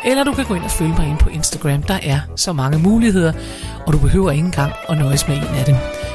Eller 0.05 0.24
du 0.24 0.33
kan 0.33 0.44
gå 0.44 0.55
ind 0.55 0.64
og 0.64 0.70
følge 0.70 0.94
mig 0.98 1.09
ind 1.09 1.18
på 1.18 1.29
Instagram. 1.29 1.83
Der 1.83 1.98
er 2.03 2.20
så 2.37 2.53
mange 2.53 2.79
muligheder, 2.79 3.33
og 3.87 3.92
du 3.92 3.98
behøver 3.98 4.31
ikke 4.31 4.44
engang 4.44 4.72
at 4.88 4.98
nøjes 4.98 5.29
med 5.29 5.37
en 5.37 5.42
af 5.44 5.64
dem. 5.64 5.77